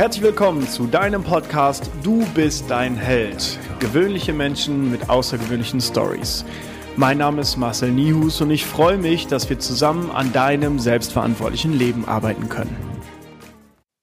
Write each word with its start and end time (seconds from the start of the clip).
Herzlich 0.00 0.24
willkommen 0.24 0.66
zu 0.66 0.86
deinem 0.86 1.22
Podcast 1.22 1.90
Du 2.02 2.24
bist 2.34 2.70
dein 2.70 2.96
Held. 2.96 3.58
Gewöhnliche 3.80 4.32
Menschen 4.32 4.90
mit 4.90 5.10
außergewöhnlichen 5.10 5.78
Stories. 5.82 6.46
Mein 6.96 7.18
Name 7.18 7.42
ist 7.42 7.58
Marcel 7.58 7.90
Nihus 7.90 8.40
und 8.40 8.50
ich 8.50 8.64
freue 8.64 8.96
mich, 8.96 9.26
dass 9.26 9.50
wir 9.50 9.58
zusammen 9.58 10.10
an 10.10 10.32
deinem 10.32 10.78
selbstverantwortlichen 10.78 11.78
Leben 11.78 12.06
arbeiten 12.06 12.48
können. 12.48 12.74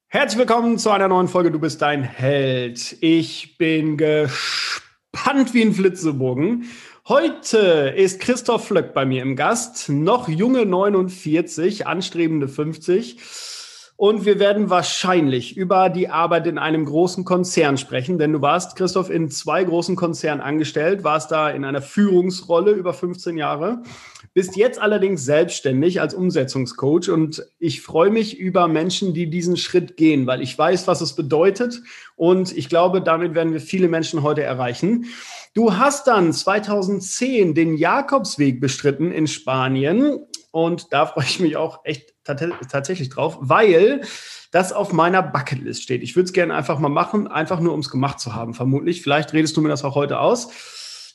Herzlich 0.08 0.38
willkommen 0.38 0.78
zu 0.78 0.92
einer 0.92 1.08
neuen 1.08 1.28
Folge 1.28 1.50
Du 1.50 1.58
bist 1.58 1.82
dein 1.82 2.04
Held. 2.04 2.98
Ich 3.02 3.58
bin 3.58 3.98
gespannt 3.98 5.56
wie 5.56 5.64
ein 5.64 5.74
Flitzebogen. 5.74 6.66
Heute 7.08 7.58
ist 7.98 8.20
Christoph 8.20 8.68
Flöck 8.68 8.94
bei 8.94 9.08
mir 9.08 9.24
im 9.24 9.36
Gast, 9.36 9.90
noch 9.90 10.30
junge 10.30 10.64
49, 10.68 11.88
anstrebende 11.88 12.48
50. 12.48 13.57
Und 14.00 14.26
wir 14.26 14.38
werden 14.40 14.70
wahrscheinlich 14.70 15.58
über 15.58 15.90
die 15.90 16.08
Arbeit 16.08 16.46
in 16.46 16.60
einem 16.60 16.86
großen 16.86 17.26
Konzern 17.26 17.80
sprechen, 17.80 18.20
denn 18.20 18.32
du 18.32 18.42
warst, 18.44 18.76
Christoph, 18.76 19.10
in 19.10 19.32
zwei 19.32 19.64
großen 19.64 19.96
Konzernen 19.96 20.40
angestellt, 20.40 21.04
warst 21.04 21.32
da 21.32 21.50
in 21.50 21.66
einer 21.66 21.82
Führungsrolle 21.82 22.74
über 22.74 22.94
15 22.94 23.38
Jahre, 23.38 23.82
bist 24.36 24.56
jetzt 24.56 24.80
allerdings 24.80 25.26
selbstständig 25.26 26.00
als 26.00 26.14
Umsetzungscoach. 26.14 27.10
Und 27.10 27.44
ich 27.58 27.82
freue 27.82 28.12
mich 28.12 28.38
über 28.38 28.68
Menschen, 28.68 29.16
die 29.16 29.32
diesen 29.32 29.58
Schritt 29.58 29.98
gehen, 29.98 30.28
weil 30.28 30.44
ich 30.44 30.56
weiß, 30.56 30.88
was 30.88 31.02
es 31.02 31.16
bedeutet. 31.16 31.82
Und 32.16 32.56
ich 32.56 32.70
glaube, 32.70 33.02
damit 33.02 33.34
werden 33.34 33.52
wir 33.52 33.62
viele 33.62 33.88
Menschen 33.88 34.22
heute 34.22 34.44
erreichen. 34.44 35.06
Du 35.56 35.76
hast 35.76 36.06
dann 36.06 36.34
2010 36.34 37.56
den 37.56 37.76
Jakobsweg 37.76 38.62
bestritten 38.62 39.12
in 39.12 39.26
Spanien. 39.26 40.20
Und 40.52 40.94
da 40.94 41.08
freue 41.08 41.26
ich 41.26 41.40
mich 41.40 41.58
auch 41.58 41.80
echt 41.84 42.14
tatsächlich 42.28 43.10
drauf, 43.10 43.38
weil 43.42 44.02
das 44.52 44.72
auf 44.72 44.94
meiner 44.94 45.22
Bucketlist 45.22 45.84
steht. 45.84 46.04
Ich 46.04 46.16
würde 46.16 46.26
es 46.26 46.34
gerne 46.34 46.54
einfach 46.54 46.80
mal 46.80 46.90
machen, 46.90 47.28
einfach 47.28 47.60
nur 47.60 47.74
um 47.74 47.80
es 47.80 47.90
gemacht 47.90 48.20
zu 48.20 48.36
haben, 48.36 48.54
vermutlich. 48.54 49.02
Vielleicht 49.02 49.34
redest 49.34 49.58
du 49.58 49.62
mir 49.62 49.70
das 49.70 49.84
auch 49.84 49.96
heute 49.96 50.20
aus. 50.20 50.50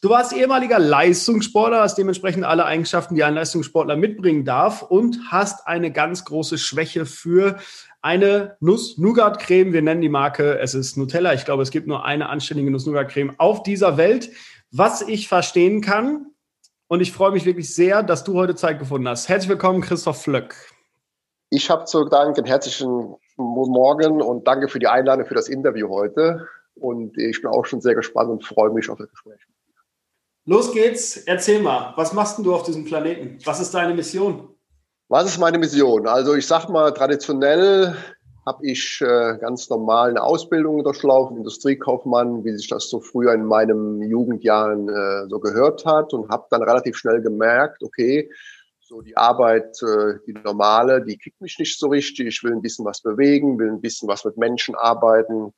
Du 0.03 0.11
warst 0.11 0.33
ehemaliger 0.33 0.81
Leistungssportler, 0.81 1.81
hast 1.81 1.97
dementsprechend 1.97 2.45
alle 2.45 2.65
Eigenschaften, 2.65 3.15
die 3.15 3.23
ein 3.23 3.35
Leistungssportler 3.35 3.97
mitbringen 3.97 4.45
darf 4.45 4.83
und 4.83 5.19
hast 5.31 5.69
eine 5.69 5.93
ganz 5.93 6.25
große 6.25 6.59
Schwäche 6.59 7.07
für 7.07 7.59
eine 8.01 8.57
Nuss-Nougat-Creme. 8.59 9.73
Wir 9.73 9.83
nennen 9.83 10.01
die 10.01 10.09
Marke, 10.09 10.59
es 10.59 10.75
ist 10.75 10.97
Nutella. 10.97 11.35
Ich 11.35 11.45
glaube, 11.45 11.63
es 11.63 11.71
gibt 11.71 11.87
nur 11.87 12.05
eine 12.05 12.29
anständige 12.29 12.71
Nuss-Nougat-Creme 12.73 13.35
auf 13.39 13.63
dieser 13.63 13.97
Welt. 13.97 14.31
Was 14.73 15.03
ich 15.03 15.29
verstehen 15.29 15.83
kann, 15.83 16.27
und 16.89 17.01
ich 17.01 17.13
freue 17.13 17.33
mich 17.33 17.47
wirklich 17.47 17.75
sehr, 17.75 18.03
dass 18.03 18.23
du 18.23 18.35
heute 18.35 18.55
Zeit 18.55 18.79
gefunden 18.79 19.09
hast. 19.09 19.27
Herzlich 19.27 19.49
willkommen, 19.49 19.81
Christoph 19.81 20.25
Flöck. 20.25 20.72
Ich 21.55 21.69
habe 21.69 21.85
zu 21.85 22.07
danken, 22.07 22.47
herzlichen 22.47 23.15
Morgen 23.37 24.23
und 24.23 24.49
danke 24.49 24.69
für 24.69 24.79
die 24.79 24.87
Einladung 24.87 25.27
für 25.27 25.35
das 25.35 25.51
Interview 25.51 25.91
heute. 25.91 26.49
Und 26.77 27.19
ich 27.19 27.43
bin 27.43 27.51
auch 27.51 27.67
schon 27.67 27.83
sehr 27.83 27.95
gespannt 27.95 28.31
und 28.31 28.43
freue 28.43 28.71
mich 28.71 28.89
auf 28.89 28.97
das 28.97 29.11
Gespräch. 29.11 29.39
Los 30.47 30.73
geht's, 30.73 31.19
erzähl 31.19 31.61
mal, 31.61 31.93
was 31.97 32.15
machst 32.15 32.39
du 32.39 32.55
auf 32.55 32.63
diesem 32.63 32.87
Planeten? 32.87 33.37
Was 33.45 33.61
ist 33.61 33.75
deine 33.75 33.93
Mission? 33.93 34.49
Was 35.11 35.27
ist 35.27 35.37
meine 35.37 35.59
Mission? 35.59 36.07
Also 36.07 36.35
ich 36.35 36.47
sag 36.47 36.71
mal, 36.71 36.91
traditionell 36.95 37.95
habe 38.47 38.67
ich 38.67 39.03
äh, 39.03 39.37
ganz 39.39 39.69
normal 39.69 40.09
eine 40.09 40.23
Ausbildung 40.23 40.83
durchlaufen, 40.83 41.37
Industriekaufmann, 41.37 42.47
wie 42.47 42.57
sich 42.57 42.69
das 42.69 42.89
so 42.89 42.99
früher 42.99 43.35
in 43.35 43.45
meinen 43.45 44.01
Jugendjahren 44.01 44.89
äh, 44.89 45.29
so 45.29 45.39
gehört 45.39 45.85
hat 45.85 46.15
und 46.15 46.31
habe 46.31 46.47
dann 46.49 46.63
relativ 46.63 46.97
schnell 46.97 47.21
gemerkt, 47.21 47.83
okay, 47.83 48.31
so 48.93 49.01
die 49.01 49.17
Arbeit, 49.17 49.83
äh, 49.83 50.19
die 50.27 50.35
normale, 50.35 51.03
die 51.03 51.17
kriegt 51.17 51.41
mich 51.41 51.59
nicht 51.59 51.79
so 51.79 51.89
richtig. 51.89 52.27
Ich 52.27 52.45
will 52.45 52.53
ein 52.53 52.61
bisschen 52.61 52.85
was 52.85 53.01
bewegen, 53.01 53.59
will 53.59 53.71
ein 53.71 53.81
bisschen 53.81 54.07
was 54.07 54.23
mit 54.27 54.37
Menschen 54.37 54.75
arbeiten. 54.75 55.55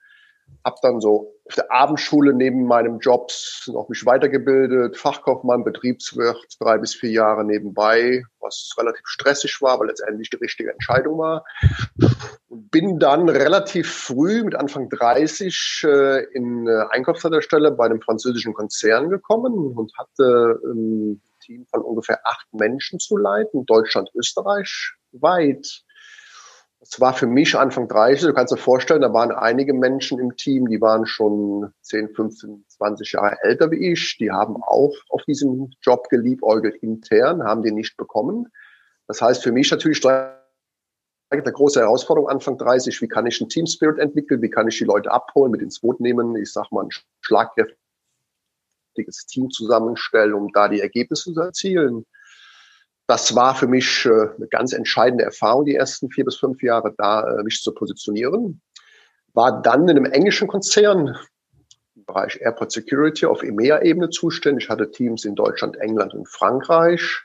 Hab 0.64 0.80
dann 0.82 1.00
so 1.00 1.34
auf 1.46 1.54
der 1.56 1.72
Abendschule 1.72 2.32
neben 2.32 2.64
meinem 2.66 3.00
Jobs 3.00 3.68
noch 3.72 3.88
mich 3.88 4.06
weitergebildet, 4.06 4.96
Fachkaufmann, 4.96 5.64
Betriebswirt, 5.64 6.46
drei 6.60 6.78
bis 6.78 6.94
vier 6.94 7.10
Jahre 7.10 7.44
nebenbei, 7.44 8.22
was 8.40 8.72
relativ 8.78 9.02
stressig 9.04 9.60
war, 9.60 9.72
aber 9.72 9.86
letztendlich 9.86 10.30
die 10.30 10.36
richtige 10.36 10.70
Entscheidung 10.70 11.18
war. 11.18 11.44
Bin 12.48 13.00
dann 13.00 13.28
relativ 13.28 13.90
früh, 13.90 14.44
mit 14.44 14.54
Anfang 14.54 14.88
30, 14.90 15.82
äh, 15.86 16.24
in 16.34 16.68
äh, 16.68 16.84
Einkaufsleiterstelle 16.90 17.72
bei 17.72 17.86
einem 17.86 18.00
französischen 18.00 18.54
Konzern 18.54 19.10
gekommen 19.10 19.54
und 19.76 19.92
hatte 19.98 20.60
ähm, 20.64 21.20
Team 21.44 21.66
von 21.66 21.82
ungefähr 21.82 22.20
acht 22.24 22.46
Menschen 22.52 22.98
zu 22.98 23.16
leiten, 23.16 23.66
Deutschland, 23.66 24.10
Österreich 24.14 24.94
weit. 25.12 25.84
Das 26.80 27.00
war 27.00 27.14
für 27.14 27.26
mich 27.26 27.56
Anfang 27.56 27.88
30. 27.88 28.26
Du 28.26 28.34
kannst 28.34 28.52
dir 28.52 28.58
vorstellen, 28.58 29.00
da 29.00 29.12
waren 29.12 29.32
einige 29.32 29.72
Menschen 29.72 30.18
im 30.18 30.36
Team, 30.36 30.68
die 30.68 30.80
waren 30.80 31.06
schon 31.06 31.72
10, 31.80 32.14
15, 32.14 32.64
20 32.68 33.12
Jahre 33.12 33.38
älter 33.42 33.70
wie 33.70 33.92
ich. 33.92 34.18
Die 34.18 34.30
haben 34.30 34.56
auch 34.62 34.92
auf 35.08 35.22
diesem 35.24 35.70
Job 35.80 36.08
geliebäugelt 36.10 36.76
intern, 36.82 37.42
haben 37.42 37.62
den 37.62 37.74
nicht 37.74 37.96
bekommen. 37.96 38.48
Das 39.06 39.22
heißt 39.22 39.42
für 39.42 39.52
mich 39.52 39.70
natürlich 39.70 40.04
eine 40.06 41.42
große 41.42 41.80
Herausforderung 41.80 42.28
Anfang 42.28 42.58
30. 42.58 43.00
Wie 43.00 43.08
kann 43.08 43.26
ich 43.26 43.40
einen 43.40 43.48
Team 43.48 43.66
Spirit 43.66 43.98
entwickeln? 43.98 44.42
Wie 44.42 44.50
kann 44.50 44.68
ich 44.68 44.76
die 44.76 44.84
Leute 44.84 45.10
abholen, 45.10 45.52
mit 45.52 45.62
ins 45.62 45.80
Boot 45.80 46.00
nehmen? 46.00 46.36
Ich 46.36 46.52
sag 46.52 46.70
mal, 46.70 46.84
ein 46.84 46.90
schlagkräftiges 47.22 47.83
vernünftiges 48.94 49.26
Team 49.26 49.50
zusammenstellen, 49.50 50.34
um 50.34 50.50
da 50.52 50.68
die 50.68 50.80
Ergebnisse 50.80 51.32
zu 51.32 51.40
erzielen. 51.40 52.06
Das 53.06 53.34
war 53.34 53.54
für 53.54 53.66
mich 53.66 54.06
äh, 54.06 54.28
eine 54.36 54.48
ganz 54.48 54.72
entscheidende 54.72 55.24
Erfahrung, 55.24 55.66
die 55.66 55.74
ersten 55.74 56.10
vier 56.10 56.24
bis 56.24 56.36
fünf 56.36 56.62
Jahre 56.62 56.94
da 56.96 57.22
äh, 57.22 57.42
mich 57.42 57.60
zu 57.60 57.72
positionieren. 57.74 58.62
War 59.34 59.60
dann 59.60 59.88
in 59.88 59.98
einem 59.98 60.10
englischen 60.10 60.48
Konzern 60.48 61.16
im 61.96 62.04
Bereich 62.06 62.40
Airport 62.40 62.72
Security 62.72 63.26
auf 63.26 63.42
EMEA-Ebene 63.42 64.08
zuständig, 64.08 64.70
hatte 64.70 64.90
Teams 64.90 65.24
in 65.24 65.34
Deutschland, 65.34 65.76
England 65.76 66.14
und 66.14 66.28
Frankreich. 66.28 67.22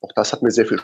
Auch 0.00 0.12
das 0.14 0.32
hat 0.32 0.42
mir 0.42 0.50
sehr 0.50 0.66
viel 0.66 0.80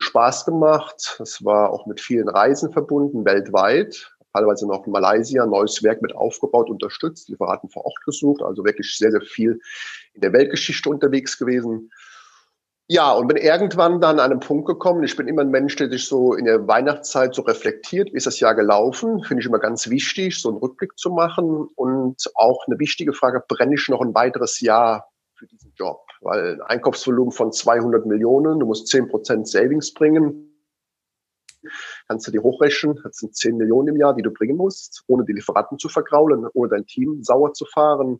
Spaß 0.00 0.46
gemacht. 0.46 1.18
Es 1.20 1.44
war 1.44 1.70
auch 1.70 1.86
mit 1.86 2.00
vielen 2.00 2.28
Reisen 2.28 2.72
verbunden, 2.72 3.24
weltweit 3.24 4.12
teilweise 4.32 4.66
noch 4.66 4.86
Malaysia 4.86 5.44
neues 5.46 5.82
Werk 5.82 6.02
mit 6.02 6.14
aufgebaut, 6.14 6.70
unterstützt, 6.70 7.28
Lieferanten 7.28 7.68
vor 7.68 7.84
Ort 7.84 8.00
gesucht, 8.04 8.42
also 8.42 8.64
wirklich 8.64 8.96
sehr, 8.96 9.10
sehr 9.10 9.20
viel 9.20 9.60
in 10.14 10.20
der 10.20 10.32
Weltgeschichte 10.32 10.88
unterwegs 10.88 11.38
gewesen. 11.38 11.90
Ja, 12.92 13.12
und 13.12 13.28
bin 13.28 13.36
irgendwann 13.36 14.00
dann 14.00 14.18
an 14.18 14.32
einen 14.32 14.40
Punkt 14.40 14.66
gekommen. 14.66 15.04
Ich 15.04 15.14
bin 15.14 15.28
immer 15.28 15.42
ein 15.42 15.50
Mensch, 15.50 15.76
der 15.76 15.88
sich 15.88 16.08
so 16.08 16.34
in 16.34 16.44
der 16.44 16.66
Weihnachtszeit 16.66 17.36
so 17.36 17.42
reflektiert. 17.42 18.12
Wie 18.12 18.16
ist 18.16 18.26
das 18.26 18.40
Jahr 18.40 18.56
gelaufen? 18.56 19.22
Finde 19.22 19.42
ich 19.42 19.46
immer 19.46 19.60
ganz 19.60 19.88
wichtig, 19.88 20.40
so 20.40 20.48
einen 20.48 20.58
Rückblick 20.58 20.98
zu 20.98 21.10
machen. 21.10 21.68
Und 21.76 22.16
auch 22.34 22.66
eine 22.66 22.80
wichtige 22.80 23.12
Frage, 23.12 23.44
brenne 23.46 23.76
ich 23.76 23.88
noch 23.88 24.00
ein 24.00 24.12
weiteres 24.12 24.58
Jahr 24.58 25.08
für 25.36 25.46
diesen 25.46 25.72
Job? 25.76 26.00
Weil 26.20 26.54
ein 26.54 26.62
Einkaufsvolumen 26.62 27.30
von 27.30 27.52
200 27.52 28.06
Millionen, 28.06 28.58
du 28.58 28.66
musst 28.66 28.88
10 28.88 29.06
Prozent 29.06 29.46
Savings 29.46 29.94
bringen 29.94 30.49
kannst 32.10 32.26
du 32.26 32.32
dir 32.32 32.42
hochrechnen, 32.42 32.98
das 33.04 33.18
sind 33.18 33.36
10 33.36 33.56
Millionen 33.56 33.94
im 33.94 33.96
Jahr, 33.96 34.16
die 34.16 34.22
du 34.22 34.32
bringen 34.32 34.56
musst, 34.56 35.04
ohne 35.06 35.24
die 35.24 35.32
Lieferanten 35.32 35.78
zu 35.78 35.88
vergraulen, 35.88 36.44
ohne 36.54 36.68
dein 36.68 36.84
Team 36.84 37.22
sauer 37.22 37.52
zu 37.52 37.64
fahren. 37.66 38.18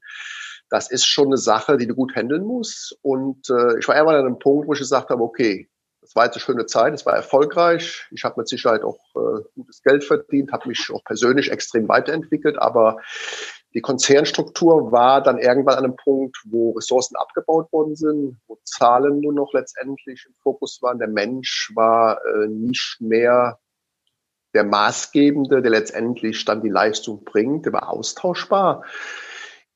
Das 0.69 0.93
ist 0.93 1.05
schon 1.07 1.27
eine 1.27 1.39
Sache, 1.39 1.77
die 1.77 1.89
du 1.89 1.97
gut 1.97 2.15
handeln 2.15 2.45
musst. 2.45 2.97
Und 3.03 3.51
äh, 3.51 3.81
ich 3.81 3.89
war 3.89 3.97
irgendwann 3.97 4.15
an 4.15 4.27
einem 4.27 4.39
Punkt, 4.39 4.69
wo 4.69 4.75
ich 4.75 4.79
gesagt 4.79 5.11
habe, 5.11 5.21
okay, 5.21 5.69
das 6.03 6.15
war 6.15 6.25
jetzt 6.25 6.37
eine 6.37 6.41
schöne 6.41 6.67
Zeit, 6.67 6.95
es 6.95 7.05
war 7.05 7.17
erfolgreich. 7.17 8.07
Ich 8.13 8.23
habe 8.23 8.37
mit 8.39 8.49
Sicherheit 8.49 8.85
auch 8.85 9.01
äh, 9.17 9.43
gutes 9.57 9.83
Geld 9.83 10.05
verdient, 10.05 10.53
habe 10.53 10.69
mich 10.69 10.89
auch 10.95 11.03
persönlich 11.03 11.51
extrem 11.51 11.89
weiterentwickelt, 11.89 12.59
aber 12.61 12.99
die 13.75 13.81
Konzernstruktur 13.81 14.93
war 14.93 15.21
dann 15.21 15.39
irgendwann 15.39 15.79
an 15.79 15.85
einem 15.85 15.97
Punkt, 15.97 16.37
wo 16.45 16.75
Ressourcen 16.75 17.17
abgebaut 17.17 17.73
worden 17.73 17.97
sind, 17.97 18.41
wo 18.47 18.57
Zahlen 18.63 19.19
nur 19.19 19.33
noch 19.33 19.53
letztendlich 19.53 20.27
im 20.29 20.35
Fokus 20.41 20.79
waren. 20.81 21.01
Der 21.01 21.09
Mensch 21.09 21.73
war 21.75 22.21
äh, 22.25 22.47
nicht 22.47 22.99
mehr 23.01 23.59
der 24.55 24.65
Maßgebende, 24.65 25.63
der 25.63 25.71
letztendlich 25.71 26.45
dann 26.45 26.63
die 26.63 26.69
Leistung 26.69 27.25
bringt, 27.25 27.67
der 27.67 27.73
war 27.73 27.91
austauschbar. 27.91 28.85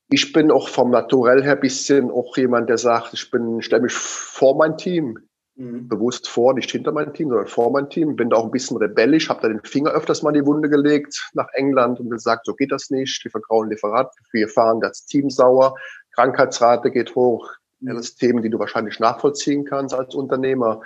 Ich 0.09 0.33
bin 0.33 0.51
auch 0.51 0.69
vom 0.69 0.91
Naturell 0.91 1.43
her 1.43 1.55
bisschen 1.55 2.11
auch 2.11 2.37
jemand, 2.37 2.69
der 2.69 2.77
sagt, 2.77 3.13
ich 3.13 3.31
bin, 3.31 3.61
stelle 3.61 3.83
mich 3.83 3.93
vor 3.93 4.55
mein 4.55 4.77
Team 4.77 5.17
mhm. 5.55 5.87
bewusst 5.87 6.27
vor, 6.27 6.53
nicht 6.53 6.71
hinter 6.71 6.91
mein 6.91 7.13
Team, 7.13 7.29
sondern 7.29 7.47
vor 7.47 7.71
mein 7.71 7.89
Team. 7.89 8.15
Bin 8.15 8.29
da 8.29 8.37
auch 8.37 8.45
ein 8.45 8.51
bisschen 8.51 8.77
rebellisch, 8.77 9.29
habe 9.29 9.41
da 9.41 9.47
den 9.47 9.63
Finger 9.63 9.91
öfters 9.91 10.21
mal 10.21 10.35
in 10.35 10.41
die 10.41 10.45
Wunde 10.45 10.69
gelegt 10.69 11.31
nach 11.33 11.47
England 11.53 11.99
und 11.99 12.09
gesagt, 12.09 12.45
so 12.45 12.53
geht 12.53 12.71
das 12.71 12.89
nicht. 12.89 13.23
Wir 13.23 13.31
vertrauen 13.31 13.69
Lieferat, 13.69 14.13
wir 14.31 14.47
fahren 14.47 14.79
das 14.81 15.05
Team 15.05 15.29
sauer, 15.29 15.75
Krankheitsrate 16.13 16.91
geht 16.91 17.15
hoch. 17.15 17.49
Das 17.81 18.15
Themen, 18.15 18.41
die 18.41 18.49
du 18.49 18.57
wahrscheinlich 18.57 18.99
nachvollziehen 18.99 19.65
kannst 19.65 19.93
als 19.93 20.15
Unternehmer. 20.15 20.81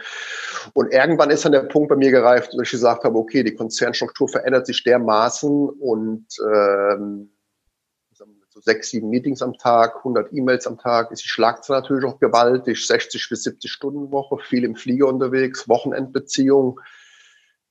Und 0.74 0.92
irgendwann 0.92 1.30
ist 1.30 1.46
dann 1.46 1.52
der 1.52 1.62
Punkt 1.62 1.90
bei 1.90 1.96
mir 1.96 2.12
gereift, 2.12 2.54
dass 2.54 2.62
ich 2.64 2.72
gesagt 2.72 3.04
habe, 3.04 3.18
okay, 3.18 3.44
die 3.44 3.56
Konzernstruktur 3.56 4.28
verändert 4.28 4.66
sich 4.66 4.84
dermaßen 4.84 5.70
und 5.70 6.26
ähm, 6.52 7.32
so 8.60 8.62
sechs, 8.62 8.90
sieben 8.90 9.10
Meetings 9.10 9.42
am 9.42 9.54
Tag, 9.58 9.98
100 9.98 10.34
E-Mails 10.34 10.68
am 10.68 10.78
Tag, 10.78 11.12
ist 11.12 11.24
die 11.24 11.30
Schlagzahl 11.30 11.82
natürlich 11.82 12.06
auch 12.06 12.20
gewaltig, 12.20 12.86
60 12.86 13.30
bis 13.30 13.44
70 13.44 13.72
Stunden 13.72 14.12
Woche, 14.12 14.38
viel 14.40 14.64
im 14.64 14.76
Flieger 14.76 15.08
unterwegs, 15.08 15.70
Wochenendbeziehung. 15.70 16.80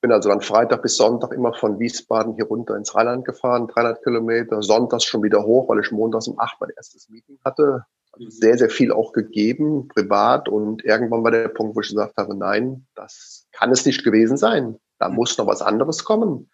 Bin 0.01 0.13
also 0.13 0.29
dann 0.29 0.41
Freitag 0.41 0.83
bis 0.83 0.97
Sonntag 0.97 1.33
immer 1.33 1.53
von 1.53 1.81
Wiesbaden 1.81 2.35
hier 2.37 2.47
runter 2.47 2.77
ins 2.77 2.95
Rheinland 2.95 3.25
gefahren, 3.25 3.67
300 3.67 4.03
Kilometer, 4.05 4.63
sonntags 4.63 5.05
schon 5.05 5.23
wieder 5.23 5.45
hoch, 5.45 5.69
weil 5.69 5.81
ich 5.81 5.91
montags 5.91 6.29
um 6.29 6.39
acht 6.39 6.61
mein 6.61 6.71
erstes 6.77 7.09
Meeting 7.09 7.39
hatte. 7.45 7.85
Sehr, 8.27 8.59
sehr 8.59 8.71
viel 8.71 8.93
auch 8.93 9.13
gegeben, 9.13 9.89
privat. 9.89 10.49
Und 10.49 10.85
irgendwann 10.85 11.23
war 11.23 11.31
der 11.31 11.49
Punkt, 11.49 11.77
wo 11.77 11.81
ich 11.81 11.89
gesagt 11.89 12.17
habe, 12.17 12.37
nein, 12.37 12.87
das 12.95 13.47
kann 13.53 13.71
es 13.71 13.87
nicht 13.87 14.05
gewesen 14.05 14.37
sein. 14.37 14.79
Da 14.99 15.09
muss 15.09 15.39
noch 15.39 15.47
was 15.47 15.63
anderes 15.63 16.05
kommen. 16.05 16.51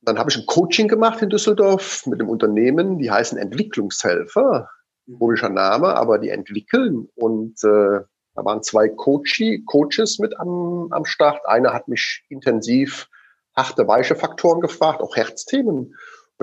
Dann 0.00 0.18
habe 0.18 0.30
ich 0.30 0.36
ein 0.36 0.46
Coaching 0.46 0.88
gemacht 0.88 1.22
in 1.22 1.30
Düsseldorf 1.30 2.06
mit 2.06 2.20
einem 2.20 2.28
Unternehmen, 2.28 2.98
die 2.98 3.10
heißen 3.10 3.38
Entwicklungshelfer. 3.38 4.68
Komischer 5.18 5.50
Name, 5.50 5.94
aber 5.94 6.18
die 6.18 6.30
entwickeln. 6.30 7.08
Und 7.14 7.62
äh, 7.64 8.00
da 8.34 8.44
waren 8.44 8.62
zwei 8.62 8.88
Coachie, 8.88 9.64
Coaches 9.64 10.18
mit 10.18 10.38
am, 10.38 10.88
am 10.90 11.04
Start. 11.04 11.46
Einer 11.46 11.72
hat 11.72 11.88
mich 11.88 12.24
intensiv 12.28 13.08
harte, 13.56 13.86
weiche 13.86 14.16
Faktoren 14.16 14.60
gefragt, 14.60 15.00
auch 15.00 15.16
Herzthemen. 15.16 15.94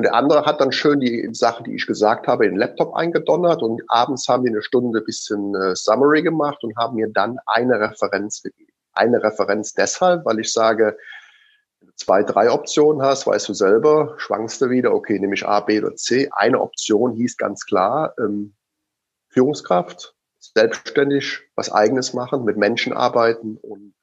Und 0.01 0.05
der 0.05 0.15
andere 0.15 0.45
hat 0.47 0.59
dann 0.59 0.71
schön 0.71 0.99
die 0.99 1.29
Sachen, 1.31 1.63
die 1.63 1.75
ich 1.75 1.85
gesagt 1.85 2.25
habe, 2.25 2.47
in 2.47 2.53
den 2.53 2.59
Laptop 2.59 2.95
eingedonnert 2.95 3.61
und 3.61 3.83
abends 3.87 4.27
haben 4.27 4.43
die 4.43 4.49
eine 4.49 4.63
Stunde 4.63 4.97
ein 4.97 5.05
bisschen 5.05 5.53
äh, 5.53 5.75
Summary 5.75 6.23
gemacht 6.23 6.63
und 6.63 6.75
haben 6.75 6.95
mir 6.95 7.07
dann 7.13 7.37
eine 7.45 7.79
Referenz 7.79 8.41
gegeben. 8.41 8.71
Eine 8.93 9.21
Referenz 9.21 9.73
deshalb, 9.73 10.25
weil 10.25 10.39
ich 10.39 10.51
sage, 10.51 10.97
zwei, 11.97 12.23
drei 12.23 12.49
Optionen 12.49 13.03
hast, 13.03 13.27
weißt 13.27 13.49
du 13.49 13.53
selber, 13.53 14.15
schwankst 14.17 14.59
du 14.63 14.71
wieder, 14.71 14.91
okay, 14.91 15.19
nehme 15.19 15.35
ich 15.35 15.45
A, 15.45 15.59
B 15.59 15.79
oder 15.79 15.95
C. 15.95 16.31
Eine 16.31 16.61
Option 16.61 17.13
hieß 17.13 17.37
ganz 17.37 17.63
klar, 17.67 18.15
ähm, 18.17 18.55
Führungskraft, 19.29 20.15
selbstständig 20.39 21.41
was 21.55 21.71
eigenes 21.71 22.13
machen, 22.13 22.43
mit 22.43 22.57
Menschen 22.57 22.91
arbeiten 22.91 23.55
und 23.57 23.93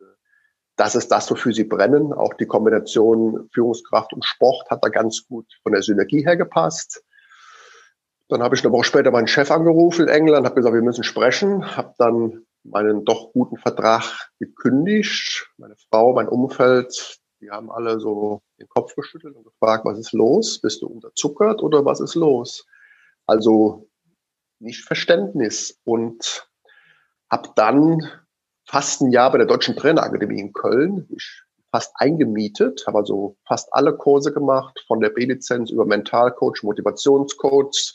das 0.79 0.95
ist 0.95 1.09
das, 1.09 1.29
wofür 1.31 1.53
sie 1.53 1.65
brennen. 1.65 2.13
Auch 2.13 2.35
die 2.35 2.47
Kombination 2.47 3.49
Führungskraft 3.53 4.13
und 4.13 4.25
Sport 4.25 4.71
hat 4.71 4.85
da 4.85 4.89
ganz 4.89 5.27
gut 5.27 5.47
von 5.63 5.73
der 5.73 5.83
Synergie 5.83 6.25
her 6.25 6.37
gepasst. 6.37 7.05
Dann 8.29 8.43
habe 8.43 8.55
ich 8.55 8.65
eine 8.65 8.73
Woche 8.73 8.85
später 8.85 9.11
meinen 9.11 9.27
Chef 9.27 9.51
angerufen 9.51 10.03
in 10.03 10.09
England, 10.09 10.47
habe 10.47 10.55
gesagt, 10.55 10.75
wir 10.75 10.83
müssen 10.83 11.03
sprechen, 11.03 11.77
habe 11.77 11.95
dann 11.99 12.47
meinen 12.63 13.05
doch 13.05 13.33
guten 13.33 13.57
Vertrag 13.57 14.31
gekündigt. 14.39 15.51
Meine 15.57 15.75
Frau, 15.91 16.13
mein 16.13 16.29
Umfeld, 16.29 17.19
die 17.41 17.51
haben 17.51 17.73
alle 17.73 17.99
so 17.99 18.43
den 18.61 18.69
Kopf 18.69 18.95
geschüttelt 18.95 19.35
und 19.35 19.45
gefragt, 19.45 19.85
was 19.85 19.99
ist 19.99 20.13
los? 20.13 20.61
Bist 20.61 20.83
du 20.83 20.87
unterzuckert 20.87 21.61
oder 21.61 21.85
was 21.85 22.01
ist 22.01 22.15
los? 22.15 22.67
Also 23.27 23.89
nicht 24.61 24.85
Verständnis 24.85 25.81
und 25.85 26.49
habe 27.31 27.51
dann 27.57 28.01
fast 28.69 29.01
ein 29.01 29.11
Jahr 29.11 29.33
bei 29.33 29.39
der 29.39 29.47
Deutschen 29.47 29.77
Trainerakademie 29.77 30.41
in 30.41 30.53
Köln. 30.53 31.09
Ich 31.11 31.43
fast 31.71 31.93
eingemietet, 31.97 32.85
habe 32.87 32.99
also 32.99 33.37
fast 33.47 33.73
alle 33.73 33.97
Kurse 33.97 34.33
gemacht, 34.33 34.85
von 34.87 35.01
der 35.01 35.11
B-Lizenz 35.11 35.71
über 35.71 35.85
Mentalcoach, 35.85 36.63
Motivationscoach, 36.63 37.95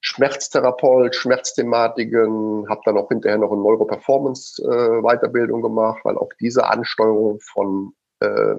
Schmerztherapeut, 0.00 1.14
Schmerzthematiken, 1.14 2.68
habe 2.68 2.80
dann 2.84 2.96
auch 2.96 3.08
hinterher 3.08 3.38
noch 3.38 3.50
eine 3.52 3.60
Neuroperformance-Weiterbildung 3.60 5.58
äh, 5.60 5.62
gemacht, 5.62 6.00
weil 6.04 6.16
auch 6.18 6.30
diese 6.40 6.68
Ansteuerung 6.68 7.40
von 7.40 7.94
äh, 8.20 8.54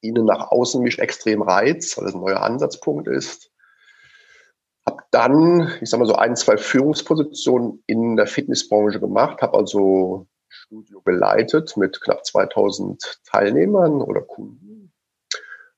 innen 0.00 0.24
nach 0.24 0.50
außen 0.50 0.80
mich 0.82 0.98
extrem 1.00 1.42
reizt, 1.42 1.98
weil 1.98 2.06
es 2.06 2.14
ein 2.14 2.20
neuer 2.20 2.42
Ansatzpunkt 2.42 3.08
ist. 3.08 3.50
Habe 4.86 5.02
dann, 5.10 5.72
ich 5.80 5.90
sage 5.90 6.02
mal 6.02 6.06
so 6.06 6.14
ein, 6.14 6.36
zwei 6.36 6.56
Führungspositionen 6.56 7.82
in 7.86 8.16
der 8.16 8.26
Fitnessbranche 8.26 9.00
gemacht, 9.00 9.42
habe 9.42 9.58
also 9.58 10.28
Studio 10.64 11.02
geleitet 11.02 11.76
mit 11.76 12.00
knapp 12.00 12.24
2000 12.24 13.20
Teilnehmern 13.26 14.00
oder 14.00 14.22
Kunden. 14.22 14.92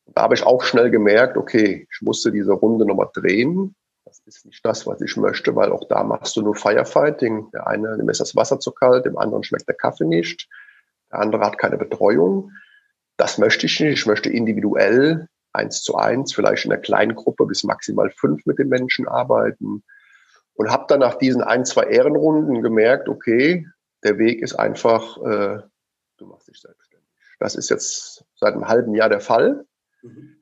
Und 0.04 0.16
da 0.16 0.22
habe 0.22 0.34
ich 0.34 0.44
auch 0.44 0.62
schnell 0.62 0.90
gemerkt, 0.90 1.36
okay, 1.36 1.88
ich 1.90 2.02
musste 2.02 2.30
diese 2.30 2.52
Runde 2.52 2.86
nochmal 2.86 3.10
drehen. 3.12 3.74
Das 4.04 4.20
ist 4.26 4.46
nicht 4.46 4.64
das, 4.64 4.86
was 4.86 5.00
ich 5.00 5.16
möchte, 5.16 5.56
weil 5.56 5.72
auch 5.72 5.88
da 5.88 6.04
machst 6.04 6.36
du 6.36 6.42
nur 6.42 6.54
Firefighting. 6.54 7.50
Der 7.50 7.66
eine, 7.66 7.96
dem 7.96 8.08
ist 8.08 8.20
das 8.20 8.36
Wasser 8.36 8.60
zu 8.60 8.70
kalt, 8.70 9.04
dem 9.04 9.18
anderen 9.18 9.42
schmeckt 9.42 9.66
der 9.66 9.74
Kaffee 9.74 10.04
nicht. 10.04 10.48
Der 11.10 11.18
andere 11.18 11.44
hat 11.44 11.58
keine 11.58 11.78
Betreuung. 11.78 12.52
Das 13.16 13.38
möchte 13.38 13.66
ich 13.66 13.80
nicht. 13.80 13.98
Ich 13.98 14.06
möchte 14.06 14.30
individuell 14.30 15.28
eins 15.52 15.82
zu 15.82 15.96
eins, 15.96 16.32
vielleicht 16.32 16.64
in 16.64 16.72
einer 16.72 16.80
kleinen 16.80 17.16
Gruppe 17.16 17.46
bis 17.46 17.64
maximal 17.64 18.10
fünf 18.10 18.46
mit 18.46 18.60
den 18.60 18.68
Menschen 18.68 19.08
arbeiten. 19.08 19.82
Und 20.54 20.70
habe 20.70 20.84
dann 20.88 21.00
nach 21.00 21.16
diesen 21.16 21.42
ein, 21.42 21.64
zwei 21.64 21.84
Ehrenrunden 21.84 22.62
gemerkt, 22.62 23.08
okay, 23.08 23.66
der 24.06 24.18
Weg 24.18 24.40
ist 24.40 24.54
einfach, 24.54 25.18
äh, 25.18 25.58
du 26.16 26.26
machst 26.26 26.48
dich 26.48 26.60
selbstständig. 26.60 27.08
Das 27.38 27.54
ist 27.54 27.68
jetzt 27.68 28.24
seit 28.36 28.54
einem 28.54 28.68
halben 28.68 28.94
Jahr 28.94 29.08
der 29.08 29.20
Fall. 29.20 29.66
Mhm. 30.02 30.36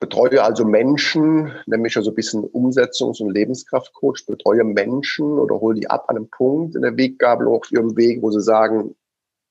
Betreue 0.00 0.42
also 0.42 0.64
Menschen, 0.64 1.52
nämlich 1.66 1.96
also 1.96 2.10
ein 2.10 2.16
bisschen 2.16 2.42
Umsetzungs- 2.42 3.22
und 3.22 3.30
Lebenskraftcoach, 3.30 4.26
betreue 4.26 4.64
Menschen 4.64 5.38
oder 5.38 5.60
hole 5.60 5.78
die 5.78 5.88
ab 5.88 6.06
an 6.08 6.16
einem 6.16 6.28
Punkt 6.28 6.74
in 6.74 6.82
der 6.82 6.96
Weggabelung 6.96 7.54
auf 7.54 7.70
ihrem 7.70 7.96
Weg, 7.96 8.20
wo 8.20 8.32
sie 8.32 8.40
sagen, 8.40 8.96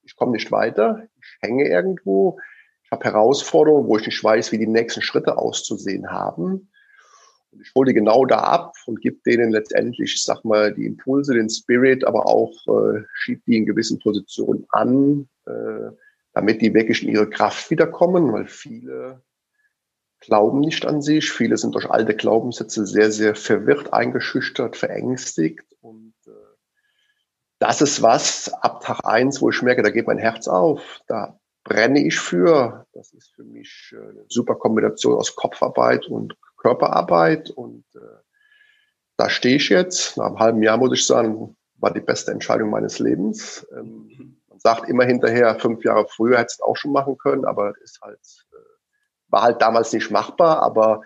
ich 0.03 0.17
komme 0.17 0.33
nicht 0.33 0.51
weiter, 0.51 1.07
ich 1.17 1.37
hänge 1.39 1.69
irgendwo, 1.69 2.37
ich 2.83 2.91
habe 2.91 3.05
Herausforderungen, 3.05 3.87
wo 3.87 3.97
ich 3.97 4.05
nicht 4.05 4.21
weiß, 4.21 4.51
wie 4.51 4.57
die 4.57 4.67
nächsten 4.67 5.01
Schritte 5.01 5.37
auszusehen 5.37 6.11
haben. 6.11 6.70
Ich 7.59 7.71
hole 7.75 7.89
die 7.89 7.93
genau 7.93 8.25
da 8.25 8.37
ab 8.37 8.73
und 8.85 9.01
gebe 9.01 9.19
denen 9.25 9.51
letztendlich, 9.51 10.13
ich 10.15 10.23
sag 10.23 10.45
mal, 10.45 10.73
die 10.73 10.85
Impulse, 10.85 11.33
den 11.33 11.49
Spirit, 11.49 12.05
aber 12.05 12.25
auch 12.25 12.53
äh, 12.67 13.03
schiebe 13.13 13.41
die 13.45 13.57
in 13.57 13.65
gewissen 13.65 13.99
Positionen 13.99 14.65
an, 14.69 15.27
äh, 15.45 15.91
damit 16.33 16.61
die 16.61 16.73
wirklich 16.73 17.03
in 17.03 17.09
ihre 17.09 17.29
Kraft 17.29 17.69
wiederkommen, 17.69 18.31
weil 18.31 18.47
viele 18.47 19.21
glauben 20.21 20.59
nicht 20.59 20.85
an 20.85 21.01
sich, 21.01 21.31
viele 21.31 21.57
sind 21.57 21.75
durch 21.75 21.89
alte 21.89 22.15
Glaubenssätze 22.15 22.85
sehr, 22.85 23.11
sehr 23.11 23.35
verwirrt, 23.35 23.91
eingeschüchtert, 23.91 24.77
verängstigt. 24.77 25.65
Und 25.81 26.13
äh, 26.27 26.31
das 27.59 27.81
ist 27.81 28.01
was 28.01 28.53
ab 28.53 28.81
Tag 28.81 29.01
eins, 29.03 29.41
wo 29.41 29.49
ich 29.49 29.61
merke, 29.61 29.81
da 29.81 29.89
geht 29.89 30.07
mein 30.07 30.19
Herz 30.19 30.47
auf, 30.47 31.01
da 31.07 31.39
brenne 31.63 32.05
ich 32.05 32.17
für. 32.17 32.85
Das 32.93 33.11
ist 33.13 33.33
für 33.35 33.43
mich 33.43 33.93
äh, 33.93 33.97
eine 33.97 34.25
super 34.29 34.55
Kombination 34.55 35.17
aus 35.17 35.35
Kopfarbeit 35.35 36.05
und 36.05 36.37
Körperarbeit 36.61 37.49
und 37.49 37.83
äh, 37.95 38.21
da 39.17 39.29
stehe 39.29 39.57
ich 39.57 39.69
jetzt. 39.69 40.17
Nach 40.17 40.27
einem 40.27 40.39
halben 40.39 40.63
Jahr 40.63 40.77
muss 40.77 40.93
ich 40.93 41.05
sagen, 41.05 41.55
war 41.77 41.91
die 41.91 41.99
beste 41.99 42.31
Entscheidung 42.31 42.69
meines 42.69 42.99
Lebens. 42.99 43.65
Ähm, 43.75 44.37
man 44.47 44.59
sagt 44.59 44.87
immer 44.87 45.03
hinterher, 45.03 45.59
fünf 45.59 45.83
Jahre 45.83 46.07
früher 46.07 46.37
hätte 46.37 46.53
es 46.53 46.61
auch 46.61 46.77
schon 46.77 46.91
machen 46.91 47.17
können, 47.17 47.45
aber 47.45 47.73
ist 47.83 47.99
halt, 48.01 48.19
äh, 48.53 48.55
war 49.29 49.43
halt 49.43 49.61
damals 49.61 49.91
nicht 49.91 50.11
machbar. 50.11 50.61
Aber 50.61 51.01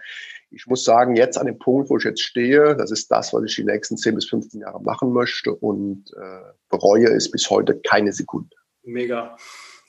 ich 0.50 0.68
muss 0.68 0.84
sagen, 0.84 1.16
jetzt 1.16 1.38
an 1.38 1.46
dem 1.46 1.58
Punkt, 1.58 1.90
wo 1.90 1.98
ich 1.98 2.04
jetzt 2.04 2.22
stehe, 2.22 2.76
das 2.76 2.92
ist 2.92 3.10
das, 3.10 3.34
was 3.34 3.44
ich 3.44 3.56
die 3.56 3.64
nächsten 3.64 3.98
10 3.98 4.16
bis 4.16 4.26
15 4.30 4.62
Jahre 4.62 4.82
machen 4.82 5.12
möchte 5.14 5.54
und 5.54 6.12
äh, 6.16 6.52
bereue 6.70 7.08
es 7.08 7.32
bis 7.32 7.50
heute 7.50 7.80
keine 7.80 8.12
Sekunde. 8.12 8.56
Mega. 8.84 9.38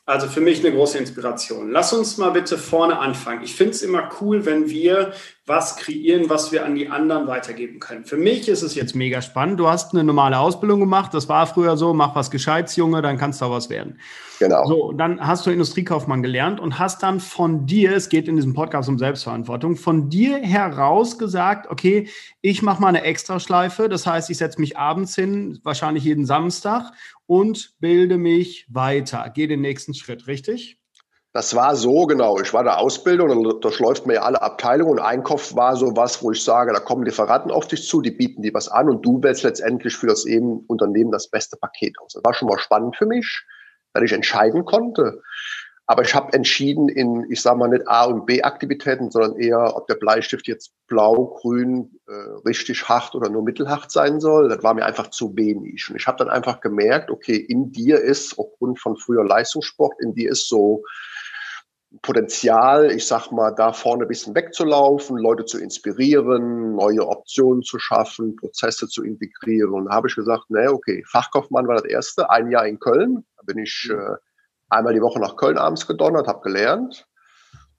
Also 0.05 0.29
für 0.29 0.41
mich 0.41 0.65
eine 0.65 0.75
große 0.75 0.99
Inspiration. 0.99 1.73
Lass 1.73 1.93
uns 1.93 2.17
mal 2.17 2.31
bitte 2.31 2.59
vorne 2.59 2.99
anfangen. 3.01 3.43
Ich 3.43 3.57
finde 3.57 3.73
es 3.73 3.83
immer 3.83 4.09
cool, 4.21 4.47
wenn 4.47 4.71
wir 4.71 5.13
was 5.47 5.77
kreieren, 5.77 6.29
was 6.29 6.51
wir 6.51 6.65
an 6.65 6.75
die 6.75 6.89
anderen 6.89 7.29
weitergeben 7.29 7.79
können. 7.79 8.05
Für 8.05 8.17
mich 8.17 8.49
ist 8.49 8.63
es 8.63 8.75
jetzt 8.75 8.97
mega 8.97 9.23
spannend. 9.23 9.61
Du 9.61 9.69
hast 9.69 9.95
eine 9.95 10.03
normale 10.03 10.39
Ausbildung 10.41 10.81
gemacht. 10.81 11.15
Das 11.15 11.29
war 11.29 11.47
früher 11.47 11.77
so. 11.77 11.95
Mach 11.95 12.17
was 12.17 12.33
Gescheites, 12.33 12.75
Junge, 12.75 13.01
dann 13.01 13.17
kannst 13.17 13.41
du 13.41 13.45
auch 13.45 13.53
was 13.53 13.71
werden. 13.71 14.01
Genau. 14.41 14.67
So, 14.67 14.93
dann 14.93 15.25
hast 15.25 15.47
du 15.47 15.51
Industriekaufmann 15.51 16.23
gelernt 16.23 16.59
und 16.59 16.81
hast 16.81 17.03
dann 17.05 17.21
von 17.21 17.65
dir, 17.65 17.95
es 17.95 18.09
geht 18.09 18.27
in 18.27 18.35
diesem 18.35 18.55
Podcast 18.55 18.89
um 18.89 18.99
Selbstverantwortung, 18.99 19.77
von 19.77 20.11
dir 20.11 20.39
heraus 20.39 21.17
gesagt, 21.17 21.71
okay, 21.71 22.09
ich 22.43 22.61
mache 22.63 22.83
mal 22.83 22.89
eine 22.89 23.03
Extraschleife. 23.03 23.89
Das 23.89 24.05
heißt, 24.05 24.29
ich 24.31 24.39
setze 24.39 24.61
mich 24.61 24.77
abends 24.77 25.15
hin, 25.15 25.61
wahrscheinlich 25.63 26.03
jeden 26.03 26.27
Samstag 26.27 26.91
und 27.27 27.75
bilde 27.79 28.19
mich 28.19 28.67
weiter, 28.69 29.31
gehe 29.33 29.47
den 29.47 29.61
nächsten 29.61 29.95
Schritt, 29.95 30.27
richtig? 30.27 30.81
Das 31.37 31.55
war 31.55 31.77
so, 31.77 32.07
genau. 32.07 32.41
Ich 32.41 32.55
war 32.55 32.65
der 32.65 32.79
Ausbildung 32.79 33.29
und 33.29 33.63
durchläuft 33.63 34.07
mir 34.07 34.15
ja 34.15 34.23
alle 34.23 34.41
Abteilungen 34.41 34.93
und 34.93 35.01
Einkauf 35.01 35.55
war 35.55 35.77
so 35.77 35.95
was, 35.95 36.23
wo 36.23 36.33
ich 36.33 36.43
sage, 36.43 36.73
da 36.73 36.81
kommen 36.81 37.05
Lieferanten 37.05 37.51
auf 37.51 37.69
dich 37.69 37.87
zu, 37.87 38.01
die 38.01 38.11
bieten 38.11 38.41
dir 38.41 38.55
was 38.55 38.69
an 38.69 38.89
und 38.89 39.05
du 39.05 39.23
wählst 39.23 39.43
letztendlich 39.43 39.95
für 39.95 40.07
das 40.07 40.25
eben 40.25 40.61
Unternehmen 40.67 41.11
das 41.11 41.29
beste 41.29 41.59
Paket 41.59 41.99
aus. 41.99 42.15
Das 42.15 42.25
war 42.25 42.33
schon 42.33 42.49
mal 42.49 42.57
spannend 42.59 42.97
für 42.97 43.05
mich, 43.05 43.45
weil 43.93 44.05
ich 44.05 44.15
entscheiden 44.15 44.65
konnte. 44.65 45.21
Aber 45.85 46.03
ich 46.03 46.15
habe 46.15 46.33
entschieden 46.33 46.89
in, 46.89 47.31
ich 47.31 47.43
sage 47.43 47.59
mal 47.59 47.69
nicht 47.69 47.87
A 47.87 48.07
und 48.07 48.25
B 48.25 48.43
Aktivitäten, 48.43 49.11
sondern 49.11 49.37
eher, 49.37 49.77
ob 49.77 49.87
der 49.89 49.97
Bleistift 49.97 50.49
jetzt 50.49 50.73
blau, 50.87 51.39
grün, 51.43 52.01
äh, 52.09 52.49
richtig 52.49 52.89
hart 52.89 53.15
oder 53.15 53.29
nur 53.29 53.43
mittelhart 53.43 53.91
sein 53.93 54.21
soll. 54.21 54.49
Das 54.49 54.63
war 54.63 54.73
mir 54.73 54.87
einfach 54.87 55.11
zu 55.11 55.37
wenig. 55.37 55.87
Und 55.91 55.97
ich 55.97 56.07
habe 56.07 56.17
dann 56.17 56.31
einfach 56.31 56.63
gemerkt, 56.63 57.11
okay, 57.11 57.37
in 57.37 57.73
dir 57.73 58.01
ist 58.01 58.39
aufgrund 58.39 58.81
von 58.81 58.97
früher 58.97 59.23
Leistungssport, 59.23 60.01
in 60.01 60.15
dir 60.15 60.31
ist 60.31 60.49
so 60.49 60.83
Potenzial, 62.03 62.91
ich 62.91 63.07
sag 63.07 63.31
mal, 63.31 63.53
da 63.53 63.73
vorne 63.73 64.05
ein 64.05 64.09
bisschen 64.09 64.35
wegzulaufen, 64.35 65.17
Leute 65.17 65.45
zu 65.45 65.59
inspirieren, 65.59 66.75
neue 66.75 67.07
Optionen 67.07 67.63
zu 67.63 67.79
schaffen, 67.79 68.37
Prozesse 68.37 68.89
zu 68.89 69.05
integrieren. 69.05 69.73
Und 69.73 69.87
da 69.87 69.95
habe 69.95 70.09
ich 70.09 70.17
gesagt, 70.17 70.45
naja, 70.49 70.71
okay, 70.71 71.05
Fachkaufmann 71.07 71.69
war 71.69 71.77
das 71.77 71.85
erste, 71.85 72.31
ein 72.31 72.51
Jahr 72.51 72.67
in 72.67 72.79
Köln. 72.79 73.25
Da 73.37 73.43
bin 73.47 73.59
ich 73.59 73.91
äh, 73.91 74.17
einmal 74.69 74.95
die 74.95 75.03
Woche 75.03 75.21
nach 75.21 75.37
Köln 75.37 75.59
abends 75.59 75.87
gedonnert, 75.87 76.27
habe 76.27 76.41
gelernt. 76.41 77.07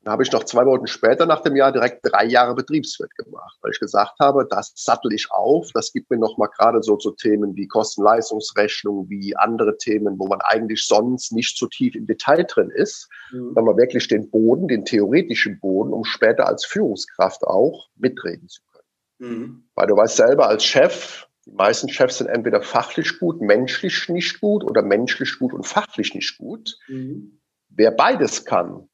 Dann 0.07 0.13
habe 0.13 0.23
ich 0.23 0.31
noch 0.31 0.45
zwei 0.45 0.65
Wochen 0.65 0.87
später 0.87 1.25
nach 1.25 1.41
dem 1.41 1.57
Jahr 1.57 1.73
direkt 1.73 1.99
drei 2.01 2.23
Jahre 2.23 2.55
Betriebswirt 2.55 3.13
gemacht, 3.17 3.57
weil 3.59 3.73
ich 3.73 3.79
gesagt 3.81 4.13
habe, 4.21 4.47
das 4.49 4.71
sattel 4.73 5.11
ich 5.11 5.29
auf, 5.31 5.69
das 5.73 5.91
gibt 5.91 6.09
mir 6.09 6.17
noch 6.17 6.37
mal 6.37 6.47
gerade 6.47 6.81
so 6.81 6.95
zu 6.95 7.11
Themen 7.11 7.57
wie 7.57 7.67
Kosten-Leistungsrechnung, 7.67 9.09
wie 9.09 9.35
andere 9.35 9.75
Themen, 9.77 10.17
wo 10.17 10.27
man 10.27 10.39
eigentlich 10.39 10.85
sonst 10.85 11.33
nicht 11.33 11.57
so 11.57 11.67
tief 11.67 11.93
im 11.93 12.07
Detail 12.07 12.45
drin 12.45 12.69
ist, 12.69 13.09
mhm. 13.33 13.53
dann 13.53 13.65
man 13.65 13.75
wirklich 13.75 14.07
den 14.07 14.29
Boden, 14.29 14.69
den 14.69 14.85
theoretischen 14.85 15.59
Boden, 15.59 15.91
um 15.91 16.05
später 16.05 16.47
als 16.47 16.63
Führungskraft 16.63 17.43
auch 17.43 17.89
mitreden 17.97 18.47
zu 18.47 18.61
können. 18.71 19.29
Mhm. 19.35 19.63
Weil 19.75 19.87
du 19.87 19.97
weißt 19.97 20.15
selber 20.15 20.47
als 20.47 20.63
Chef, 20.63 21.27
die 21.45 21.51
meisten 21.51 21.89
Chefs 21.89 22.19
sind 22.19 22.27
entweder 22.27 22.61
fachlich 22.61 23.19
gut, 23.19 23.41
menschlich 23.41 24.07
nicht 24.07 24.39
gut 24.39 24.63
oder 24.63 24.83
menschlich 24.83 25.37
gut 25.37 25.51
und 25.51 25.67
fachlich 25.67 26.15
nicht 26.15 26.37
gut. 26.37 26.77
Mhm. 26.87 27.41
Wer 27.67 27.91
beides 27.91 28.45
kann, 28.45 28.87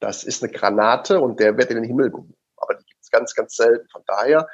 das 0.00 0.24
ist 0.24 0.42
eine 0.42 0.52
Granate 0.52 1.20
und 1.20 1.40
der 1.40 1.56
wird 1.56 1.70
in 1.70 1.76
den 1.76 1.84
Himmel 1.84 2.10
gehoben. 2.10 2.34
Aber 2.56 2.74
die 2.74 2.84
gibt 2.84 3.02
es 3.02 3.10
ganz, 3.10 3.34
ganz 3.34 3.54
selten. 3.54 3.88
Von 3.88 4.02
daher 4.06 4.48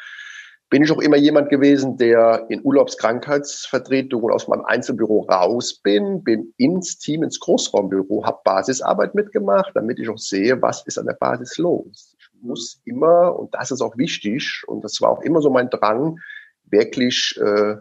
bin 0.68 0.82
ich 0.82 0.90
auch 0.90 1.00
immer 1.00 1.16
jemand 1.16 1.48
gewesen, 1.48 1.96
der 1.96 2.46
in 2.48 2.64
Urlaubskrankheitsvertretungen 2.64 4.34
aus 4.34 4.48
meinem 4.48 4.64
Einzelbüro 4.64 5.20
raus 5.20 5.80
bin, 5.80 6.24
bin 6.24 6.52
ins 6.56 6.98
Team, 6.98 7.22
ins 7.22 7.38
Großraumbüro, 7.38 8.24
habe 8.26 8.40
Basisarbeit 8.44 9.14
mitgemacht, 9.14 9.70
damit 9.74 10.00
ich 10.00 10.08
auch 10.08 10.18
sehe, 10.18 10.60
was 10.60 10.84
ist 10.86 10.98
an 10.98 11.06
der 11.06 11.14
Basis 11.14 11.56
los. 11.58 12.16
Ich 12.18 12.42
muss 12.42 12.80
immer, 12.84 13.38
und 13.38 13.54
das 13.54 13.70
ist 13.70 13.80
auch 13.80 13.96
wichtig, 13.96 14.64
und 14.66 14.82
das 14.82 15.00
war 15.00 15.10
auch 15.10 15.22
immer 15.22 15.40
so 15.40 15.50
mein 15.50 15.70
Drang, 15.70 16.18
wirklich 16.64 17.38
äh, 17.40 17.76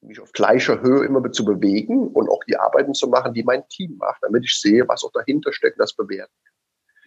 mich 0.00 0.20
auf 0.20 0.30
gleicher 0.30 0.80
Höhe 0.80 1.04
immer 1.04 1.32
zu 1.32 1.44
bewegen 1.44 2.06
und 2.06 2.30
auch 2.30 2.44
die 2.44 2.56
Arbeiten 2.56 2.94
zu 2.94 3.08
machen, 3.08 3.34
die 3.34 3.42
mein 3.42 3.66
Team 3.68 3.96
macht, 3.96 4.22
damit 4.22 4.44
ich 4.44 4.60
sehe, 4.60 4.86
was 4.86 5.02
auch 5.02 5.10
dahinter 5.12 5.52
steckt, 5.52 5.80
das 5.80 5.92
bewerten 5.92 6.32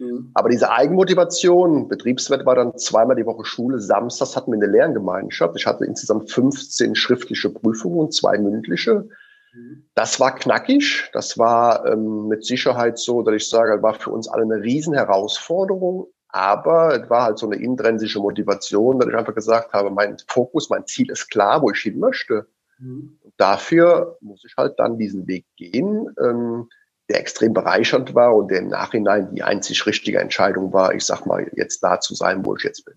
Mhm. 0.02 0.32
Aber 0.34 0.50
diese 0.50 0.72
Eigenmotivation, 0.72 1.88
Betriebswirt 1.88 2.46
war 2.46 2.56
dann 2.56 2.78
zweimal 2.78 3.16
die 3.16 3.26
Woche 3.26 3.46
Schule, 3.46 3.80
samstags 3.80 4.36
hatten 4.36 4.52
wir 4.52 4.58
eine 4.58 4.72
Lerngemeinschaft. 4.72 5.56
Ich 5.56 5.68
hatte 5.68 5.86
insgesamt 5.86 6.32
15 6.32 6.96
schriftliche 6.96 7.50
Prüfungen 7.50 8.00
und 8.00 8.14
zwei 8.14 8.38
mündliche. 8.38 9.08
Mhm. 9.54 9.84
Das 9.94 10.20
war 10.20 10.36
knackig. 10.36 11.10
Das 11.14 11.38
war 11.38 11.86
ähm, 11.86 12.28
mit 12.28 12.44
Sicherheit 12.44 12.98
so, 12.98 13.22
dass 13.22 13.36
ich 13.36 13.48
sage, 13.48 13.82
war 13.84 13.94
für 13.94 14.10
uns 14.10 14.28
alle 14.28 14.44
eine 14.44 14.64
Riesenherausforderung. 14.64 16.08
Aber 16.30 16.96
es 17.00 17.10
war 17.10 17.24
halt 17.24 17.38
so 17.38 17.46
eine 17.46 17.62
intrinsische 17.62 18.20
Motivation, 18.20 19.00
dass 19.00 19.10
ich 19.10 19.16
einfach 19.16 19.36
gesagt 19.36 19.74
habe, 19.74 19.92
mein 19.92 20.18
Fokus, 20.28 20.70
mein 20.70 20.88
Ziel 20.88 21.12
ist 21.12 21.30
klar, 21.30 21.62
wo 21.62 21.70
ich 21.70 21.80
hin 21.80 22.00
möchte. 22.00 22.48
Mhm. 22.80 23.20
dafür 23.38 24.18
muss 24.22 24.44
ich 24.44 24.56
halt 24.58 24.80
dann 24.80 24.98
diesen 24.98 25.28
Weg 25.28 25.46
gehen. 25.56 26.08
Ähm, 26.20 26.68
der 27.12 27.20
extrem 27.20 27.54
bereichernd 27.54 28.16
war 28.16 28.34
und 28.34 28.50
der 28.50 28.60
im 28.60 28.70
Nachhinein 28.70 29.36
die 29.36 29.44
einzig 29.44 29.86
richtige 29.86 30.20
Entscheidung 30.20 30.74
war, 30.74 30.94
ich 30.94 31.04
sag 31.04 31.26
mal, 31.26 31.50
jetzt 31.56 31.82
da 31.82 32.00
zu 32.00 32.16
sein, 32.16 32.46
wo 32.46 32.56
ich 32.56 32.64
jetzt 32.64 32.86
bin. 32.86 32.96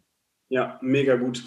Ja, 0.49 0.79
mega 0.81 1.17
gut. 1.17 1.43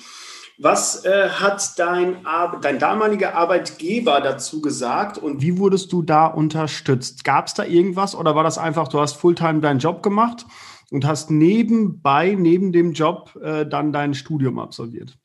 Was 0.60 1.06
äh, 1.06 1.30
hat 1.30 1.78
dein, 1.78 2.26
dein 2.62 2.80
damaliger 2.80 3.36
Arbeitgeber 3.36 4.22
dazu 4.22 4.60
gesagt 4.60 5.20
und 5.20 5.42
wie 5.42 5.60
wurdest 5.60 5.94
du 5.94 6.02
da 6.02 6.26
unterstützt? 6.26 7.24
Gab 7.24 7.48
es 7.48 7.54
da 7.54 7.64
irgendwas 7.64 8.16
oder 8.16 8.36
war 8.36 8.44
das 8.44 8.58
einfach, 8.58 8.88
du 8.88 9.00
hast 9.00 9.14
Fulltime 9.18 9.60
deinen 9.60 9.80
Job 9.80 10.02
gemacht 10.02 10.46
und 10.90 11.06
hast 11.06 11.30
nebenbei, 11.30 12.36
neben 12.38 12.72
dem 12.72 12.94
Job, 12.94 13.38
äh, 13.42 13.68
dann 13.68 13.94
dein 13.94 14.16
Studium 14.16 14.58
absolviert? 14.58 15.20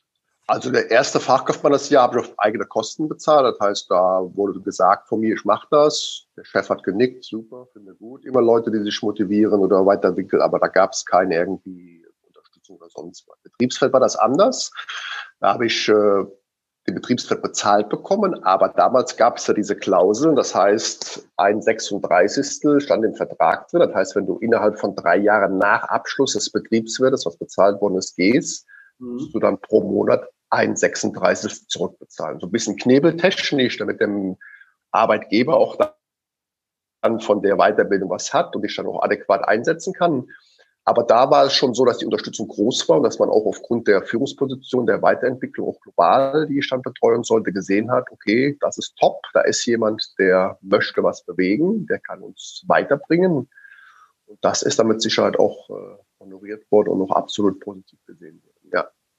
Also 0.49 0.71
der 0.71 0.91
erste 0.91 1.21
Fachkaufmann 1.21 1.73
das 1.73 1.89
Jahr 1.89 2.05
habe 2.05 2.19
ich 2.21 2.27
auf 2.27 2.39
eigene 2.39 2.67
Kosten 2.67 3.09
bezahlt. 3.09 3.55
Das 3.55 3.61
heißt, 3.61 3.91
da 3.91 4.21
wurde 4.35 4.61
gesagt 4.61 5.09
von 5.09 5.21
mir, 5.21 5.35
ich 5.35 5.45
mache 5.45 5.67
das. 5.71 6.27
Der 6.37 6.45
Chef 6.45 6.69
hat 6.69 6.83
genickt, 6.83 7.25
super, 7.25 7.69
finde 7.73 7.95
gut. 7.95 8.25
Immer 8.25 8.43
Leute, 8.43 8.71
die 8.71 8.83
sich 8.83 9.03
motivieren 9.03 9.61
oder 9.61 9.87
weiterwickeln, 9.87 10.43
aber 10.43 10.59
da 10.59 10.67
gab 10.67 10.93
es 10.93 11.05
keine 11.05 11.37
irgendwie 11.37 12.05
Unterstützung 12.27 12.77
oder 12.77 12.89
sonst 12.91 13.27
was. 13.29 13.39
Betriebsfeld 13.43 13.93
war 13.93 14.01
das 14.01 14.17
anders. 14.17 14.73
Da 15.39 15.55
habe 15.55 15.67
ich 15.67 15.89
äh, 15.89 16.25
den 16.89 16.97
Betriebsfeld 16.97 17.43
bezahlt 17.43 17.89
bekommen, 17.89 18.43
aber 18.43 18.69
damals 18.69 19.17
gab 19.17 19.37
es 19.37 19.47
ja 19.47 19.55
diese 19.55 19.77
Klausel, 19.77 20.35
das 20.35 20.53
heißt, 20.53 21.29
ein 21.37 21.63
36. 21.63 22.83
stand 22.83 23.05
im 23.05 23.15
Vertrag 23.15 23.69
drin. 23.69 23.81
Das 23.81 23.95
heißt, 23.95 24.17
wenn 24.17 24.27
du 24.27 24.39
innerhalb 24.39 24.81
von 24.81 24.97
drei 24.97 25.19
Jahren 25.19 25.59
nach 25.59 25.85
Abschluss 25.85 26.33
des 26.33 26.51
Betriebswertes, 26.51 27.25
was 27.25 27.37
bezahlt 27.37 27.81
worden 27.81 27.97
ist, 27.97 28.17
gehst, 28.17 28.67
musst 29.03 29.35
du 29.35 29.41
dann 29.41 29.61
pro 29.61 29.83
Monat 29.83 30.29
ein 30.51 30.77
36 30.77 31.69
zurückbezahlen. 31.69 32.41
So 32.41 32.47
ein 32.47 32.53
bisschen 32.53 32.77
knebeltechnisch, 32.77 33.79
damit 33.79 34.01
dem 34.01 34.37
Arbeitgeber 34.91 35.57
auch 35.57 35.77
dann 37.03 37.21
von 37.21 37.43
der 37.43 37.57
Weiterbildung 37.57 38.11
was 38.11 38.33
hat 38.33 38.55
und 38.55 38.65
ich 38.65 38.77
dann 38.77 38.87
auch 38.87 39.03
adäquat 39.03 39.47
einsetzen 39.49 39.93
kann. 39.93 40.29
Aber 40.85 41.05
da 41.05 41.31
war 41.31 41.47
es 41.47 41.53
schon 41.53 41.75
so, 41.75 41.85
dass 41.85 41.99
die 41.99 42.07
Unterstützung 42.07 42.49
groß 42.49 42.89
war 42.89 42.97
und 42.97 43.05
dass 43.05 43.19
man 43.19 43.29
auch 43.29 43.47
aufgrund 43.47 43.87
der 43.87 44.03
Führungsposition, 44.03 44.87
der 44.87 45.01
Weiterentwicklung 45.01 45.69
auch 45.69 45.81
global, 45.81 46.47
die 46.49 46.59
ich 46.59 46.69
dann 46.69 46.83
betreuen 46.83 47.23
sollte, 47.23 47.53
gesehen 47.53 47.91
hat, 47.91 48.11
okay, 48.11 48.57
das 48.61 48.79
ist 48.79 48.97
top, 48.99 49.23
da 49.33 49.43
ist 49.43 49.65
jemand, 49.65 50.13
der 50.19 50.59
möchte 50.61 51.03
was 51.05 51.25
bewegen, 51.25 51.87
der 51.87 52.01
kann 52.01 52.21
uns 52.21 52.65
weiterbringen. 52.67 53.49
Und 54.27 54.39
das 54.45 54.63
ist 54.63 54.79
dann 54.79 54.89
mit 54.89 55.01
Sicherheit 55.01 55.39
auch 55.39 55.71
äh, 55.71 55.99
honoriert 56.19 56.69
worden 56.73 56.91
und 56.91 57.03
auch 57.03 57.15
absolut 57.15 57.61
positiv 57.61 58.01
gesehen 58.07 58.43
worden. 58.43 58.52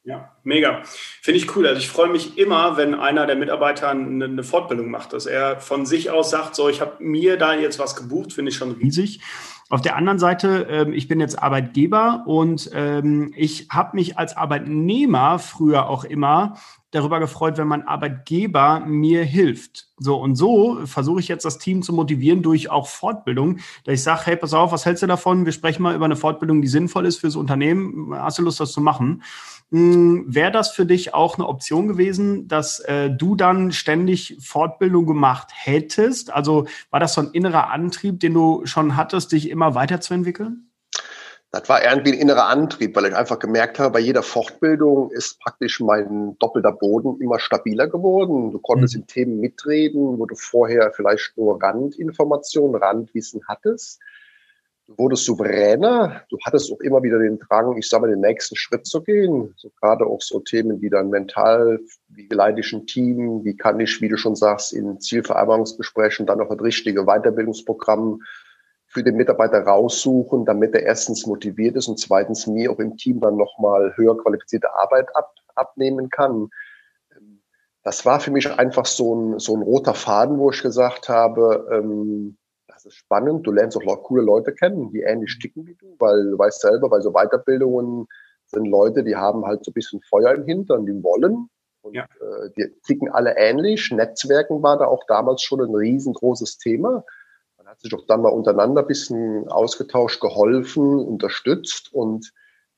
Ja. 0.06 0.32
Mega. 0.44 0.82
Finde 1.22 1.38
ich 1.38 1.56
cool. 1.56 1.66
Also 1.66 1.80
ich 1.80 1.90
freue 1.90 2.10
mich 2.10 2.38
immer, 2.38 2.76
wenn 2.76 2.94
einer 2.94 3.26
der 3.26 3.38
Mitarbeiter 3.38 3.90
eine, 3.90 4.26
eine 4.26 4.44
Fortbildung 4.44 4.92
macht, 4.92 5.14
dass 5.14 5.26
er 5.26 5.62
von 5.62 5.86
sich 5.86 6.12
aus 6.12 6.30
sagt, 6.30 6.56
so, 6.56 6.68
ich 6.68 6.82
habe 6.82 7.02
mir 7.02 7.38
da 7.38 7.54
jetzt 7.54 7.80
was 7.80 7.96
gebucht, 7.96 8.34
finde 8.34 8.52
ich 8.52 8.58
schon 8.58 8.72
riesig. 8.72 9.22
Auf 9.70 9.82
der 9.82 9.96
anderen 9.96 10.20
Seite, 10.20 10.68
ähm, 10.70 10.94
ich 10.94 11.08
bin 11.08 11.22
jetzt 11.22 11.42
Arbeitgeber 11.42 12.24
und 12.28 12.70
ähm, 12.74 13.34
ich 13.36 13.70
habe 13.72 13.96
mich 13.96 14.18
als 14.18 14.36
Arbeitnehmer 14.36 15.40
früher 15.40 15.90
auch 15.90 16.04
immer 16.04 16.58
darüber 16.92 17.20
gefreut, 17.20 17.58
wenn 17.58 17.68
mein 17.68 17.88
Arbeitgeber 17.88 18.82
mir 18.86 19.24
hilft. 19.24 19.88
So 19.98 20.18
und 20.18 20.36
so 20.36 20.86
versuche 20.86 21.22
ich 21.22 21.28
jetzt 21.28 21.46
das 21.46 21.58
Team 21.58 21.82
zu 21.82 21.92
motivieren 21.92 22.44
durch 22.44 22.70
auch 22.70 22.88
Fortbildung, 22.88 23.58
dass 23.86 23.96
ich 23.96 24.04
sage, 24.04 24.22
hey, 24.26 24.36
pass 24.36 24.54
auf, 24.54 24.72
was 24.72 24.86
hältst 24.86 25.02
du 25.02 25.08
davon? 25.08 25.46
Wir 25.46 25.54
sprechen 25.54 25.82
mal 25.82 25.96
über 25.96 26.06
eine 26.06 26.18
Fortbildung, 26.18 26.62
die 26.62 26.68
sinnvoll 26.68 27.08
ist 27.08 27.20
fürs 27.20 27.36
Unternehmen. 27.36 28.14
Hast 28.14 28.38
du 28.38 28.44
Lust, 28.44 28.60
das 28.60 28.74
zu 28.74 28.82
machen? 28.82 29.24
Hm, 29.74 30.26
Wäre 30.28 30.52
das 30.52 30.70
für 30.70 30.86
dich 30.86 31.16
auch 31.16 31.40
eine 31.40 31.48
Option 31.48 31.88
gewesen, 31.88 32.48
dass 32.48 32.80
äh, 32.82 33.10
du 33.10 33.36
dann 33.36 33.72
ständig 33.72 34.38
Fortbildung 34.40 35.08
gemacht 35.08 35.50
hättest? 35.52 36.32
Also 36.32 36.68
war 36.92 37.00
das 37.00 37.16
so 37.16 37.22
ein 37.22 37.32
innerer 37.32 37.72
Antrieb, 37.72 38.20
den 38.20 38.36
du 38.36 38.68
schon 38.68 38.96
hattest, 38.96 39.32
dich 39.32 39.50
immer 39.50 39.74
weiterzuentwickeln? 39.74 40.70
Das 41.50 41.68
war 41.70 41.84
irgendwie 41.84 42.12
ein 42.12 42.20
innerer 42.20 42.50
Antrieb, 42.50 42.96
weil 42.96 43.08
ich 43.08 43.16
einfach 43.16 43.40
gemerkt 43.40 43.80
habe, 43.80 43.94
bei 43.94 44.00
jeder 44.00 44.22
Fortbildung 44.22 45.10
ist 45.10 45.40
praktisch 45.40 45.80
mein 45.80 46.38
doppelter 46.38 46.72
Boden 46.72 47.20
immer 47.20 47.40
stabiler 47.40 47.88
geworden. 47.88 48.52
Du 48.52 48.60
konntest 48.60 48.94
mhm. 48.94 49.02
in 49.02 49.08
Themen 49.08 49.40
mitreden, 49.40 50.20
wo 50.20 50.28
du 50.28 50.36
vorher 50.36 50.92
vielleicht 50.96 51.36
nur 51.36 51.60
Randinformationen, 51.60 52.76
Randwissen 52.76 53.42
hattest. 53.48 54.00
Du 54.96 55.06
wurdest 55.06 55.26
souveräner, 55.26 56.22
du 56.30 56.38
hattest 56.46 56.72
auch 56.72 56.80
immer 56.82 57.02
wieder 57.02 57.18
den 57.18 57.40
Drang, 57.40 57.76
ich 57.78 57.90
sage 57.90 58.02
mal, 58.02 58.12
den 58.12 58.20
nächsten 58.20 58.56
Schritt 58.56 58.86
zu 58.86 59.02
gehen. 59.02 59.54
So 59.58 59.72
gerade 59.82 60.06
auch 60.06 60.22
so 60.22 60.40
Themen 60.40 60.82
wie 60.82 60.90
dann 60.90 61.10
mental, 61.10 61.80
wie 62.10 62.28
leite 62.28 62.60
ich 62.60 62.72
ein 62.74 62.86
Team, 62.86 63.44
wie 63.44 63.58
kann 63.58 63.80
ich, 63.80 64.02
wie 64.02 64.10
du 64.10 64.18
schon 64.18 64.36
sagst, 64.36 64.72
in 64.72 65.00
Zielvereinbarungsgesprächen 65.00 66.28
dann 66.28 66.38
noch 66.38 66.52
ein 66.52 66.60
richtige 66.60 67.06
Weiterbildungsprogramm 67.06 68.22
für 68.86 69.04
den 69.04 69.16
Mitarbeiter 69.16 69.64
raussuchen, 69.64 70.46
damit 70.46 70.76
er 70.76 70.84
erstens 70.84 71.26
motiviert 71.26 71.76
ist 71.76 71.88
und 71.88 72.00
zweitens 72.00 72.46
mir 72.46 72.72
auch 72.72 72.80
im 72.80 72.96
Team 72.96 73.20
dann 73.20 73.36
nochmal 73.36 73.94
höher 73.96 74.16
qualifizierte 74.16 74.76
Arbeit 74.76 75.08
ab, 75.16 75.34
abnehmen 75.56 76.12
kann. 76.12 76.50
Das 77.82 78.06
war 78.06 78.20
für 78.20 78.30
mich 78.30 78.52
einfach 78.52 78.86
so 78.86 79.16
ein, 79.16 79.40
so 79.40 79.56
ein 79.56 79.64
roter 79.64 79.96
Faden, 79.96 80.38
wo 80.38 80.52
ich 80.52 80.62
gesagt 80.62 81.10
habe, 81.10 81.68
ähm, 81.72 82.38
das 82.84 82.94
ist 82.94 83.00
spannend. 83.00 83.48
Du 83.48 83.52
lernst 83.52 83.78
auch 83.78 84.04
coole 84.04 84.24
Leute 84.24 84.54
kennen, 84.54 84.92
die 84.92 85.02
ähnlich 85.02 85.40
ticken 85.40 85.66
wie 85.66 85.76
du, 85.76 85.96
weil 86.00 86.32
du 86.32 86.38
weißt 86.38 86.62
selber, 86.62 86.90
bei 86.90 87.00
so 87.00 87.12
Weiterbildungen 87.12 88.08
sind 88.46 88.66
Leute, 88.66 89.04
die 89.04 89.16
haben 89.16 89.46
halt 89.46 89.64
so 89.64 89.72
ein 89.72 89.74
bisschen 89.74 90.02
Feuer 90.02 90.34
im 90.34 90.46
Hintern, 90.46 90.86
die 90.86 91.04
wollen. 91.04 91.50
Und 91.82 91.96
ja. 91.96 92.04
äh, 92.04 92.50
die 92.58 92.74
ticken 92.86 93.10
alle 93.10 93.36
ähnlich. 93.38 93.92
Netzwerken 93.92 94.62
war 94.64 94.78
da 94.78 94.86
auch 94.86 95.04
damals 95.08 95.42
schon 95.42 95.62
ein 95.62 95.76
riesengroßes 95.76 96.58
Thema. 96.58 97.04
Man 97.58 97.68
hat 97.68 97.82
sich 97.82 97.94
auch 97.94 98.06
dann 98.06 98.22
mal 98.22 98.30
untereinander 98.30 98.82
ein 98.82 98.88
bisschen 98.88 99.48
ausgetauscht, 99.50 100.22
geholfen, 100.22 101.00
unterstützt. 101.00 101.94
Und 101.94 102.32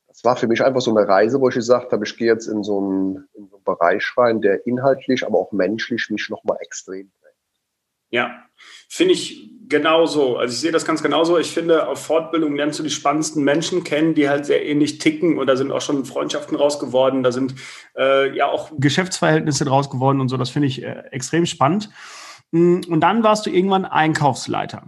das 0.08 0.24
war 0.24 0.36
für 0.36 0.48
mich 0.48 0.64
einfach 0.64 0.82
so 0.82 0.96
eine 0.96 1.08
Reise, 1.08 1.42
wo 1.42 1.50
ich 1.50 1.56
gesagt 1.56 1.92
habe, 1.92 2.06
ich 2.06 2.18
gehe 2.18 2.28
jetzt 2.28 2.48
in 2.48 2.64
so 2.64 2.80
einen, 2.80 3.28
in 3.34 3.48
so 3.48 3.58
einen 3.58 3.64
Bereich 3.64 4.12
rein, 4.18 4.42
der 4.42 4.66
inhaltlich, 4.66 5.26
aber 5.26 5.38
auch 5.40 5.52
menschlich 5.52 6.10
mich 6.10 6.30
nochmal 6.30 6.58
extrem. 6.62 7.12
Ja, 8.10 8.46
finde 8.88 9.14
ich 9.14 9.52
genauso. 9.68 10.38
Also 10.38 10.54
ich 10.54 10.60
sehe 10.60 10.72
das 10.72 10.86
ganz 10.86 11.02
genauso. 11.02 11.38
Ich 11.38 11.54
finde, 11.54 11.88
auf 11.88 12.06
Fortbildung 12.06 12.56
lernst 12.56 12.80
du 12.80 12.84
die 12.84 12.90
spannendsten 12.90 13.44
Menschen 13.44 13.84
kennen, 13.84 14.14
die 14.14 14.30
halt 14.30 14.46
sehr 14.46 14.66
ähnlich 14.66 14.98
ticken 14.98 15.38
und 15.38 15.48
da 15.48 15.56
sind 15.56 15.72
auch 15.72 15.82
schon 15.82 16.06
Freundschaften 16.06 16.58
raus 16.58 16.80
geworden, 16.80 17.24
da 17.24 17.32
sind 17.32 17.56
äh, 17.98 18.36
ja 18.36 18.48
auch 18.48 18.72
Geschäftsverhältnisse 18.78 19.66
draus 19.66 19.90
geworden 19.90 20.22
und 20.22 20.30
so. 20.30 20.38
Das 20.38 20.50
finde 20.50 20.68
ich 20.68 20.84
äh, 20.84 21.04
extrem 21.12 21.46
spannend. 21.46 21.90
Mm, 22.52 22.82
und 22.88 23.02
dann 23.02 23.24
warst 23.24 23.46
du 23.46 23.50
irgendwann 23.50 23.86
Einkaufsleiter. 23.86 24.86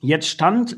Jetzt 0.00 0.28
stand, 0.28 0.76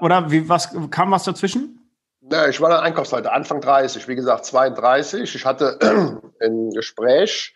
oder 0.00 0.30
wie, 0.30 0.48
was, 0.48 0.70
kam 0.90 1.10
was 1.10 1.24
dazwischen? 1.24 1.78
Na, 2.20 2.48
ich 2.48 2.60
war 2.60 2.70
dann 2.70 2.84
Einkaufsleiter, 2.84 3.32
Anfang 3.32 3.60
30, 3.60 4.06
wie 4.06 4.14
gesagt 4.14 4.44
32. 4.44 5.34
Ich 5.34 5.44
hatte 5.44 5.78
ein 6.40 6.70
Gespräch. 6.70 7.54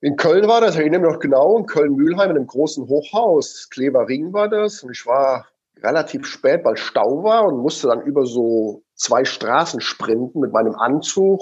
In 0.00 0.16
Köln 0.16 0.46
war 0.46 0.60
das, 0.60 0.74
ich 0.74 0.80
erinnere 0.80 1.00
mich 1.00 1.12
noch 1.12 1.20
genau, 1.20 1.56
in 1.56 1.66
Köln-Mühlheim 1.66 2.30
in 2.30 2.36
einem 2.36 2.46
großen 2.46 2.86
Hochhaus. 2.86 3.68
Klever 3.70 4.06
Ring 4.06 4.32
war 4.32 4.48
das. 4.48 4.82
Und 4.82 4.90
ich 4.90 5.06
war 5.06 5.46
relativ 5.82 6.26
spät, 6.26 6.64
weil 6.64 6.76
Stau 6.76 7.22
war 7.24 7.46
und 7.46 7.62
musste 7.62 7.88
dann 7.88 8.02
über 8.02 8.26
so 8.26 8.82
zwei 8.94 9.24
Straßen 9.24 9.80
sprinten 9.80 10.40
mit 10.40 10.52
meinem 10.52 10.74
Anzug. 10.74 11.40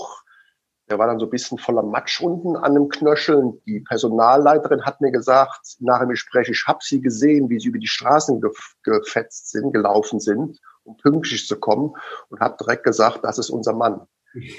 Der 0.88 0.98
war 0.98 1.06
dann 1.06 1.18
so 1.18 1.26
ein 1.26 1.30
bisschen 1.30 1.58
voller 1.58 1.82
Matsch 1.82 2.20
unten 2.20 2.56
an 2.56 2.74
dem 2.74 2.88
Knöchel. 2.88 3.60
Die 3.66 3.80
Personalleiterin 3.80 4.84
hat 4.84 5.00
mir 5.00 5.10
gesagt, 5.10 5.76
nach 5.80 6.00
dem 6.00 6.10
Gespräch, 6.10 6.48
ich 6.48 6.64
habe 6.66 6.80
sie 6.82 7.00
gesehen, 7.00 7.48
wie 7.48 7.58
sie 7.58 7.68
über 7.68 7.78
die 7.78 7.88
Straßen 7.88 8.40
gefetzt 8.82 9.50
sind, 9.50 9.72
gelaufen 9.72 10.20
sind, 10.20 10.60
um 10.84 10.96
pünktlich 10.98 11.46
zu 11.46 11.58
kommen 11.58 11.94
und 12.28 12.40
habe 12.40 12.56
direkt 12.60 12.84
gesagt, 12.84 13.20
das 13.24 13.38
ist 13.38 13.50
unser 13.50 13.72
Mann. 13.72 14.06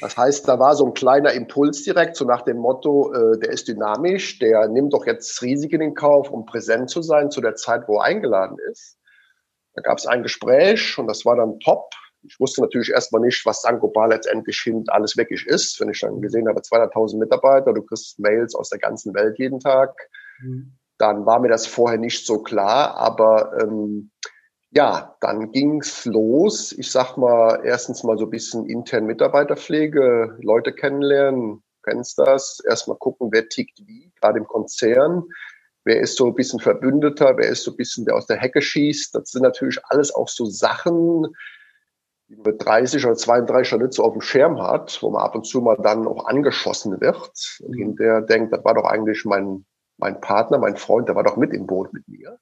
Das 0.01 0.15
heißt, 0.15 0.48
da 0.48 0.58
war 0.60 0.75
so 0.75 0.86
ein 0.86 0.94
kleiner 0.94 1.34
Impuls 1.34 1.84
direkt, 1.84 2.15
so 2.15 2.25
nach 2.25 2.44
dem 2.44 2.58
Motto, 2.58 3.12
äh, 3.13 3.39
der 3.39 3.50
ist 3.50 3.67
dynamisch, 3.67 4.39
der 4.39 4.67
nimmt 4.70 4.94
doch 4.94 5.05
jetzt 5.05 5.41
Risiken 5.41 5.82
in 5.82 5.94
Kauf, 5.94 6.29
um 6.29 6.46
präsent 6.46 6.89
zu 6.89 7.01
sein 7.01 7.29
zu 7.29 7.41
der 7.41 7.55
Zeit, 7.55 7.88
wo 7.88 7.98
er 7.98 8.05
eingeladen 8.05 8.58
ist. 8.72 8.98
Da 9.74 9.82
gab 9.82 9.98
es 9.98 10.08
ein 10.08 10.24
Gespräch 10.24 10.98
und 10.98 11.08
das 11.08 11.25
war 11.25 11.36
dann 11.36 11.60
top. 11.60 11.89
Ich 12.24 12.39
wusste 12.39 12.62
natürlich 12.62 12.89
erstmal 12.89 13.22
nicht, 13.22 13.46
was 13.46 13.62
Sankopa 13.62 14.05
letztendlich 14.05 14.60
hin 14.60 14.84
alles 14.88 15.17
wirklich 15.17 15.46
ist. 15.46 15.79
Wenn 15.79 15.89
ich 15.89 16.00
dann 16.00 16.22
gesehen 16.22 16.48
habe, 16.48 16.62
200.000 16.62 17.20
Mitarbeiter, 17.20 17.74
du 17.74 17.84
kriegst 17.84 18.17
Mails 18.20 18.55
aus 18.55 18.70
der 18.70 18.79
ganzen 18.79 19.13
Welt 19.13 19.38
jeden 19.38 19.60
Tag, 19.60 19.94
mhm. 20.41 20.77
dann 20.98 21.25
war 21.25 21.39
mir 21.39 21.50
das 21.50 21.67
vorher 21.67 22.00
nicht 22.00 22.25
so 22.25 22.41
klar. 22.41 22.96
Aber 22.96 23.51
ähm, 23.62 24.12
ja, 24.75 25.15
dann 25.22 25.51
ging's 25.51 26.05
los. 26.05 26.72
Ich 26.74 26.91
sag 26.91 27.17
mal, 27.17 27.62
erstens 27.63 28.03
mal 28.03 28.17
so 28.17 28.25
ein 28.25 28.29
bisschen 28.29 28.65
intern 28.65 29.05
Mitarbeiterpflege, 29.05 30.38
Leute 30.41 30.74
kennenlernen, 30.74 31.63
kennst 31.84 32.20
das. 32.20 32.62
Erstmal 32.67 32.98
gucken, 32.98 33.29
wer 33.32 33.48
tickt 33.48 33.79
wie, 33.86 34.12
gerade 34.20 34.39
im 34.39 34.48
Konzern 34.48 35.24
wer 35.86 36.01
ist 36.01 36.17
so 36.17 36.25
ein 36.25 36.36
bisschen 36.36 36.60
Verbündeter, 36.60 37.38
wer 37.38 37.48
ist 37.48 37.63
so 37.63 37.72
ein 37.72 37.77
bisschen, 37.77 38.05
der 38.05 38.15
aus 38.15 38.25
der 38.25 38.38
Hecke 38.38 38.62
schießt. 38.62 39.15
Das 39.15 39.29
sind 39.29 39.44
natürlich 39.44 39.79
alles 39.86 40.13
auch 40.13 40.27
so 40.27 40.46
Sachen, 40.46 41.27
die 42.27 42.36
man 42.36 42.48
mit 42.48 42.65
30 42.65 43.05
oder 43.05 43.15
32 43.15 43.70
schon 43.70 43.82
nicht 43.82 43.94
so 43.94 44.03
auf 44.03 44.13
dem 44.13 44.22
Schirm 44.22 44.62
hat, 44.62 44.98
wo 45.01 45.12
man 45.12 45.22
ab 45.22 45.36
und 45.36 45.46
zu 45.46 45.62
mal 45.62 45.77
dann 45.77 46.08
auch 46.08 46.25
angeschossen 46.25 47.00
wird 47.00 47.60
und 47.62 47.75
mhm. 47.75 47.79
hinterher 47.79 48.22
denkt, 48.22 48.51
das 48.51 48.65
war 48.65 48.74
doch 48.74 48.86
eigentlich 48.86 49.24
mein, 49.25 49.65
mein 49.98 50.20
Partner, 50.20 50.58
mein 50.58 50.75
Freund, 50.75 51.08
der 51.08 51.15
war 51.15 51.24
doch 51.24 51.38
mit 51.38 51.53
im 51.53 51.67
Boot 51.67 51.94
mit 51.94 52.08
mir. 52.08 52.39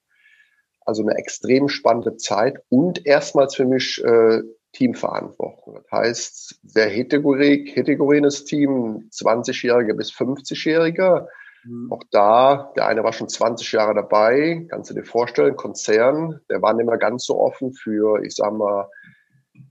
Also 0.84 1.02
eine 1.02 1.16
extrem 1.16 1.68
spannende 1.68 2.16
Zeit 2.16 2.58
und 2.68 3.06
erstmals 3.06 3.54
für 3.54 3.64
mich 3.64 4.02
äh, 4.04 4.42
Teamverantwortung. 4.72 5.74
Das 5.74 5.90
heißt, 5.92 6.60
sehr 6.64 6.88
heterogenes 6.88 8.44
Team, 8.44 9.08
20-Jährige 9.10 9.94
bis 9.94 10.10
50-Jährige, 10.10 11.28
Mhm. 11.64 11.90
Auch 11.90 12.02
da, 12.10 12.72
der 12.76 12.86
eine 12.86 13.04
war 13.04 13.12
schon 13.12 13.28
20 13.28 13.72
Jahre 13.72 13.94
dabei, 13.94 14.66
kannst 14.68 14.90
du 14.90 14.94
dir 14.94 15.04
vorstellen, 15.04 15.56
Konzern, 15.56 16.40
der 16.50 16.62
war 16.62 16.74
nicht 16.74 16.86
mehr 16.86 16.98
ganz 16.98 17.24
so 17.24 17.38
offen 17.38 17.72
für, 17.72 18.22
ich 18.22 18.34
sag 18.34 18.52
mal, 18.52 18.88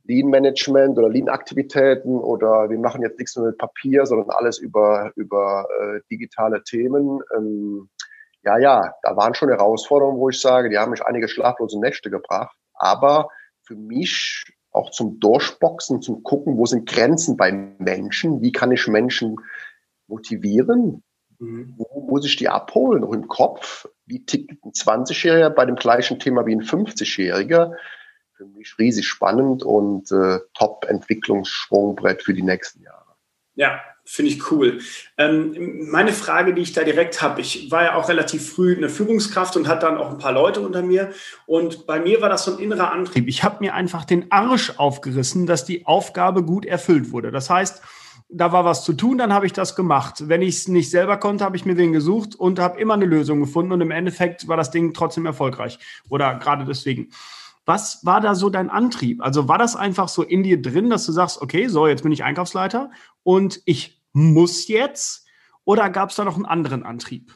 Lean-Management 0.05 0.97
oder 0.97 1.09
Lean-Aktivitäten 1.09 2.17
oder 2.17 2.69
wir 2.69 2.79
machen 2.79 3.01
jetzt 3.01 3.19
nichts 3.19 3.35
mehr 3.35 3.47
mit 3.47 3.57
Papier, 3.57 4.05
sondern 4.05 4.29
alles 4.31 4.57
über, 4.57 5.11
über 5.15 5.65
äh, 5.79 5.99
digitale 6.09 6.63
Themen. 6.63 7.21
Ähm, 7.35 7.89
ja, 8.43 8.57
ja, 8.57 8.93
da 9.01 9.15
waren 9.15 9.35
schon 9.35 9.49
Herausforderungen, 9.49 10.19
wo 10.19 10.29
ich 10.29 10.39
sage, 10.39 10.69
die 10.69 10.77
haben 10.77 10.91
mich 10.91 11.05
einige 11.05 11.27
schlaflose 11.27 11.79
Nächte 11.79 12.09
gebracht. 12.09 12.55
Aber 12.73 13.29
für 13.61 13.75
mich 13.75 14.43
auch 14.71 14.91
zum 14.91 15.19
Durchboxen, 15.19 16.01
zum 16.01 16.23
Gucken, 16.23 16.57
wo 16.57 16.65
sind 16.65 16.89
Grenzen 16.89 17.37
bei 17.37 17.51
Menschen, 17.51 18.41
wie 18.41 18.51
kann 18.51 18.71
ich 18.71 18.87
Menschen 18.87 19.37
motivieren, 20.07 21.03
Mhm. 21.43 21.73
Wo 21.77 22.07
muss 22.09 22.25
ich 22.25 22.35
die 22.37 22.49
abholen? 22.49 23.01
Noch 23.01 23.13
im 23.13 23.27
Kopf? 23.27 23.87
Wie 24.05 24.25
tickt 24.25 24.63
ein 24.63 24.71
20-Jähriger 24.71 25.49
bei 25.49 25.65
dem 25.65 25.75
gleichen 25.75 26.19
Thema 26.19 26.45
wie 26.45 26.55
ein 26.55 26.61
50-Jähriger? 26.61 27.73
Für 28.35 28.45
mich 28.45 28.77
riesig 28.79 29.07
spannend 29.07 29.63
und 29.63 30.11
äh, 30.11 30.39
Top-Entwicklungssprungbrett 30.53 32.23
für 32.23 32.33
die 32.33 32.41
nächsten 32.41 32.81
Jahre. 32.81 33.15
Ja, 33.55 33.79
finde 34.05 34.31
ich 34.31 34.51
cool. 34.51 34.79
Ähm, 35.17 35.87
meine 35.89 36.11
Frage, 36.11 36.53
die 36.53 36.61
ich 36.61 36.73
da 36.73 36.83
direkt 36.83 37.21
habe, 37.21 37.41
ich 37.41 37.71
war 37.71 37.83
ja 37.83 37.95
auch 37.95 38.09
relativ 38.09 38.53
früh 38.53 38.75
eine 38.75 38.89
Führungskraft 38.89 39.55
und 39.55 39.67
hatte 39.67 39.85
dann 39.85 39.97
auch 39.97 40.09
ein 40.09 40.17
paar 40.17 40.33
Leute 40.33 40.61
unter 40.61 40.81
mir. 40.81 41.11
Und 41.45 41.85
bei 41.85 41.99
mir 41.99 42.21
war 42.21 42.29
das 42.29 42.45
so 42.45 42.53
ein 42.53 42.59
innerer 42.59 42.91
Antrieb. 42.91 43.27
Ich 43.27 43.43
habe 43.43 43.57
mir 43.61 43.73
einfach 43.73 44.05
den 44.05 44.31
Arsch 44.31 44.73
aufgerissen, 44.77 45.45
dass 45.45 45.65
die 45.65 45.85
Aufgabe 45.85 46.43
gut 46.43 46.65
erfüllt 46.65 47.11
wurde. 47.11 47.31
Das 47.31 47.49
heißt, 47.49 47.81
da 48.29 48.51
war 48.51 48.65
was 48.65 48.83
zu 48.83 48.93
tun, 48.93 49.17
dann 49.17 49.31
habe 49.31 49.45
ich 49.45 49.53
das 49.53 49.75
gemacht. 49.75 50.27
Wenn 50.27 50.41
ich 50.41 50.55
es 50.55 50.67
nicht 50.67 50.89
selber 50.89 51.17
konnte, 51.17 51.45
habe 51.45 51.55
ich 51.55 51.65
mir 51.65 51.75
den 51.75 51.93
gesucht 51.93 52.35
und 52.35 52.59
habe 52.59 52.79
immer 52.79 52.95
eine 52.95 53.05
Lösung 53.05 53.39
gefunden 53.39 53.71
und 53.71 53.81
im 53.81 53.91
Endeffekt 53.91 54.47
war 54.47 54.57
das 54.57 54.71
Ding 54.71 54.93
trotzdem 54.93 55.25
erfolgreich 55.25 55.77
oder 56.09 56.35
gerade 56.35 56.65
deswegen. 56.65 57.09
Was 57.65 58.05
war 58.05 58.19
da 58.19 58.35
so 58.35 58.49
dein 58.49 58.69
Antrieb? 58.69 59.21
Also 59.21 59.47
war 59.47 59.57
das 59.57 59.75
einfach 59.75 60.09
so 60.09 60.23
in 60.23 60.43
dir 60.43 60.61
drin, 60.61 60.89
dass 60.89 61.05
du 61.05 61.11
sagst, 61.11 61.41
okay, 61.41 61.67
so, 61.67 61.87
jetzt 61.87 62.03
bin 62.03 62.11
ich 62.11 62.23
Einkaufsleiter 62.23 62.91
und 63.23 63.61
ich 63.65 64.03
muss 64.11 64.67
jetzt? 64.67 65.25
Oder 65.65 65.89
gab 65.89 66.09
es 66.09 66.17
da 66.17 66.25
noch 66.25 66.35
einen 66.35 66.45
anderen 66.45 66.83
Antrieb? 66.83 67.31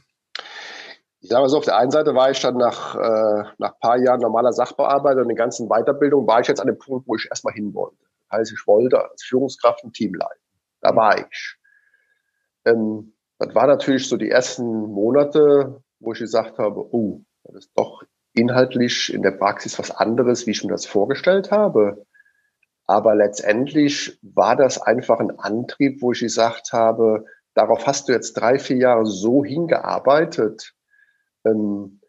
Ich 1.20 1.30
sage 1.30 1.42
mal 1.42 1.50
so, 1.50 1.58
auf 1.58 1.66
der 1.66 1.78
einen 1.78 1.92
Seite 1.92 2.14
war 2.14 2.30
ich 2.30 2.40
dann 2.42 2.58
nach, 2.58 2.96
äh, 2.96 3.44
nach 3.58 3.74
ein 3.74 3.80
paar 3.80 3.98
Jahren 3.98 4.22
normaler 4.22 4.54
Sachbearbeiter 4.54 5.22
und 5.22 5.30
den 5.30 5.38
ganzen 5.38 5.68
Weiterbildungen, 5.68 6.28
war 6.28 6.42
ich 6.42 6.48
jetzt 6.48 6.60
an 6.60 6.68
dem 6.68 6.78
Punkt, 6.78 7.08
wo 7.08 7.16
ich 7.16 7.28
erstmal 7.30 7.54
hin 7.54 7.74
wollte. 7.74 7.98
Heißt, 8.32 8.52
ich 8.52 8.68
wollte 8.68 9.02
als 9.10 9.24
Führungskraft 9.24 9.84
ein 9.84 9.94
Team 9.94 10.14
leiten. 10.14 10.42
Da 10.82 10.96
war 10.96 11.18
ich. 11.18 11.58
Ähm, 12.66 13.14
das 13.40 13.56
war 13.56 13.68
natürlich 13.68 14.08
so 14.08 14.18
die 14.18 14.30
ersten 14.30 14.66
Monate, 14.66 15.82
wo 16.00 16.14
ich 16.14 16.20
gesagt 16.20 16.60
habe, 16.60 16.94
oh, 16.94 17.22
das 17.44 17.66
ist 17.66 17.72
doch 17.76 18.04
inhaltlich 18.38 19.14
in 19.14 19.22
der 19.22 19.32
Praxis 19.32 19.78
was 19.80 19.92
anderes, 19.92 20.46
wie 20.46 20.52
ich 20.52 20.64
mir 20.64 20.72
das 20.72 20.86
vorgestellt 20.86 21.52
habe. 21.52 22.06
Aber 22.86 23.16
letztendlich 23.16 24.18
war 24.22 24.56
das 24.56 24.82
einfach 24.82 25.20
ein 25.20 25.38
Antrieb, 25.40 26.02
wo 26.02 26.12
ich 26.14 26.22
gesagt 26.22 26.72
habe, 26.72 27.26
darauf 27.54 27.86
hast 27.86 28.08
du 28.08 28.14
jetzt 28.14 28.34
drei, 28.34 28.60
vier 28.60 28.78
Jahre 28.78 29.06
so 29.06 29.44
hingearbeitet. 29.44 30.74
Ähm, 31.46 32.00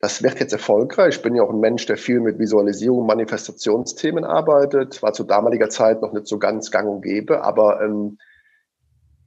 das 0.00 0.22
wird 0.22 0.38
jetzt 0.38 0.52
erfolgreich. 0.52 1.16
Ich 1.16 1.22
bin 1.22 1.34
ja 1.34 1.42
auch 1.42 1.50
ein 1.50 1.60
Mensch, 1.60 1.86
der 1.86 1.96
viel 1.96 2.20
mit 2.20 2.38
Visualisierung 2.38 2.98
und 2.98 3.06
Manifestationsthemen 3.06 4.24
arbeitet. 4.24 5.02
War 5.02 5.14
zu 5.14 5.24
damaliger 5.24 5.70
Zeit 5.70 6.02
noch 6.02 6.12
nicht 6.12 6.26
so 6.26 6.38
ganz 6.38 6.70
gang 6.70 6.88
und 6.88 7.00
gäbe, 7.00 7.42
aber 7.42 7.80
ähm, 7.80 8.18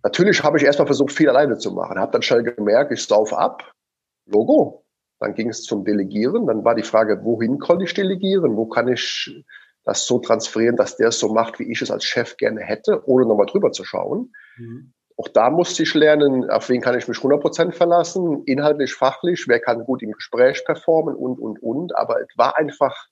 natürlich 0.04 0.43
habe 0.43 0.58
ich 0.58 0.63
erstmal 0.63 0.86
versucht, 0.86 1.13
viel 1.13 1.30
alleine 1.30 1.58
zu 1.58 1.71
machen. 1.71 1.97
Habe 1.97 2.12
dann 2.12 2.21
schnell 2.21 2.43
gemerkt, 2.43 2.91
ich 2.91 3.04
sauf 3.04 3.34
ab, 3.34 3.71
Logo. 4.28 4.84
Dann 5.19 5.34
ging 5.34 5.49
es 5.49 5.63
zum 5.63 5.84
Delegieren. 5.84 6.47
Dann 6.47 6.63
war 6.63 6.75
die 6.75 6.84
Frage, 6.84 7.23
wohin 7.23 7.60
konnte 7.60 7.86
ich 7.86 7.93
delegieren? 7.93 8.56
Wo 8.56 8.65
kann 8.67 8.88
ich 8.88 9.43
das 9.88 10.06
so 10.06 10.19
transferieren, 10.19 10.75
dass 10.75 10.97
der 10.97 11.08
es 11.08 11.19
so 11.19 11.30
macht, 11.30 11.60
wie 11.60 11.71
ich 11.71 11.82
es 11.82 11.89
als 11.89 12.03
Chef 12.03 12.36
gerne 12.36 12.60
hätte, 12.60 13.08
ohne 13.08 13.25
nochmal 13.25 13.45
drüber 13.45 13.71
zu 13.71 13.86
schauen. 13.86 14.34
Mhm. 14.58 14.91
Auch 15.15 15.30
da 15.30 15.49
musste 15.49 15.82
ich 15.84 15.93
lernen, 15.93 16.49
auf 16.49 16.67
wen 16.69 16.82
kann 16.82 16.97
ich 16.97 17.08
mich 17.08 17.17
100% 17.17 17.71
verlassen, 17.71 18.43
inhaltlich, 18.45 18.93
fachlich, 18.93 19.45
wer 19.47 19.62
kann 19.62 19.86
gut 19.86 20.03
im 20.03 20.12
Gespräch 20.12 20.63
performen 20.65 21.15
und, 21.15 21.39
und, 21.39 21.63
und. 21.63 21.95
Aber 21.95 22.21
es 22.21 22.27
war 22.36 22.58
einfach, 22.58 23.08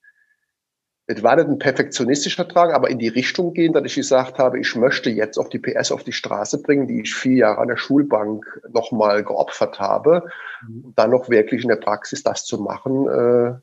es 1.08 1.22
war 1.22 1.36
nicht 1.36 1.48
ein 1.48 1.60
perfektionistischer 1.60 2.46
Drang, 2.46 2.72
aber 2.72 2.90
in 2.90 2.98
die 2.98 3.08
Richtung 3.08 3.54
gehen, 3.54 3.74
dass 3.74 3.84
ich 3.86 3.96
gesagt 3.96 4.40
habe, 4.40 4.60
ich 4.60 4.76
möchte 4.76 5.10
jetzt 5.10 5.38
auch 5.38 5.50
die 5.50 5.60
PS 5.60 5.92
auf 5.92 6.04
die 6.04 6.14
Straße 6.14 6.62
bringen, 6.62 6.88
die 6.88 7.02
ich 7.02 7.14
vier 7.14 7.38
Jahre 7.38 7.60
an 7.60 7.68
der 7.68 7.78
Schulbank 7.78 8.44
nochmal 8.70 9.24
geopfert 9.24 9.80
habe, 9.80 10.24
mhm. 10.68 10.86
und 10.86 11.00
dann 11.00 11.12
noch 11.12 11.30
wirklich 11.30 11.62
in 11.62 11.70
der 11.70 11.76
Praxis 11.76 12.24
das 12.24 12.46
zu 12.46 12.60
machen, 12.60 13.08
äh, 13.08 13.60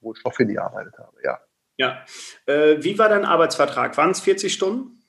wo 0.00 0.14
ich 0.14 0.24
noch 0.24 0.36
hingearbeitet 0.36 0.94
habe, 0.98 1.16
ja. 1.22 1.38
Ja. 1.76 2.04
Äh, 2.46 2.82
wie 2.82 2.98
war 2.98 3.08
dein 3.08 3.24
Arbeitsvertrag? 3.24 3.96
Waren 3.96 4.10
es 4.10 4.20
40 4.20 4.52
Stunden? 4.52 5.02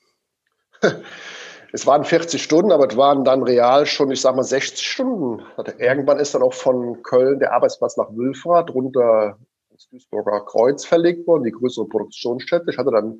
es 1.72 1.86
waren 1.86 2.04
40 2.04 2.42
Stunden, 2.42 2.72
aber 2.72 2.86
es 2.88 2.96
waren 2.96 3.24
dann 3.24 3.42
real 3.42 3.86
schon, 3.86 4.10
ich 4.10 4.20
sag 4.20 4.36
mal, 4.36 4.44
60 4.44 4.86
Stunden. 4.86 5.42
Irgendwann 5.78 6.18
ist 6.18 6.34
dann 6.34 6.42
auch 6.42 6.54
von 6.54 7.02
Köln 7.02 7.40
der 7.40 7.54
Arbeitsplatz 7.54 7.96
nach 7.96 8.10
Wülfrath 8.10 8.70
runter 8.70 9.38
ins 9.80 9.88
Duisburger 9.88 10.44
Kreuz 10.44 10.84
verlegt 10.84 11.26
worden, 11.26 11.44
die 11.44 11.52
größere 11.52 11.88
Produktionsstätte. 11.88 12.70
Ich 12.70 12.78
hatte 12.78 12.90
dann 12.90 13.18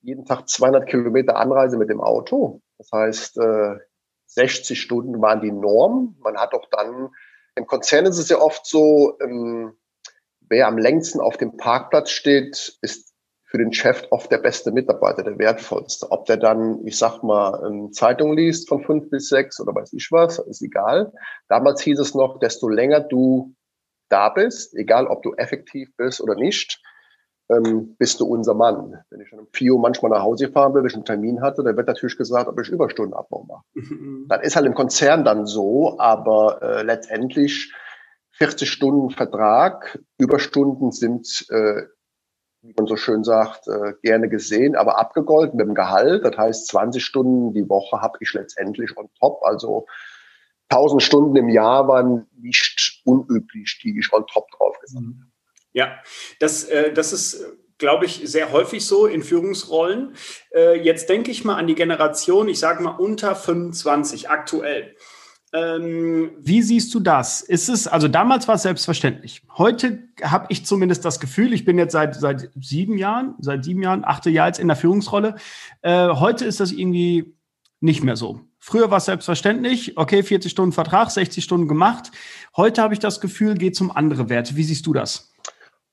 jeden 0.00 0.24
Tag 0.24 0.48
200 0.48 0.88
Kilometer 0.88 1.36
Anreise 1.36 1.76
mit 1.76 1.90
dem 1.90 2.00
Auto. 2.00 2.60
Das 2.78 2.90
heißt, 2.92 3.38
60 4.26 4.70
äh, 4.70 4.80
Stunden 4.80 5.20
waren 5.20 5.40
die 5.40 5.52
Norm. 5.52 6.16
Man 6.20 6.36
hat 6.36 6.54
auch 6.54 6.66
dann, 6.70 7.10
im 7.56 7.66
Konzern 7.66 8.06
ist 8.06 8.18
es 8.18 8.28
ja 8.28 8.38
oft 8.38 8.66
so, 8.66 9.18
ähm, 9.20 9.74
wer 10.40 10.66
am 10.66 10.78
längsten 10.78 11.20
auf 11.20 11.36
dem 11.36 11.56
Parkplatz 11.56 12.10
steht, 12.10 12.78
ist 12.80 13.12
für 13.44 13.58
den 13.58 13.74
Chef 13.74 14.04
oft 14.10 14.32
der 14.32 14.38
beste 14.38 14.72
Mitarbeiter, 14.72 15.22
der 15.22 15.38
wertvollste. 15.38 16.10
Ob 16.10 16.24
der 16.24 16.38
dann, 16.38 16.86
ich 16.86 16.96
sag 16.96 17.22
mal, 17.22 17.62
eine 17.62 17.90
Zeitung 17.90 18.34
liest 18.34 18.66
von 18.66 18.82
fünf 18.82 19.10
bis 19.10 19.28
sechs 19.28 19.60
oder 19.60 19.74
weiß 19.74 19.92
ich 19.92 20.08
was, 20.10 20.38
ist 20.38 20.62
egal. 20.62 21.12
Damals 21.48 21.82
hieß 21.82 21.98
es 21.98 22.14
noch, 22.14 22.38
desto 22.38 22.68
länger 22.68 23.00
du 23.00 23.54
da 24.12 24.28
bist, 24.28 24.74
egal 24.74 25.06
ob 25.06 25.22
du 25.22 25.34
effektiv 25.34 25.96
bist 25.96 26.20
oder 26.20 26.34
nicht, 26.34 26.82
ähm, 27.48 27.96
bist 27.98 28.20
du 28.20 28.26
unser 28.26 28.54
Mann. 28.54 29.02
Wenn 29.10 29.20
ich 29.20 29.32
um 29.32 29.46
4 29.52 29.72
Uhr 29.72 29.80
manchmal 29.80 30.10
nach 30.10 30.22
Hause 30.22 30.50
fahren 30.50 30.74
will, 30.74 30.82
wenn 30.82 30.90
ich 30.90 30.94
einen 30.94 31.04
Termin 31.04 31.42
hatte, 31.42 31.62
dann 31.62 31.76
wird 31.76 31.88
natürlich 31.88 32.16
gesagt, 32.16 32.48
ob 32.48 32.60
ich 32.60 32.68
Überstundenabbau 32.68 33.44
mache. 33.48 33.64
Mhm. 33.74 34.26
Das 34.28 34.42
ist 34.42 34.56
halt 34.56 34.66
im 34.66 34.74
Konzern 34.74 35.24
dann 35.24 35.46
so, 35.46 35.98
aber 35.98 36.62
äh, 36.62 36.82
letztendlich 36.82 37.72
40 38.32 38.70
Stunden 38.70 39.10
Vertrag, 39.10 39.98
Überstunden 40.18 40.92
sind, 40.92 41.46
äh, 41.50 41.82
wie 42.62 42.74
man 42.76 42.86
so 42.86 42.96
schön 42.96 43.24
sagt, 43.24 43.66
äh, 43.66 43.94
gerne 44.02 44.28
gesehen, 44.28 44.76
aber 44.76 44.98
abgegolten 44.98 45.56
mit 45.56 45.66
dem 45.66 45.74
Gehalt. 45.74 46.24
Das 46.24 46.36
heißt, 46.36 46.68
20 46.68 47.04
Stunden 47.04 47.52
die 47.52 47.68
Woche 47.68 48.00
habe 48.00 48.18
ich 48.20 48.32
letztendlich 48.34 48.96
on 48.96 49.10
top. 49.18 49.42
Also 49.42 49.86
1000 50.68 51.02
Stunden 51.02 51.36
im 51.36 51.48
Jahr 51.48 51.88
waren 51.88 52.26
nicht 52.40 52.91
unüblich, 53.04 53.80
die 53.82 53.98
ich 53.98 54.12
on 54.12 54.26
top 54.26 54.50
drauf 54.50 54.78
gesagt 54.80 55.04
habe. 55.04 55.32
Ja, 55.72 55.98
das, 56.38 56.64
äh, 56.64 56.92
das 56.92 57.12
ist, 57.12 57.44
glaube 57.78 58.06
ich, 58.06 58.22
sehr 58.24 58.52
häufig 58.52 58.84
so 58.84 59.06
in 59.06 59.22
Führungsrollen. 59.22 60.14
Äh, 60.54 60.80
jetzt 60.82 61.08
denke 61.08 61.30
ich 61.30 61.44
mal 61.44 61.56
an 61.56 61.66
die 61.66 61.74
Generation, 61.74 62.48
ich 62.48 62.58
sage 62.58 62.82
mal 62.82 62.90
unter 62.90 63.34
25 63.34 64.30
aktuell. 64.30 64.94
Ähm, 65.54 66.30
wie 66.38 66.62
siehst 66.62 66.94
du 66.94 67.00
das? 67.00 67.42
Ist 67.42 67.68
es, 67.68 67.86
also 67.86 68.08
damals 68.08 68.48
war 68.48 68.54
es 68.54 68.62
selbstverständlich. 68.62 69.42
Heute 69.58 70.08
habe 70.22 70.46
ich 70.48 70.64
zumindest 70.64 71.04
das 71.04 71.20
Gefühl, 71.20 71.52
ich 71.52 71.66
bin 71.66 71.78
jetzt 71.78 71.92
seit, 71.92 72.14
seit 72.14 72.50
sieben 72.58 72.96
Jahren, 72.96 73.34
seit 73.38 73.64
sieben 73.64 73.82
Jahren, 73.82 74.04
achte 74.04 74.30
Jahr 74.30 74.46
jetzt 74.46 74.60
in 74.60 74.68
der 74.68 74.76
Führungsrolle. 74.76 75.36
Äh, 75.82 76.08
heute 76.08 76.46
ist 76.46 76.60
das 76.60 76.72
irgendwie 76.72 77.34
nicht 77.80 78.02
mehr 78.02 78.16
so. 78.16 78.40
Früher 78.64 78.92
war 78.92 78.98
es 78.98 79.06
selbstverständlich, 79.06 79.98
okay, 79.98 80.22
40 80.22 80.52
Stunden 80.52 80.70
Vertrag, 80.70 81.10
60 81.10 81.42
Stunden 81.42 81.66
gemacht. 81.66 82.12
Heute 82.56 82.80
habe 82.80 82.94
ich 82.94 83.00
das 83.00 83.20
Gefühl, 83.20 83.56
geht 83.56 83.74
es 83.74 83.80
um 83.80 83.90
andere 83.90 84.28
Werte. 84.28 84.54
Wie 84.54 84.62
siehst 84.62 84.86
du 84.86 84.92
das? 84.92 85.32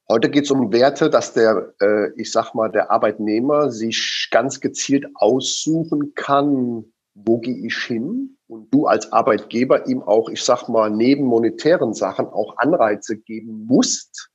Heute 0.07 0.29
geht 0.29 0.43
es 0.43 0.51
um 0.51 0.71
Werte, 0.71 1.09
dass 1.09 1.33
der, 1.33 1.73
äh, 1.81 2.11
ich 2.15 2.31
sag 2.31 2.53
mal, 2.53 2.69
der 2.69 2.91
Arbeitnehmer 2.91 3.71
sich 3.71 4.27
ganz 4.29 4.59
gezielt 4.59 5.07
aussuchen 5.15 6.13
kann, 6.13 6.85
wo 7.15 7.39
gehe 7.39 7.57
ich 7.65 7.75
hin? 7.75 8.37
Und 8.45 8.71
du 8.71 8.85
als 8.85 9.11
Arbeitgeber 9.11 9.87
ihm 9.87 10.03
auch, 10.03 10.29
ich 10.29 10.43
sag 10.43 10.69
mal, 10.69 10.91
neben 10.91 11.25
monetären 11.25 11.95
Sachen 11.95 12.27
auch 12.27 12.57
Anreize 12.57 13.17
geben 13.17 13.65
musst, 13.65 14.29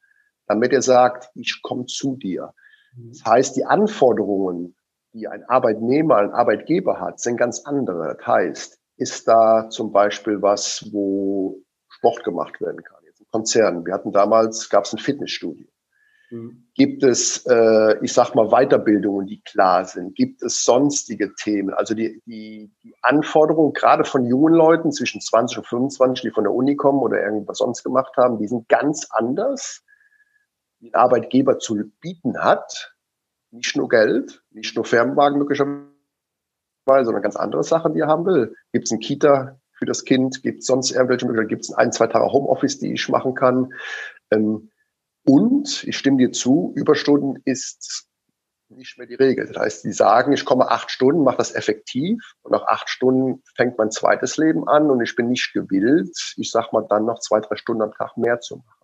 damit 0.48 0.72
er 0.72 0.82
sagt, 0.82 1.30
ich 1.36 1.62
komme 1.62 1.86
zu 1.86 2.16
dir. 2.16 2.52
Das 2.96 3.24
heißt, 3.24 3.56
die 3.56 3.64
Anforderungen, 3.64 4.74
die 5.14 5.26
ein 5.28 5.44
Arbeitnehmer, 5.44 6.16
ein 6.16 6.32
Arbeitgeber 6.32 7.00
hat, 7.00 7.20
sind 7.20 7.38
ganz 7.38 7.60
andere. 7.60 8.16
Das 8.18 8.26
heißt, 8.26 8.78
ist 8.96 9.26
da 9.26 9.70
zum 9.70 9.92
Beispiel 9.92 10.42
was, 10.42 10.86
wo 10.92 11.62
Sport 11.88 12.22
gemacht 12.24 12.60
werden 12.60 12.82
kann? 12.84 12.98
Konzernen. 13.34 13.84
Wir 13.84 13.94
hatten 13.94 14.12
damals, 14.12 14.70
gab 14.70 14.84
es 14.84 14.92
ein 14.92 15.00
Fitnessstudio. 15.00 15.66
Mhm. 16.30 16.68
Gibt 16.76 17.02
es, 17.02 17.44
äh, 17.46 17.98
ich 18.00 18.12
sag 18.12 18.36
mal, 18.36 18.48
Weiterbildungen, 18.50 19.26
die 19.26 19.42
klar 19.42 19.84
sind? 19.84 20.14
Gibt 20.14 20.40
es 20.40 20.62
sonstige 20.62 21.34
Themen? 21.34 21.74
Also 21.74 21.94
die, 21.94 22.22
die, 22.26 22.70
die 22.84 22.94
Anforderungen, 23.02 23.72
gerade 23.72 24.04
von 24.04 24.24
jungen 24.24 24.54
Leuten 24.54 24.92
zwischen 24.92 25.20
20 25.20 25.58
und 25.58 25.66
25, 25.66 26.22
die 26.22 26.30
von 26.30 26.44
der 26.44 26.54
Uni 26.54 26.76
kommen 26.76 27.00
oder 27.00 27.20
irgendwas 27.20 27.58
sonst 27.58 27.82
gemacht 27.82 28.16
haben, 28.16 28.38
die 28.38 28.46
sind 28.46 28.68
ganz 28.68 29.08
anders, 29.10 29.82
die 30.78 30.94
ein 30.94 30.94
Arbeitgeber 30.94 31.58
zu 31.58 31.90
bieten 32.00 32.38
hat. 32.38 32.93
Nicht 33.54 33.76
nur 33.76 33.88
Geld, 33.88 34.42
nicht 34.50 34.74
nur 34.74 34.84
Firmenwagen 34.84 35.38
möglicherweise, 35.38 35.86
sondern 36.86 37.22
ganz 37.22 37.36
andere 37.36 37.62
Sachen, 37.62 37.94
die 37.94 38.00
er 38.00 38.08
haben 38.08 38.26
will. 38.26 38.54
Gibt 38.72 38.86
es 38.86 38.92
ein 38.92 39.00
Kita, 39.00 39.58
für 39.74 39.86
das 39.86 40.04
Kind? 40.04 40.42
Gibt 40.42 40.60
es 40.60 40.66
sonst 40.66 40.92
irgendwelche 40.92 41.26
Möglichkeiten? 41.26 41.48
Gibt 41.48 41.64
es 41.64 41.72
ein, 41.72 41.92
zwei 41.92 42.06
Tage 42.06 42.32
Homeoffice, 42.32 42.78
die 42.78 42.92
ich 42.92 43.08
machen 43.08 43.34
kann? 43.34 43.72
Ähm, 44.30 44.70
und 45.26 45.84
ich 45.84 45.96
stimme 45.96 46.18
dir 46.18 46.32
zu, 46.32 46.72
Überstunden 46.76 47.40
ist 47.44 48.06
nicht 48.68 48.98
mehr 48.98 49.06
die 49.06 49.14
Regel. 49.14 49.46
Das 49.46 49.56
heißt, 49.56 49.84
die 49.84 49.92
sagen, 49.92 50.32
ich 50.32 50.44
komme 50.44 50.70
acht 50.70 50.90
Stunden, 50.90 51.22
mache 51.22 51.36
das 51.36 51.54
effektiv 51.54 52.34
und 52.42 52.52
nach 52.52 52.66
acht 52.66 52.88
Stunden 52.88 53.42
fängt 53.54 53.78
mein 53.78 53.90
zweites 53.90 54.36
Leben 54.36 54.66
an 54.68 54.90
und 54.90 55.00
ich 55.02 55.14
bin 55.16 55.28
nicht 55.28 55.52
gewillt, 55.52 56.34
ich 56.36 56.50
sag 56.50 56.72
mal, 56.72 56.86
dann 56.88 57.04
noch 57.04 57.20
zwei, 57.20 57.40
drei 57.40 57.56
Stunden 57.56 57.82
am 57.82 57.92
Tag 57.92 58.16
mehr 58.16 58.40
zu 58.40 58.56
machen. 58.56 58.83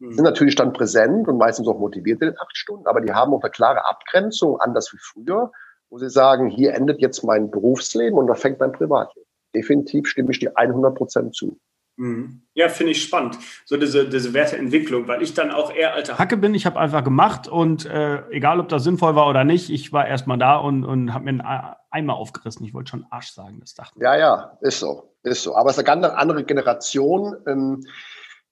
Die 0.00 0.06
hm. 0.06 0.12
sind 0.12 0.24
natürlich 0.24 0.54
dann 0.54 0.72
präsent 0.72 1.28
und 1.28 1.38
meistens 1.38 1.68
auch 1.68 1.78
motiviert 1.78 2.20
in 2.22 2.28
den 2.28 2.38
acht 2.38 2.56
Stunden, 2.56 2.86
aber 2.86 3.00
die 3.00 3.12
haben 3.12 3.32
auch 3.32 3.42
eine 3.42 3.50
klare 3.50 3.88
Abgrenzung, 3.88 4.60
anders 4.60 4.92
wie 4.92 4.98
früher, 4.98 5.52
wo 5.90 5.98
sie 5.98 6.10
sagen, 6.10 6.48
hier 6.48 6.74
endet 6.74 7.00
jetzt 7.00 7.24
mein 7.24 7.50
Berufsleben 7.50 8.18
und 8.18 8.26
da 8.26 8.34
fängt 8.34 8.60
mein 8.60 8.72
Privatleben 8.72 9.28
definitiv 9.54 10.06
stimme 10.06 10.30
ich 10.30 10.38
dir 10.38 10.52
100 10.56 10.94
Prozent 10.94 11.34
zu. 11.34 11.58
Mhm. 11.96 12.42
Ja, 12.54 12.68
finde 12.68 12.92
ich 12.92 13.02
spannend, 13.02 13.38
so 13.64 13.76
diese, 13.76 14.08
diese 14.08 14.32
Werteentwicklung, 14.32 15.08
weil 15.08 15.20
ich 15.20 15.34
dann 15.34 15.50
auch 15.50 15.74
eher 15.74 15.94
alter 15.94 16.16
Hacke 16.16 16.36
bin. 16.36 16.54
Ich 16.54 16.64
habe 16.64 16.78
einfach 16.78 17.02
gemacht 17.02 17.48
und 17.48 17.86
äh, 17.86 18.22
egal, 18.30 18.60
ob 18.60 18.68
das 18.68 18.84
sinnvoll 18.84 19.16
war 19.16 19.28
oder 19.28 19.42
nicht, 19.42 19.68
ich 19.68 19.92
war 19.92 20.06
erstmal 20.06 20.38
da 20.38 20.56
und, 20.56 20.84
und 20.84 21.12
habe 21.12 21.24
mir 21.24 21.42
einen 21.42 21.76
Eimer 21.90 22.14
aufgerissen. 22.14 22.64
Ich 22.64 22.72
wollte 22.72 22.90
schon 22.90 23.06
Arsch 23.10 23.32
sagen, 23.32 23.58
das 23.60 23.74
dachte 23.74 23.94
ich. 23.96 24.02
Ja, 24.02 24.16
ja, 24.16 24.58
ist 24.60 24.78
so, 24.78 25.12
ist 25.24 25.42
so. 25.42 25.56
Aber 25.56 25.70
es 25.70 25.76
ist 25.76 25.88
eine 25.88 26.00
ganz 26.00 26.14
andere 26.14 26.44
Generation. 26.44 27.36
Ähm, 27.48 27.84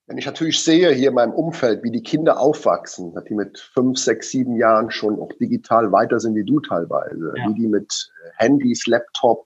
wenn 0.07 0.17
ich 0.17 0.25
natürlich 0.25 0.63
sehe 0.63 0.91
hier 0.91 1.09
in 1.09 1.15
meinem 1.15 1.33
Umfeld, 1.33 1.83
wie 1.83 1.91
die 1.91 2.01
Kinder 2.01 2.39
aufwachsen, 2.39 3.13
die 3.29 3.35
mit 3.35 3.59
fünf, 3.59 3.99
sechs, 3.99 4.29
sieben 4.31 4.55
Jahren 4.55 4.89
schon 4.89 5.19
auch 5.19 5.31
digital 5.33 5.91
weiter 5.91 6.19
sind 6.19 6.35
wie 6.35 6.45
du 6.45 6.61
teilweise, 6.61 7.33
ja. 7.35 7.47
wie 7.47 7.53
die 7.53 7.67
mit 7.67 8.11
Handys, 8.37 8.87
Laptop, 8.87 9.45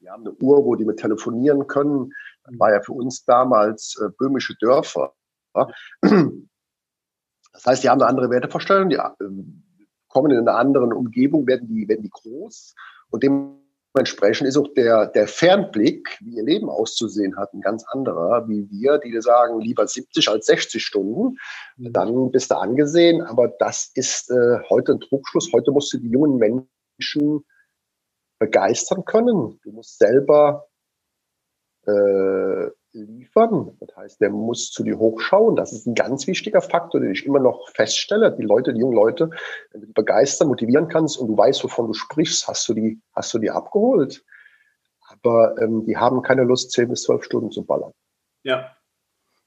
die 0.00 0.08
haben 0.08 0.22
eine 0.22 0.32
Uhr, 0.34 0.64
wo 0.64 0.76
die 0.76 0.84
mit 0.84 0.98
telefonieren 0.98 1.66
können. 1.66 2.12
Das 2.44 2.58
war 2.58 2.72
ja 2.72 2.80
für 2.80 2.92
uns 2.92 3.24
damals 3.24 4.00
äh, 4.00 4.08
böhmische 4.16 4.54
Dörfer. 4.60 5.12
Ja. 5.54 5.68
Das 7.52 7.64
heißt, 7.64 7.82
die 7.82 7.88
haben 7.88 8.02
eine 8.02 8.08
andere 8.10 8.30
Wertevorstellung, 8.30 8.90
die 8.90 8.96
äh, 8.96 9.10
kommen 10.08 10.30
in 10.30 10.38
eine 10.38 10.52
andere 10.52 10.84
Umgebung, 10.94 11.46
werden 11.46 11.68
die, 11.68 11.88
werden 11.88 12.02
die 12.02 12.10
groß 12.10 12.74
und 13.10 13.24
dementsprechend 13.96 14.46
ist 14.46 14.58
auch 14.58 14.68
der, 14.74 15.06
der 15.06 15.26
Fernblick, 15.26 16.18
wie 16.20 16.36
ihr 16.36 16.44
Leben 16.44 16.68
auszusehen 16.68 17.36
hat, 17.36 17.52
ein 17.54 17.62
ganz 17.62 17.84
anderer, 17.88 18.46
wie 18.46 18.68
wir, 18.70 18.98
die 18.98 19.18
sagen, 19.22 19.60
lieber 19.60 19.86
70 19.86 20.28
als 20.28 20.46
60 20.46 20.84
Stunden. 20.84 21.38
Mhm. 21.76 21.92
Dann 21.92 22.30
bist 22.30 22.50
du 22.50 22.56
angesehen, 22.56 23.22
aber 23.22 23.48
das 23.48 23.90
ist 23.94 24.30
äh, 24.30 24.58
heute 24.68 24.92
ein 24.92 25.00
Druckschluss. 25.00 25.50
Heute 25.52 25.70
musst 25.70 25.92
du 25.94 25.98
die 25.98 26.10
jungen 26.10 26.36
Menschen 26.36 27.44
begeistern 28.38 29.04
können. 29.06 29.58
Du 29.62 29.72
musst 29.72 29.98
selber 29.98 30.68
äh, 31.86 32.66
liefern. 33.04 33.76
Das 33.80 33.96
heißt, 33.96 34.20
der 34.20 34.30
muss 34.30 34.70
zu 34.70 34.82
dir 34.82 34.98
hochschauen. 34.98 35.56
Das 35.56 35.72
ist 35.72 35.86
ein 35.86 35.94
ganz 35.94 36.26
wichtiger 36.26 36.60
Faktor, 36.60 37.00
den 37.00 37.12
ich 37.12 37.26
immer 37.26 37.40
noch 37.40 37.68
feststelle. 37.70 38.32
Die 38.32 38.42
Leute, 38.42 38.72
die 38.72 38.80
jungen 38.80 38.96
Leute, 38.96 39.30
wenn 39.72 39.80
du 39.80 39.86
die 39.86 39.92
begeistern, 39.92 40.48
motivieren 40.48 40.88
kannst 40.88 41.18
und 41.18 41.28
du 41.28 41.36
weißt, 41.36 41.62
wovon 41.64 41.88
du 41.88 41.94
sprichst, 41.94 42.48
hast 42.48 42.68
du 42.68 42.74
die, 42.74 43.00
hast 43.14 43.32
du 43.34 43.38
die 43.38 43.50
abgeholt. 43.50 44.24
Aber 45.08 45.54
ähm, 45.60 45.84
die 45.84 45.96
haben 45.96 46.22
keine 46.22 46.44
Lust, 46.44 46.72
zehn 46.72 46.88
bis 46.88 47.02
zwölf 47.02 47.24
Stunden 47.24 47.50
zu 47.50 47.64
ballern. 47.64 47.92
Ja. 48.42 48.72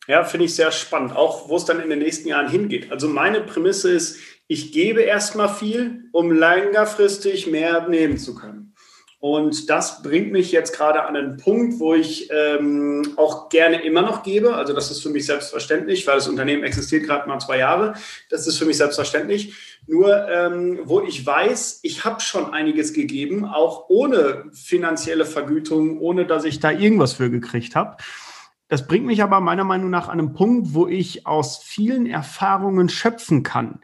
Ja, 0.08 0.24
finde 0.24 0.46
ich 0.46 0.56
sehr 0.56 0.72
spannend, 0.72 1.16
auch 1.16 1.50
wo 1.50 1.58
es 1.58 1.66
dann 1.66 1.80
in 1.82 1.90
den 1.90 2.00
nächsten 2.00 2.28
Jahren 2.28 2.50
hingeht. 2.50 2.92
Also 2.92 3.08
meine 3.08 3.42
Prämisse 3.42 3.92
ist, 3.92 4.18
ich 4.48 4.72
gebe 4.72 5.02
erstmal 5.02 5.50
viel, 5.50 6.10
um 6.12 6.32
längerfristig 6.32 7.46
mehr 7.46 7.88
nehmen 7.88 8.18
zu 8.18 8.34
können. 8.34 8.74
Und 9.22 9.70
das 9.70 10.02
bringt 10.02 10.32
mich 10.32 10.54
jetzt 10.54 10.74
gerade 10.74 11.04
an 11.04 11.18
einen 11.18 11.36
Punkt, 11.36 11.80
wo 11.80 11.94
ich 11.94 12.30
ähm, 12.32 13.16
auch 13.18 13.50
gerne 13.50 13.84
immer 13.84 14.02
noch 14.02 14.24
gebe. 14.24 14.56
Also 14.56 14.72
das 14.72 14.92
ist 14.92 15.04
für 15.04 15.10
mich 15.10 15.26
selbstverständlich, 15.26 16.08
weil 16.08 16.16
das 16.16 16.30
Unternehmen 16.30 16.64
existiert 16.64 17.06
gerade 17.06 17.28
mal 17.28 17.38
zwei 17.40 17.58
Jahre. 17.58 17.96
Das 18.30 18.48
ist 18.48 18.58
für 18.58 18.66
mich 18.66 18.78
selbstverständlich. 18.78 19.54
Nur 19.88 20.30
ähm, 20.30 20.80
wo 20.86 21.02
ich 21.02 21.26
weiß, 21.26 21.82
ich 21.84 22.06
habe 22.06 22.22
schon 22.22 22.54
einiges 22.54 22.94
gegeben, 22.94 23.44
auch 23.44 23.90
ohne 23.90 24.46
finanzielle 24.54 25.26
Vergütung, 25.26 26.00
ohne 26.00 26.26
dass 26.26 26.46
ich 26.46 26.62
da 26.62 26.72
irgendwas 26.72 27.14
für 27.14 27.30
gekriegt 27.30 27.76
habe. 27.76 27.98
Das 28.70 28.88
bringt 28.88 29.06
mich 29.06 29.22
aber 29.22 29.42
meiner 29.42 29.66
Meinung 29.66 29.90
nach 29.90 30.08
an 30.08 30.20
einen 30.20 30.34
Punkt, 30.34 30.74
wo 30.74 30.88
ich 30.88 31.28
aus 31.28 31.58
vielen 31.58 32.06
Erfahrungen 32.06 32.88
schöpfen 32.88 33.44
kann 33.44 33.82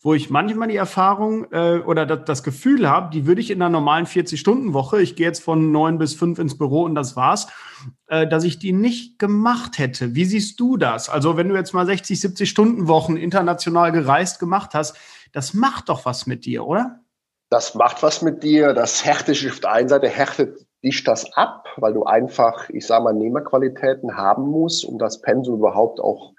wo 0.00 0.14
ich 0.14 0.30
manchmal 0.30 0.68
die 0.68 0.76
Erfahrung 0.76 1.50
äh, 1.52 1.78
oder 1.78 2.06
das, 2.06 2.24
das 2.24 2.42
Gefühl 2.42 2.88
habe, 2.88 3.10
die 3.10 3.26
würde 3.26 3.40
ich 3.40 3.50
in 3.50 3.60
einer 3.60 3.70
normalen 3.70 4.06
40-Stunden-Woche, 4.06 5.00
ich 5.00 5.16
gehe 5.16 5.26
jetzt 5.26 5.42
von 5.42 5.72
neun 5.72 5.98
bis 5.98 6.14
fünf 6.14 6.38
ins 6.38 6.58
Büro 6.58 6.82
und 6.82 6.94
das 6.94 7.16
war's, 7.16 7.48
äh, 8.08 8.26
dass 8.26 8.44
ich 8.44 8.58
die 8.58 8.72
nicht 8.72 9.18
gemacht 9.18 9.78
hätte. 9.78 10.14
Wie 10.14 10.24
siehst 10.24 10.60
du 10.60 10.76
das? 10.76 11.08
Also 11.08 11.36
wenn 11.36 11.48
du 11.48 11.56
jetzt 11.56 11.72
mal 11.72 11.86
60, 11.86 12.20
70 12.20 12.48
Stunden 12.48 12.88
Wochen 12.88 13.16
international 13.16 13.90
gereist 13.90 14.38
gemacht 14.38 14.74
hast, 14.74 14.96
das 15.32 15.54
macht 15.54 15.88
doch 15.88 16.04
was 16.04 16.26
mit 16.26 16.44
dir, 16.44 16.66
oder? 16.66 17.00
Das 17.50 17.74
macht 17.74 18.02
was 18.02 18.22
mit 18.22 18.42
dir. 18.42 18.74
Das 18.74 19.04
härtet 19.04 19.44
auf 19.48 19.60
der 19.60 19.72
einen 19.72 19.88
Seite 19.88 20.08
härtet 20.08 20.66
dich 20.82 21.04
das 21.04 21.32
ab, 21.34 21.66
weil 21.76 21.94
du 21.94 22.04
einfach, 22.04 22.68
ich 22.70 22.86
sage 22.86 23.04
mal, 23.04 23.14
Nehmerqualitäten 23.14 24.16
haben 24.16 24.48
musst, 24.48 24.84
um 24.84 24.98
das 24.98 25.20
Pensum 25.20 25.56
überhaupt 25.56 26.00
auch 26.00 26.32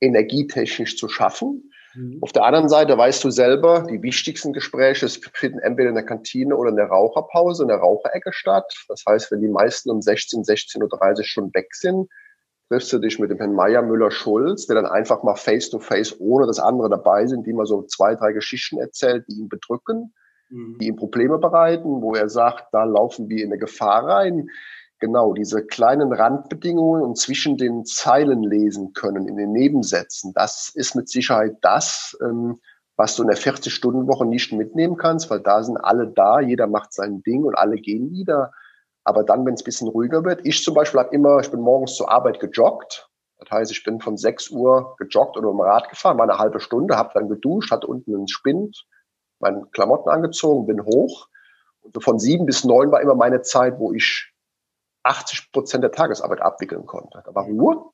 energietechnisch 0.00 0.96
zu 0.96 1.08
schaffen. 1.08 1.70
Mhm. 1.94 2.18
Auf 2.20 2.32
der 2.32 2.44
anderen 2.44 2.68
Seite 2.68 2.96
weißt 2.96 3.22
du 3.24 3.30
selber, 3.30 3.86
die 3.88 4.02
wichtigsten 4.02 4.52
Gespräche 4.52 5.08
finden 5.32 5.58
entweder 5.60 5.90
in 5.90 5.94
der 5.94 6.04
Kantine 6.04 6.56
oder 6.56 6.70
in 6.70 6.76
der 6.76 6.86
Raucherpause, 6.86 7.62
in 7.62 7.68
der 7.68 7.78
Raucherecke 7.78 8.32
statt. 8.32 8.72
Das 8.88 9.04
heißt, 9.08 9.30
wenn 9.30 9.40
die 9.40 9.48
meisten 9.48 9.90
um 9.90 10.02
16, 10.02 10.42
16.30 10.42 11.18
Uhr 11.18 11.24
schon 11.24 11.54
weg 11.54 11.74
sind, 11.74 12.08
triffst 12.68 12.92
du 12.92 12.98
dich 12.98 13.18
mit 13.18 13.30
dem 13.30 13.38
Herrn 13.38 13.54
Meier 13.54 13.82
Müller-Schulz, 13.82 14.66
der 14.66 14.76
dann 14.76 14.86
einfach 14.86 15.22
mal 15.22 15.36
face-to-face, 15.36 16.14
-face, 16.14 16.20
ohne 16.20 16.46
dass 16.46 16.58
andere 16.58 16.88
dabei 16.88 17.26
sind, 17.26 17.46
die 17.46 17.52
mal 17.52 17.66
so 17.66 17.82
zwei, 17.82 18.14
drei 18.14 18.32
Geschichten 18.32 18.78
erzählt, 18.78 19.26
die 19.28 19.34
ihn 19.34 19.48
bedrücken, 19.48 20.14
mhm. 20.48 20.78
die 20.80 20.88
ihm 20.88 20.96
Probleme 20.96 21.38
bereiten, 21.38 22.02
wo 22.02 22.14
er 22.14 22.28
sagt, 22.28 22.68
da 22.72 22.84
laufen 22.84 23.28
wir 23.28 23.44
in 23.44 23.52
eine 23.52 23.58
Gefahr 23.58 24.06
rein. 24.06 24.48
Genau, 25.04 25.34
diese 25.34 25.66
kleinen 25.66 26.14
Randbedingungen 26.14 27.02
und 27.02 27.18
zwischen 27.18 27.58
den 27.58 27.84
Zeilen 27.84 28.42
lesen 28.42 28.94
können, 28.94 29.28
in 29.28 29.36
den 29.36 29.52
Nebensätzen, 29.52 30.32
das 30.32 30.70
ist 30.74 30.94
mit 30.94 31.10
Sicherheit 31.10 31.58
das, 31.60 32.16
ähm, 32.22 32.58
was 32.96 33.14
du 33.14 33.22
in 33.22 33.28
der 33.28 33.36
40-Stunden-Woche 33.36 34.24
nicht 34.24 34.54
mitnehmen 34.54 34.96
kannst, 34.96 35.28
weil 35.28 35.40
da 35.40 35.62
sind 35.62 35.76
alle 35.76 36.08
da, 36.08 36.40
jeder 36.40 36.66
macht 36.66 36.94
sein 36.94 37.22
Ding 37.22 37.44
und 37.44 37.54
alle 37.54 37.76
gehen 37.76 38.12
wieder. 38.12 38.52
Aber 39.04 39.24
dann, 39.24 39.44
wenn 39.44 39.52
es 39.52 39.60
ein 39.60 39.66
bisschen 39.66 39.88
ruhiger 39.88 40.24
wird, 40.24 40.40
ich 40.46 40.64
zum 40.64 40.72
Beispiel 40.72 41.00
habe 41.00 41.14
immer, 41.14 41.38
ich 41.38 41.50
bin 41.50 41.60
morgens 41.60 41.96
zur 41.96 42.10
Arbeit 42.10 42.40
gejoggt. 42.40 43.10
Das 43.36 43.50
heißt, 43.50 43.72
ich 43.72 43.84
bin 43.84 44.00
von 44.00 44.16
6 44.16 44.48
Uhr 44.52 44.96
gejoggt 44.96 45.36
oder 45.36 45.50
im 45.50 45.60
Rad 45.60 45.90
gefahren, 45.90 46.16
war 46.16 46.24
eine 46.24 46.38
halbe 46.38 46.60
Stunde, 46.60 46.96
habe 46.96 47.10
dann 47.12 47.28
geduscht, 47.28 47.70
hatte 47.70 47.88
unten 47.88 48.14
einen 48.14 48.28
Spind, 48.28 48.86
meine 49.38 49.66
Klamotten 49.72 50.08
angezogen, 50.08 50.64
bin 50.64 50.82
hoch. 50.82 51.28
Und 51.82 52.02
von 52.02 52.18
sieben 52.18 52.46
bis 52.46 52.64
neun 52.64 52.90
war 52.90 53.02
immer 53.02 53.14
meine 53.14 53.42
Zeit, 53.42 53.78
wo 53.78 53.92
ich 53.92 54.33
80 55.04 55.52
Prozent 55.52 55.84
der 55.84 55.92
Tagesarbeit 55.92 56.40
abwickeln 56.40 56.86
konnte. 56.86 57.22
Da 57.24 57.34
war 57.34 57.44
Ruhe. 57.44 57.90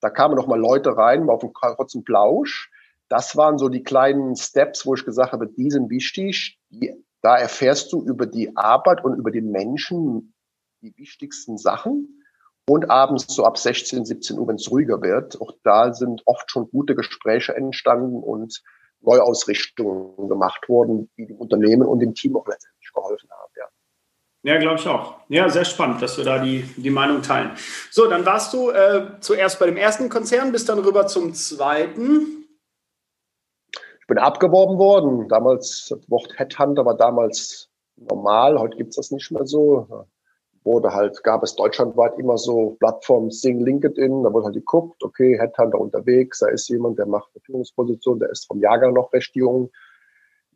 Da 0.00 0.10
kamen 0.10 0.36
noch 0.36 0.46
mal 0.46 0.60
Leute 0.60 0.96
rein, 0.96 1.24
mal 1.24 1.32
auf 1.32 1.42
einen 1.42 1.52
kurzen 1.52 2.04
Plausch 2.04 2.70
das 3.08 3.36
waren 3.36 3.58
so 3.58 3.68
die 3.68 3.82
kleinen 3.82 4.36
Steps, 4.36 4.86
wo 4.86 4.94
ich 4.94 5.04
gesagt 5.04 5.32
habe, 5.32 5.48
die 5.48 5.70
sind 5.70 5.90
wichtig. 5.90 6.58
Die, 6.70 6.92
da 7.22 7.36
erfährst 7.36 7.92
du 7.92 8.02
über 8.02 8.26
die 8.26 8.56
Arbeit 8.56 9.02
und 9.04 9.18
über 9.18 9.30
den 9.30 9.50
Menschen 9.50 10.34
die 10.82 10.94
wichtigsten 10.96 11.56
Sachen. 11.58 12.22
Und 12.68 12.90
abends 12.90 13.34
so 13.34 13.44
ab 13.44 13.56
16, 13.56 14.04
17 14.04 14.38
Uhr, 14.38 14.46
wenn 14.46 14.56
es 14.56 14.70
ruhiger 14.70 15.00
wird, 15.00 15.40
auch 15.40 15.52
da 15.64 15.94
sind 15.94 16.22
oft 16.26 16.50
schon 16.50 16.70
gute 16.70 16.94
Gespräche 16.94 17.56
entstanden 17.56 18.22
und 18.22 18.62
Neuausrichtungen 19.00 20.28
gemacht 20.28 20.68
worden, 20.68 21.10
die 21.16 21.26
dem 21.26 21.38
Unternehmen 21.38 21.86
und 21.86 22.00
dem 22.00 22.14
Team 22.14 22.36
auch 22.36 22.46
letztendlich 22.46 22.92
geholfen 22.92 23.30
haben. 23.30 23.37
Ja. 24.42 24.58
Glaube 24.58 24.78
ich 24.78 24.86
auch. 24.86 25.16
Ja, 25.28 25.48
sehr 25.48 25.64
spannend, 25.64 26.00
dass 26.00 26.16
wir 26.16 26.24
da 26.24 26.38
die, 26.38 26.62
die 26.76 26.90
Meinung 26.90 27.22
teilen. 27.22 27.50
So, 27.90 28.08
dann 28.08 28.24
warst 28.24 28.54
du 28.54 28.70
äh, 28.70 29.20
zuerst 29.20 29.58
bei 29.58 29.66
dem 29.66 29.76
ersten 29.76 30.08
Konzern, 30.08 30.52
bist 30.52 30.68
dann 30.68 30.78
rüber 30.78 31.06
zum 31.06 31.34
zweiten 31.34 32.38
bin 34.08 34.18
abgeworben 34.18 34.78
worden. 34.78 35.28
Damals, 35.28 35.86
das 35.90 36.10
Wort 36.10 36.36
Headhunter 36.36 36.84
war 36.84 36.96
damals 36.96 37.68
normal, 37.96 38.58
heute 38.58 38.76
gibt's 38.76 38.96
das 38.96 39.12
nicht 39.12 39.30
mehr 39.30 39.46
so. 39.46 40.06
Wurde 40.64 40.92
halt, 40.92 41.22
gab 41.22 41.42
es 41.42 41.54
deutschlandweit 41.54 42.18
immer 42.18 42.36
so 42.36 42.76
Plattformen, 42.80 43.30
Sing 43.30 43.60
LinkedIn, 43.60 44.24
da 44.24 44.32
wurde 44.32 44.46
halt 44.46 44.54
geguckt, 44.54 45.04
okay, 45.04 45.38
Headhunter 45.38 45.78
unterwegs, 45.78 46.40
da 46.40 46.48
ist 46.48 46.68
jemand, 46.68 46.98
der 46.98 47.06
macht 47.06 47.30
eine 47.34 47.42
Führungsposition, 47.42 48.18
der 48.18 48.30
ist 48.30 48.46
vom 48.46 48.60
Jahrgang 48.60 48.92
noch 48.94 49.12
recht 49.12 49.36
jung. 49.36 49.70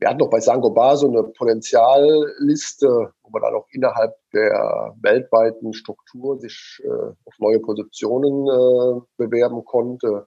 Wir 0.02 0.08
hatten 0.08 0.18
noch 0.18 0.30
bei 0.30 0.40
Sangobar 0.40 0.96
so 0.96 1.06
eine 1.06 1.22
Potenzialliste, 1.22 3.12
wo 3.22 3.30
man 3.30 3.42
dann 3.42 3.54
auch 3.54 3.68
innerhalb 3.70 4.16
der 4.32 4.96
weltweiten 5.00 5.72
Struktur 5.74 6.40
sich 6.40 6.82
äh, 6.82 6.88
auf 6.88 7.34
neue 7.38 7.60
Positionen 7.60 8.48
äh, 8.48 9.00
bewerben 9.16 9.64
konnte. 9.64 10.26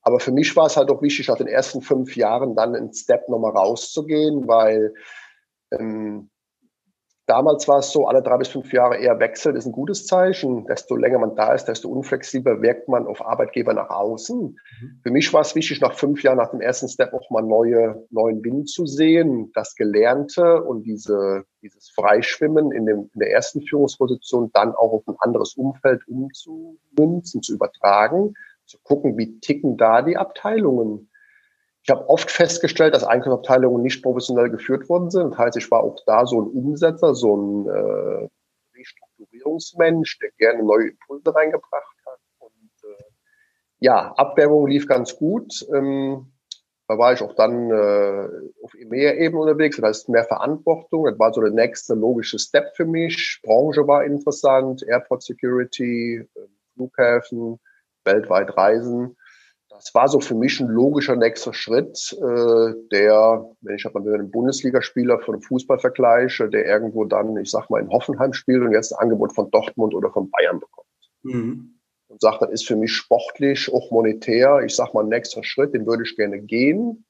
Aber 0.00 0.18
für 0.18 0.32
mich 0.32 0.56
war 0.56 0.66
es 0.66 0.76
halt 0.76 0.90
auch 0.90 1.02
wichtig, 1.02 1.28
nach 1.28 1.36
den 1.36 1.46
ersten 1.46 1.82
fünf 1.82 2.16
Jahren 2.16 2.56
dann 2.56 2.74
einen 2.74 2.92
Step 2.92 3.28
nochmal 3.28 3.52
rauszugehen, 3.52 4.48
weil 4.48 4.92
ähm, 5.70 6.28
damals 7.26 7.68
war 7.68 7.78
es 7.78 7.90
so, 7.90 8.06
alle 8.06 8.22
drei 8.22 8.36
bis 8.38 8.48
fünf 8.48 8.72
Jahre 8.72 8.96
eher 8.96 9.18
wechseln 9.18 9.56
ist 9.56 9.66
ein 9.66 9.72
gutes 9.72 10.06
Zeichen. 10.06 10.66
Desto 10.66 10.96
länger 10.96 11.18
man 11.18 11.34
da 11.34 11.52
ist, 11.54 11.66
desto 11.66 11.88
unflexibler 11.88 12.60
wirkt 12.62 12.88
man 12.88 13.06
auf 13.06 13.24
Arbeitgeber 13.24 13.74
nach 13.74 13.90
außen. 13.90 14.40
Mhm. 14.40 15.00
Für 15.02 15.10
mich 15.10 15.32
war 15.32 15.42
es 15.42 15.54
wichtig, 15.54 15.80
nach 15.80 15.94
fünf 15.94 16.22
Jahren, 16.22 16.38
nach 16.38 16.50
dem 16.50 16.60
ersten 16.60 16.88
Step 16.88 17.12
auch 17.12 17.30
mal 17.30 17.42
neue, 17.42 18.06
neuen 18.10 18.42
Wind 18.44 18.68
zu 18.68 18.86
sehen, 18.86 19.50
das 19.54 19.74
Gelernte 19.74 20.62
und 20.62 20.84
diese, 20.84 21.44
dieses 21.62 21.90
Freischwimmen 21.90 22.72
in, 22.72 22.86
dem, 22.86 23.10
in 23.12 23.20
der 23.20 23.30
ersten 23.32 23.62
Führungsposition 23.62 24.50
dann 24.52 24.74
auch 24.74 24.92
auf 24.92 25.08
ein 25.08 25.16
anderes 25.18 25.54
Umfeld 25.54 26.02
umzumünzen, 26.08 27.42
zu 27.42 27.54
übertragen 27.54 28.34
zu 28.72 28.78
gucken, 28.82 29.18
wie 29.18 29.38
ticken 29.40 29.76
da 29.76 30.02
die 30.02 30.16
Abteilungen. 30.16 31.10
Ich 31.84 31.90
habe 31.90 32.08
oft 32.08 32.30
festgestellt, 32.30 32.94
dass 32.94 33.04
Einkaufsabteilungen 33.04 33.82
nicht 33.82 34.02
professionell 34.02 34.50
geführt 34.50 34.88
worden 34.88 35.10
sind. 35.10 35.32
Das 35.32 35.38
heißt, 35.38 35.56
ich 35.56 35.70
war 35.70 35.82
auch 35.82 35.98
da 36.06 36.26
so 36.26 36.40
ein 36.40 36.46
Umsetzer, 36.46 37.14
so 37.14 37.36
ein 37.36 37.68
äh, 37.68 38.28
Restrukturierungsmensch, 38.76 40.18
der 40.20 40.30
gerne 40.38 40.62
neue 40.62 40.90
Impulse 40.90 41.34
reingebracht 41.34 41.96
hat. 42.06 42.20
Und 42.38 42.70
äh, 42.84 43.04
ja, 43.80 44.12
Abwerbung 44.12 44.68
lief 44.68 44.86
ganz 44.86 45.16
gut. 45.16 45.66
Ähm, 45.74 46.32
da 46.86 46.98
war 46.98 47.12
ich 47.12 47.22
auch 47.22 47.34
dann 47.34 47.70
äh, 47.70 48.28
auf 48.62 48.74
EMEA-Ebene 48.74 49.40
unterwegs, 49.40 49.76
das 49.76 49.86
heißt 49.86 50.08
mehr 50.08 50.24
Verantwortung. 50.24 51.06
Das 51.06 51.18
war 51.18 51.32
so 51.32 51.40
der 51.40 51.50
nächste 51.50 51.94
logische 51.94 52.38
Step 52.38 52.76
für 52.76 52.84
mich. 52.84 53.40
Branche 53.42 53.86
war 53.86 54.04
interessant, 54.04 54.84
Airport 54.86 55.22
Security, 55.22 56.16
äh, 56.16 56.40
Flughäfen, 56.74 57.58
weltweit 58.04 58.56
reisen. 58.56 59.16
Das 59.74 59.94
war 59.94 60.06
so 60.06 60.20
für 60.20 60.34
mich 60.34 60.60
ein 60.60 60.68
logischer 60.68 61.16
nächster 61.16 61.54
Schritt, 61.54 62.12
äh, 62.12 62.74
der, 62.92 63.50
wenn 63.62 63.76
ich 63.76 63.84
mal 63.84 64.02
mit 64.02 64.14
einem 64.14 64.30
Bundesligaspieler 64.30 65.18
von 65.20 65.40
Fußball 65.40 65.78
vergleiche, 65.78 66.48
der 66.48 66.66
irgendwo 66.66 67.04
dann, 67.04 67.36
ich 67.38 67.50
sag 67.50 67.70
mal, 67.70 67.80
in 67.80 67.88
Hoffenheim 67.88 68.32
spielt 68.32 68.62
und 68.62 68.72
jetzt 68.72 68.92
ein 68.92 68.98
Angebot 68.98 69.34
von 69.34 69.50
Dortmund 69.50 69.94
oder 69.94 70.10
von 70.10 70.30
Bayern 70.30 70.60
bekommt. 70.60 70.86
Mhm. 71.22 71.78
Und 72.08 72.20
sagt, 72.20 72.42
das 72.42 72.50
ist 72.50 72.66
für 72.66 72.76
mich 72.76 72.92
sportlich, 72.92 73.72
auch 73.72 73.90
monetär, 73.90 74.60
ich 74.64 74.76
sag 74.76 74.92
mal, 74.92 75.04
ein 75.04 75.08
nächster 75.08 75.42
Schritt, 75.42 75.72
den 75.72 75.86
würde 75.86 76.02
ich 76.02 76.16
gerne 76.16 76.40
gehen. 76.40 77.06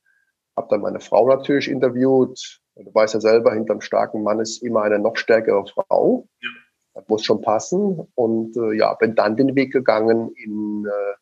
Hab 0.57 0.68
dann 0.68 0.83
meine 0.83 1.01
Frau 1.01 1.27
natürlich 1.27 1.68
interviewt. 1.68 2.61
Du 2.77 2.94
weißt 2.94 3.14
ja 3.14 3.20
selber, 3.20 3.53
hinterm 3.53 3.81
starken 3.81 4.22
Mann 4.22 4.38
ist 4.38 4.62
immer 4.62 4.83
eine 4.83 4.98
noch 4.98 5.16
stärkere 5.16 5.64
Frau. 5.66 6.29
Ja. 6.40 6.48
Das 6.94 7.09
muss 7.09 7.25
schon 7.25 7.40
passen. 7.40 8.07
Und 8.14 8.57
äh, 8.57 8.75
ja, 8.75 8.94
bin 8.94 9.14
dann 9.14 9.37
den 9.37 9.57
Weg 9.57 9.72
gegangen 9.72 10.31
in, 10.37 10.87
äh, 10.87 11.14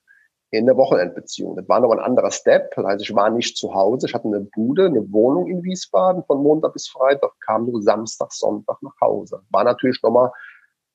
in 0.50 0.66
der 0.66 0.76
Wochenendbeziehung. 0.76 1.56
Das 1.56 1.68
war 1.68 1.80
noch 1.80 1.92
ein 1.92 2.00
anderer 2.00 2.30
Step. 2.30 2.76
Also 2.76 3.02
ich 3.02 3.14
war 3.14 3.30
nicht 3.30 3.56
zu 3.56 3.72
Hause. 3.72 4.06
Ich 4.06 4.14
hatte 4.14 4.26
eine 4.26 4.40
Bude, 4.40 4.86
eine 4.86 5.12
Wohnung 5.12 5.46
in 5.46 5.62
Wiesbaden 5.62 6.24
von 6.24 6.42
Montag 6.42 6.72
bis 6.72 6.88
Freitag, 6.88 7.32
kam 7.40 7.66
nur 7.66 7.82
Samstag, 7.82 8.32
Sonntag 8.32 8.82
nach 8.82 9.00
Hause. 9.00 9.42
War 9.50 9.64
natürlich 9.64 10.02
nochmal 10.02 10.32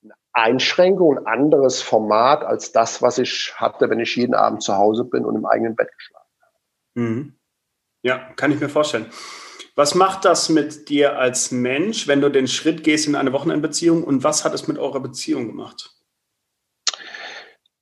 eine 0.02 0.14
Einschränkung, 0.32 1.16
ein 1.16 1.26
anderes 1.26 1.80
Format 1.80 2.44
als 2.44 2.72
das, 2.72 3.00
was 3.00 3.18
ich 3.18 3.54
hatte, 3.56 3.88
wenn 3.88 4.00
ich 4.00 4.14
jeden 4.16 4.34
Abend 4.34 4.62
zu 4.62 4.76
Hause 4.76 5.04
bin 5.04 5.24
und 5.24 5.36
im 5.36 5.46
eigenen 5.46 5.74
Bett 5.74 5.90
geschlafen 5.96 6.36
habe. 6.42 6.54
Mhm. 6.94 7.34
Ja, 8.02 8.18
kann 8.36 8.52
ich 8.52 8.60
mir 8.60 8.68
vorstellen. 8.68 9.06
Was 9.74 9.94
macht 9.94 10.24
das 10.24 10.48
mit 10.48 10.88
dir 10.88 11.18
als 11.18 11.50
Mensch, 11.50 12.08
wenn 12.08 12.20
du 12.20 12.30
den 12.30 12.48
Schritt 12.48 12.84
gehst 12.84 13.06
in 13.06 13.14
eine 13.14 13.32
Wochenendbeziehung 13.32 14.04
und 14.04 14.22
was 14.22 14.44
hat 14.44 14.54
es 14.54 14.68
mit 14.68 14.78
eurer 14.78 15.00
Beziehung 15.00 15.48
gemacht? 15.48 15.94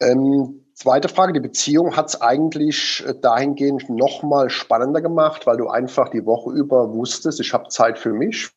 Ähm, 0.00 0.63
zweite 0.74 1.08
Frage, 1.08 1.32
die 1.32 1.40
Beziehung 1.40 1.96
hat 1.96 2.08
es 2.08 2.20
eigentlich 2.20 3.04
äh, 3.06 3.14
dahingehend 3.18 3.88
noch 3.88 4.22
mal 4.22 4.50
spannender 4.50 5.00
gemacht, 5.00 5.46
weil 5.46 5.56
du 5.56 5.68
einfach 5.68 6.08
die 6.08 6.24
Woche 6.26 6.50
über 6.52 6.92
wusstest, 6.92 7.40
ich 7.40 7.52
habe 7.52 7.68
Zeit 7.68 7.98
für 7.98 8.12
mich, 8.12 8.50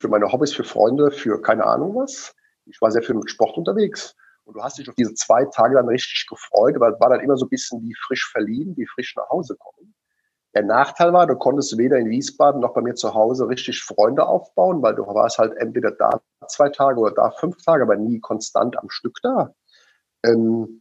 für 0.00 0.08
meine 0.08 0.30
Hobbys, 0.30 0.52
für 0.52 0.64
Freunde, 0.64 1.10
für 1.10 1.40
keine 1.40 1.64
Ahnung 1.64 1.94
was. 1.94 2.34
Ich 2.66 2.80
war 2.80 2.90
sehr 2.90 3.02
viel 3.02 3.14
mit 3.14 3.30
Sport 3.30 3.56
unterwegs. 3.56 4.14
Und 4.44 4.54
du 4.54 4.62
hast 4.62 4.78
dich 4.78 4.88
auf 4.88 4.94
diese 4.94 5.14
zwei 5.14 5.44
Tage 5.46 5.74
dann 5.74 5.88
richtig 5.88 6.26
gefreut, 6.28 6.78
weil 6.78 6.92
es 6.92 7.00
war 7.00 7.10
dann 7.10 7.20
immer 7.20 7.36
so 7.36 7.46
ein 7.46 7.50
bisschen 7.50 7.82
wie 7.82 7.94
frisch 8.06 8.30
verliehen, 8.30 8.76
wie 8.76 8.86
frisch 8.86 9.14
nach 9.16 9.28
Hause 9.28 9.56
kommen. 9.56 9.94
Der 10.54 10.62
Nachteil 10.62 11.12
war, 11.12 11.26
du 11.26 11.36
konntest 11.36 11.76
weder 11.76 11.98
in 11.98 12.08
Wiesbaden 12.08 12.60
noch 12.60 12.72
bei 12.72 12.80
mir 12.80 12.94
zu 12.94 13.12
Hause 13.12 13.48
richtig 13.48 13.82
Freunde 13.82 14.26
aufbauen, 14.26 14.80
weil 14.82 14.94
du 14.94 15.04
warst 15.06 15.38
halt 15.38 15.54
entweder 15.56 15.90
da 15.90 16.20
zwei 16.48 16.70
Tage 16.70 16.98
oder 17.00 17.12
da 17.12 17.30
fünf 17.32 17.62
Tage, 17.62 17.82
aber 17.82 17.96
nie 17.96 18.20
konstant 18.20 18.78
am 18.78 18.88
Stück 18.88 19.18
da. 19.22 19.52
Ähm, 20.24 20.80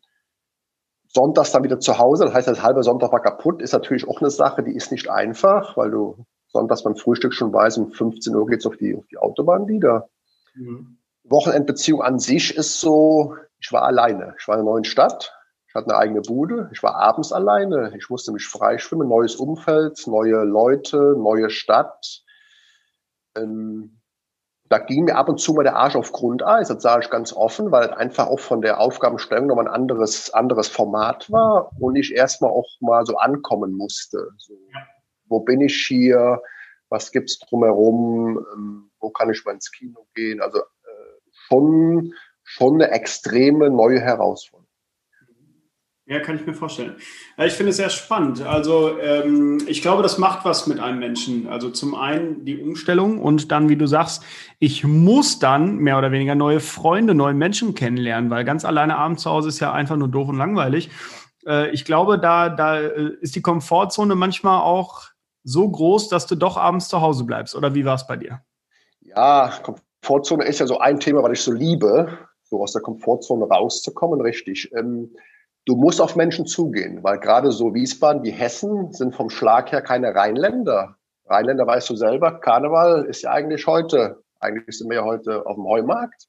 Sonntags 1.15 1.53
dann 1.53 1.63
wieder 1.63 1.79
zu 1.79 1.97
Hause, 1.97 2.25
das 2.25 2.33
heißt, 2.33 2.49
das 2.49 2.61
halbe 2.61 2.83
Sonntag 2.83 3.13
war 3.13 3.21
kaputt, 3.21 3.61
ist 3.61 3.71
natürlich 3.71 4.05
auch 4.05 4.19
eine 4.19 4.29
Sache, 4.29 4.63
die 4.63 4.75
ist 4.75 4.91
nicht 4.91 5.09
einfach, 5.09 5.77
weil 5.77 5.89
du 5.89 6.25
sonntags 6.49 6.83
beim 6.83 6.97
Frühstück 6.97 7.33
schon 7.33 7.53
weißt, 7.53 7.77
um 7.77 7.93
15 7.93 8.35
Uhr 8.35 8.45
geht's 8.47 8.65
auf 8.65 8.75
die, 8.75 8.93
auf 8.93 9.05
die 9.07 9.17
Autobahn 9.17 9.69
wieder. 9.69 10.09
Mhm. 10.55 10.97
Wochenendbeziehung 11.23 12.01
an 12.01 12.19
sich 12.19 12.57
ist 12.57 12.81
so, 12.81 13.35
ich 13.59 13.71
war 13.71 13.83
alleine. 13.83 14.35
Ich 14.37 14.45
war 14.49 14.55
in 14.55 14.61
einer 14.61 14.71
neuen 14.71 14.83
Stadt, 14.83 15.33
ich 15.69 15.73
hatte 15.73 15.87
eine 15.89 15.97
eigene 15.97 16.21
Bude. 16.21 16.69
Ich 16.73 16.83
war 16.83 16.95
abends 16.95 17.31
alleine. 17.31 17.93
Ich 17.97 18.09
musste 18.09 18.33
mich 18.33 18.45
freischwimmen. 18.45 19.07
Neues 19.07 19.37
Umfeld, 19.37 20.05
neue 20.07 20.43
Leute, 20.43 21.15
neue 21.17 21.49
Stadt. 21.49 22.23
Ähm, 23.37 23.94
da 24.69 24.79
ging 24.79 25.05
mir 25.05 25.15
ab 25.15 25.29
und 25.29 25.39
zu 25.39 25.53
mal 25.53 25.63
der 25.63 25.75
Arsch 25.75 25.95
auf 25.95 26.11
Grundeis. 26.11 26.69
Das 26.69 26.81
sage 26.81 27.03
ich 27.03 27.11
ganz 27.11 27.33
offen, 27.33 27.71
weil 27.71 27.91
einfach 27.93 28.27
auch 28.27 28.39
von 28.39 28.61
der 28.61 28.79
Aufgabenstellung 28.79 29.47
nochmal 29.47 29.67
ein 29.67 29.73
anderes, 29.73 30.33
anderes 30.33 30.67
Format 30.67 31.31
war 31.31 31.71
und 31.79 31.95
ich 31.95 32.13
erstmal 32.13 32.51
auch 32.51 32.67
mal 32.79 33.05
so 33.05 33.17
ankommen 33.17 33.73
musste. 33.73 34.29
So, 34.37 34.53
wo 35.27 35.41
bin 35.41 35.61
ich 35.61 35.85
hier? 35.87 36.41
Was 36.89 37.11
gibt's 37.11 37.39
drumherum? 37.39 38.45
Ähm, 38.53 38.91
wo 38.99 39.09
kann 39.11 39.29
ich 39.29 39.45
mal 39.45 39.53
ins 39.53 39.71
Kino 39.71 40.07
gehen? 40.15 40.41
Also 40.41 40.59
äh, 40.59 41.19
schon, 41.31 42.13
schon 42.43 42.75
eine 42.75 42.91
extreme 42.91 43.69
neue 43.69 43.99
Herausforderung. 43.99 44.64
Ja, 46.07 46.19
kann 46.19 46.35
ich 46.35 46.45
mir 46.45 46.53
vorstellen. 46.53 46.97
Ich 47.37 47.53
finde 47.53 47.71
es 47.71 47.77
sehr 47.77 47.89
spannend. 47.89 48.43
Also 48.43 48.99
ähm, 48.99 49.59
ich 49.65 49.81
glaube, 49.81 50.03
das 50.03 50.19
macht 50.19 50.45
was 50.45 50.67
mit 50.67 50.79
einem 50.79 50.99
Menschen. 50.99 51.47
Also 51.47 51.71
zum 51.71 51.95
einen 51.95 52.45
die 52.45 52.61
Umstellung 52.61 53.19
und 53.19 53.51
dann, 53.51 53.69
wie 53.69 53.75
du 53.75 53.87
sagst, 53.87 54.23
ich 54.59 54.83
muss 54.83 55.39
dann 55.39 55.77
mehr 55.77 55.97
oder 55.97 56.11
weniger 56.11 56.35
neue 56.35 56.59
Freunde, 56.59 57.15
neue 57.15 57.33
Menschen 57.33 57.73
kennenlernen, 57.73 58.29
weil 58.29 58.45
ganz 58.45 58.65
alleine 58.65 58.97
abends 58.97 59.23
zu 59.23 59.31
Hause 59.31 59.49
ist 59.49 59.59
ja 59.59 59.73
einfach 59.73 59.95
nur 59.95 60.07
doof 60.07 60.29
und 60.29 60.37
langweilig. 60.37 60.91
Äh, 61.47 61.71
ich 61.71 61.85
glaube, 61.85 62.19
da, 62.19 62.49
da 62.49 62.79
äh, 62.79 63.13
ist 63.21 63.35
die 63.35 63.41
Komfortzone 63.41 64.13
manchmal 64.13 64.61
auch 64.61 65.05
so 65.43 65.67
groß, 65.67 66.09
dass 66.09 66.27
du 66.27 66.35
doch 66.35 66.55
abends 66.55 66.87
zu 66.87 67.01
Hause 67.01 67.23
bleibst. 67.23 67.55
Oder 67.55 67.73
wie 67.73 67.85
war 67.85 67.95
es 67.95 68.05
bei 68.05 68.17
dir? 68.17 68.41
Ja, 69.01 69.51
Komfortzone 69.63 70.43
ist 70.45 70.59
ja 70.59 70.67
so 70.67 70.77
ein 70.77 70.99
Thema, 70.99 71.23
was 71.23 71.31
ich 71.31 71.41
so 71.41 71.51
liebe, 71.51 72.15
so 72.43 72.61
aus 72.61 72.73
der 72.73 72.83
Komfortzone 72.83 73.45
rauszukommen, 73.45 74.21
richtig. 74.21 74.71
Ähm, 74.77 75.09
du 75.65 75.75
musst 75.75 75.99
auf 75.99 76.15
Menschen 76.15 76.45
zugehen, 76.45 77.03
weil 77.03 77.19
gerade 77.19 77.51
so 77.51 77.73
Wiesbaden, 77.73 78.23
die 78.23 78.31
Hessen 78.31 78.93
sind 78.93 79.15
vom 79.15 79.29
Schlag 79.29 79.71
her 79.71 79.81
keine 79.81 80.13
Rheinländer. 80.13 80.95
Rheinländer 81.27 81.65
weißt 81.65 81.89
du 81.89 81.95
selber, 81.95 82.39
Karneval 82.39 83.05
ist 83.05 83.23
ja 83.23 83.31
eigentlich 83.31 83.65
heute. 83.65 84.21
Eigentlich 84.39 84.77
sind 84.77 84.89
wir 84.89 84.97
ja 84.97 85.03
heute 85.03 85.45
auf 85.45 85.55
dem 85.55 85.65
Heumarkt. 85.65 86.27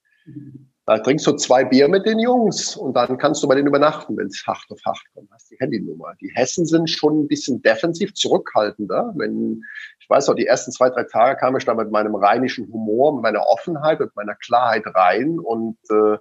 Da 0.87 0.99
trinkst 0.99 1.27
du 1.27 1.33
zwei 1.33 1.65
Bier 1.65 1.89
mit 1.89 2.07
den 2.07 2.21
Jungs 2.21 2.77
und 2.77 2.95
dann 2.95 3.19
kannst 3.19 3.43
du 3.43 3.49
bei 3.49 3.57
denen 3.57 3.67
übernachten, 3.67 4.17
wenn 4.17 4.29
es 4.29 4.45
hart 4.47 4.65
auf 4.71 4.79
hart 4.87 5.03
kommt. 5.13 5.29
Hast 5.33 5.51
die 5.51 5.57
Handynummer. 5.59 6.15
Die 6.21 6.31
Hessen 6.35 6.65
sind 6.65 6.89
schon 6.89 7.23
ein 7.23 7.29
bisschen 7.29 7.61
defensiv 7.61 8.15
zurückhaltender. 8.15 9.13
Wenn, 9.17 9.63
ich 9.99 10.09
weiß 10.09 10.29
auch, 10.29 10.35
die 10.35 10.47
ersten 10.47 10.71
zwei, 10.71 10.89
drei 10.89 11.03
Tage 11.03 11.41
kam 11.41 11.57
ich 11.57 11.65
da 11.65 11.75
mit 11.75 11.91
meinem 11.91 12.15
rheinischen 12.15 12.73
Humor, 12.73 13.15
mit 13.15 13.23
meiner 13.23 13.45
Offenheit, 13.49 13.99
mit 13.99 14.15
meiner 14.15 14.37
Klarheit 14.37 14.85
rein 14.87 15.41
und 15.41 15.77
äh, 15.91 16.19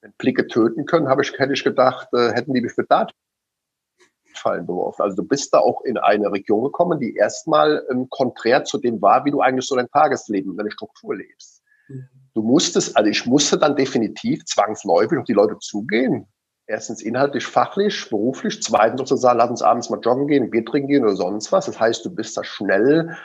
wenn 0.00 0.12
Blicke 0.18 0.46
töten 0.46 0.86
können, 0.86 1.08
habe 1.08 1.22
ich, 1.22 1.32
hätte 1.38 1.52
ich 1.52 1.64
gedacht, 1.64 2.08
äh, 2.12 2.32
hätten 2.32 2.54
die 2.54 2.60
mich 2.60 2.76
mit 2.76 2.88
Dartfallen 2.90 4.66
beworfen. 4.66 5.02
Also 5.02 5.16
du 5.16 5.24
bist 5.24 5.52
da 5.52 5.58
auch 5.58 5.82
in 5.82 5.98
eine 5.98 6.30
Region 6.30 6.64
gekommen, 6.64 7.00
die 7.00 7.14
erstmal 7.14 7.84
ähm, 7.90 8.08
konträr 8.08 8.64
zu 8.64 8.78
dem 8.78 9.02
war, 9.02 9.24
wie 9.24 9.30
du 9.30 9.40
eigentlich 9.40 9.66
so 9.66 9.76
dein 9.76 9.88
Tagesleben, 9.88 10.56
deine 10.56 10.70
Struktur 10.70 11.16
lebst. 11.16 11.62
Mhm. 11.88 12.08
Du 12.34 12.42
musstest, 12.42 12.96
also 12.96 13.10
ich 13.10 13.26
musste 13.26 13.58
dann 13.58 13.74
definitiv 13.74 14.44
zwangsläufig 14.44 15.18
auf 15.18 15.24
die 15.24 15.32
Leute 15.32 15.58
zugehen. 15.58 16.26
Erstens 16.66 17.02
inhaltlich, 17.02 17.46
fachlich, 17.46 18.08
beruflich. 18.10 18.62
Zweitens 18.62 19.00
sozusagen, 19.00 19.38
lass 19.38 19.50
uns 19.50 19.62
abends 19.62 19.90
mal 19.90 20.00
joggen 20.00 20.28
gehen, 20.28 20.50
Bier 20.50 20.64
trinken 20.64 20.88
gehen 20.88 21.02
oder 21.02 21.16
sonst 21.16 21.50
was. 21.50 21.66
Das 21.66 21.80
heißt, 21.80 22.04
du 22.04 22.14
bist 22.14 22.36
da 22.36 22.44
schnell 22.44 23.16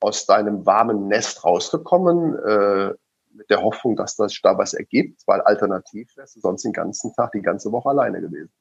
aus 0.00 0.26
deinem 0.26 0.66
warmen 0.66 1.08
Nest 1.08 1.44
rausgekommen, 1.44 2.38
äh, 2.38 2.94
mit 3.40 3.48
der 3.48 3.62
Hoffnung, 3.62 3.96
dass 3.96 4.16
das 4.16 4.38
da 4.42 4.58
was 4.58 4.74
ergibt, 4.74 5.22
weil 5.26 5.40
alternativ 5.40 6.14
wärst 6.14 6.36
du 6.36 6.40
sonst 6.40 6.62
den 6.62 6.74
ganzen 6.74 7.14
Tag, 7.14 7.32
die 7.32 7.40
ganze 7.40 7.72
Woche 7.72 7.88
alleine 7.88 8.20
gewesen. 8.20 8.52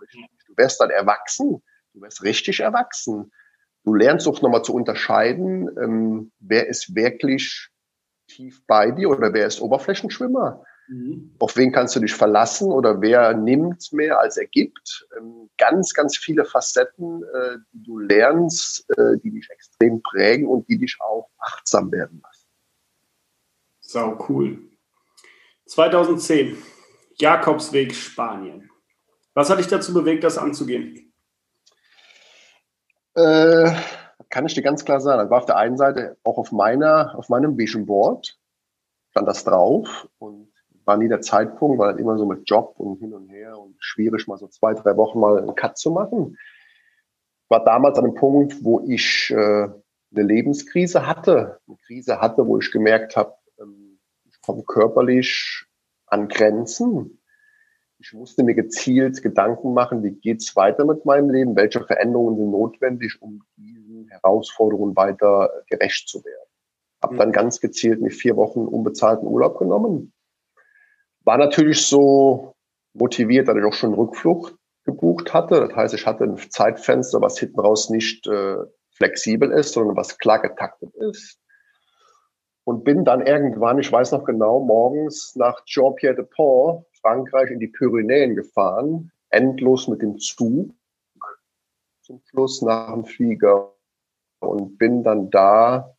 Du 0.48 0.54
wärst 0.56 0.80
dann 0.80 0.90
erwachsen, 0.90 1.62
du 1.94 2.02
wärst 2.02 2.24
richtig 2.24 2.62
erwachsen. 2.62 3.32
Du 3.84 3.94
lernst 3.94 4.28
auch 4.28 4.42
nochmal 4.42 4.64
zu 4.64 4.74
unterscheiden, 4.74 5.70
ähm, 5.82 6.32
wer 6.40 6.68
ist 6.68 6.96
wirklich 6.96 7.70
tief 8.28 8.66
bei 8.68 8.92
dir 8.92 9.10
oder 9.10 9.34
wer 9.34 9.48
ist 9.48 9.62
Oberflächenschwimmer. 9.62 10.64
Mhm. 10.88 11.36
Auf 11.40 11.58
wen 11.58 11.72
kannst 11.74 11.96
du 11.96 12.00
dich 12.00 12.14
verlassen 12.14 12.72
oder 12.72 13.02
wer 13.02 13.34
nimmt 13.34 13.92
mehr 13.92 14.20
als 14.20 14.38
er 14.38 14.48
gibt? 14.48 15.08
Ähm, 15.18 15.50
ganz, 15.58 15.94
ganz 15.94 16.18
viele 16.18 16.46
Facetten, 16.46 17.24
äh, 17.24 17.58
die 17.74 17.84
du 17.84 18.00
lernst, 18.00 18.90
äh, 18.98 19.18
die 19.24 19.32
dich 19.32 19.50
extrem 19.50 20.02
prägen 20.02 20.48
und 20.48 20.70
die 20.70 20.78
dich 20.78 20.98
auch 21.02 21.30
achtsam 21.38 21.92
werden 21.92 22.22
lassen. 22.24 22.48
Sau 23.82 24.26
cool. 24.30 24.69
2010, 25.70 26.58
Jakobsweg 27.20 27.94
Spanien. 27.94 28.72
Was 29.36 29.52
hat 29.52 29.60
dich 29.60 29.68
dazu 29.68 29.94
bewegt, 29.94 30.24
das 30.24 30.40
anzugehen? 30.40 31.14
Äh, 33.14 33.72
kann 34.30 34.48
ich 34.48 34.56
dir 34.56 34.64
ganz 34.64 34.84
klar 34.84 35.00
sagen. 35.00 35.22
Das 35.22 35.30
war 35.30 35.38
auf 35.38 35.46
der 35.46 35.58
einen 35.58 35.78
Seite 35.78 36.18
auch 36.24 36.40
auf 36.40 36.52
meiner, 36.52 37.14
auf 37.16 37.30
meinem 37.30 37.56
Vision 37.58 37.86
Board 37.86 38.36
stand 39.12 39.28
das 39.28 39.44
drauf 39.44 40.08
und 40.18 40.52
war 40.86 40.98
nie 40.98 41.08
der 41.08 41.22
Zeitpunkt, 41.22 41.78
weil 41.78 42.00
immer 42.00 42.18
so 42.18 42.26
mit 42.26 42.50
Job 42.50 42.74
und 42.78 42.98
hin 42.98 43.14
und 43.14 43.30
her 43.30 43.60
und 43.60 43.76
schwierig 43.80 44.28
mal 44.28 44.38
so 44.38 44.48
zwei, 44.48 44.74
drei 44.74 44.98
Wochen 44.98 45.20
mal 45.20 45.38
einen 45.38 45.56
Cut 45.56 45.78
zu 45.78 45.92
machen. 45.92 46.36
War 47.48 47.64
damals 47.64 48.00
an 48.00 48.06
einem 48.06 48.16
Punkt, 48.16 48.64
wo 48.64 48.82
ich 48.88 49.32
äh, 49.32 49.36
eine 49.36 50.24
Lebenskrise 50.24 51.06
hatte, 51.06 51.60
eine 51.68 51.78
Krise 51.86 52.20
hatte, 52.20 52.48
wo 52.48 52.58
ich 52.58 52.72
gemerkt 52.72 53.16
habe, 53.16 53.34
komme 54.50 54.64
körperlich 54.64 55.59
an 56.10 56.28
Grenzen. 56.28 57.20
Ich 58.00 58.14
musste 58.14 58.44
mir 58.44 58.56
gezielt 58.56 59.22
Gedanken 59.22 59.74
machen, 59.74 60.04
wie 60.04 60.12
geht's 60.12 60.56
weiter 60.56 60.86
mit 60.86 61.06
meinem 61.06 61.30
Leben, 61.30 61.56
welche 61.56 61.84
Veränderungen 61.84 62.38
sind 62.38 62.52
notwendig, 62.52 63.22
um 63.22 63.44
diesen 63.58 64.08
Herausforderungen 64.10 64.96
weiter 64.96 65.50
gerecht 65.70 66.08
zu 66.08 66.24
werden. 66.24 66.50
Habe 67.02 67.18
dann 67.18 67.32
ganz 67.32 67.60
gezielt 67.60 68.02
mir 68.02 68.12
vier 68.12 68.38
Wochen 68.38 68.62
unbezahlten 68.62 69.28
Urlaub 69.28 69.58
genommen. 69.58 70.14
War 71.26 71.38
natürlich 71.38 71.86
so 71.86 72.56
motiviert, 72.94 73.48
dass 73.48 73.58
ich 73.58 73.64
auch 73.64 73.74
schon 73.74 73.94
Rückflug 73.94 74.58
gebucht 74.86 75.34
hatte. 75.34 75.60
Das 75.68 75.76
heißt, 75.76 75.94
ich 75.94 76.06
hatte 76.06 76.24
ein 76.24 76.38
Zeitfenster, 76.38 77.22
was 77.22 77.38
hinten 77.38 77.60
raus 77.60 77.90
nicht 77.90 78.28
äh, 78.28 78.58
flexibel 78.92 79.52
ist, 79.52 79.74
sondern 79.74 79.96
was 79.98 80.18
klar 80.18 80.42
getaktet 80.42 80.94
ist 80.96 81.39
und 82.70 82.84
bin 82.84 83.04
dann 83.04 83.26
irgendwann, 83.26 83.80
ich 83.80 83.92
weiß 83.92 84.12
noch 84.12 84.26
genau, 84.26 84.60
morgens 84.60 85.36
nach 85.36 85.66
Jean-Pierre-de-Pont, 85.66 86.86
Frankreich, 87.02 87.50
in 87.50 87.60
die 87.60 87.68
Pyrenäen 87.68 88.36
gefahren, 88.36 89.12
endlos 89.32 89.88
mit 89.88 90.04
dem 90.04 90.20
Zug 90.20 90.70
zum 92.04 92.22
Schluss 92.30 92.62
nach 92.62 92.94
dem 92.94 93.06
Flieger 93.06 93.74
und 94.38 94.78
bin 94.78 95.04
dann 95.04 95.32
da, 95.32 95.96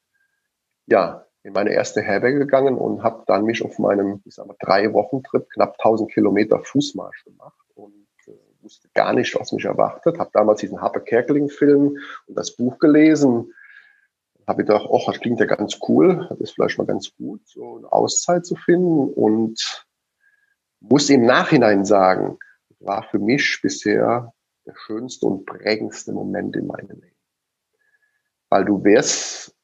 ja, 0.86 1.26
in 1.42 1.54
meine 1.54 1.72
erste 1.72 2.02
Herberge 2.02 2.38
gegangen 2.38 2.78
und 2.78 3.02
habe 3.02 3.24
dann 3.26 3.42
mich 3.46 3.64
auf 3.64 3.80
meinem, 3.80 4.22
ich 4.24 4.36
sag 4.36 4.46
mal, 4.46 4.54
drei 4.60 4.92
Wochen 4.92 5.24
Trip 5.24 5.50
knapp 5.50 5.74
1000 5.80 6.12
Kilometer 6.12 6.60
Fußmarsch 6.60 7.24
gemacht 7.24 7.66
und 7.74 8.06
äh, 8.28 8.62
wusste 8.62 8.88
gar 8.94 9.12
nicht, 9.12 9.34
was 9.34 9.50
mich 9.50 9.64
erwartet. 9.64 10.20
Habe 10.20 10.30
damals 10.32 10.60
diesen 10.60 10.80
Harpe 10.80 11.00
Kerkeling 11.00 11.48
Film 11.48 11.98
und 12.28 12.38
das 12.38 12.54
Buch 12.54 12.78
gelesen 12.78 13.54
habe 14.50 14.62
ich 14.62 14.68
gedacht, 14.68 14.86
oh, 14.88 15.00
das 15.06 15.20
klingt 15.20 15.38
ja 15.38 15.46
ganz 15.46 15.78
cool, 15.88 16.26
das 16.28 16.40
ist 16.40 16.50
vielleicht 16.52 16.76
mal 16.76 16.86
ganz 16.86 17.14
gut, 17.16 17.40
so 17.46 17.78
eine 17.78 17.90
Auszeit 17.92 18.44
zu 18.44 18.56
finden 18.56 19.08
und 19.08 19.86
muss 20.80 21.08
im 21.08 21.24
Nachhinein 21.24 21.84
sagen, 21.84 22.36
war 22.80 23.04
für 23.04 23.20
mich 23.20 23.60
bisher 23.62 24.32
der 24.66 24.74
schönste 24.74 25.26
und 25.26 25.46
prägendste 25.46 26.12
Moment 26.12 26.56
in 26.56 26.66
meinem 26.66 27.00
Leben. 27.00 27.16
Weil 28.48 28.64
du 28.64 28.82
wärst 28.82 29.54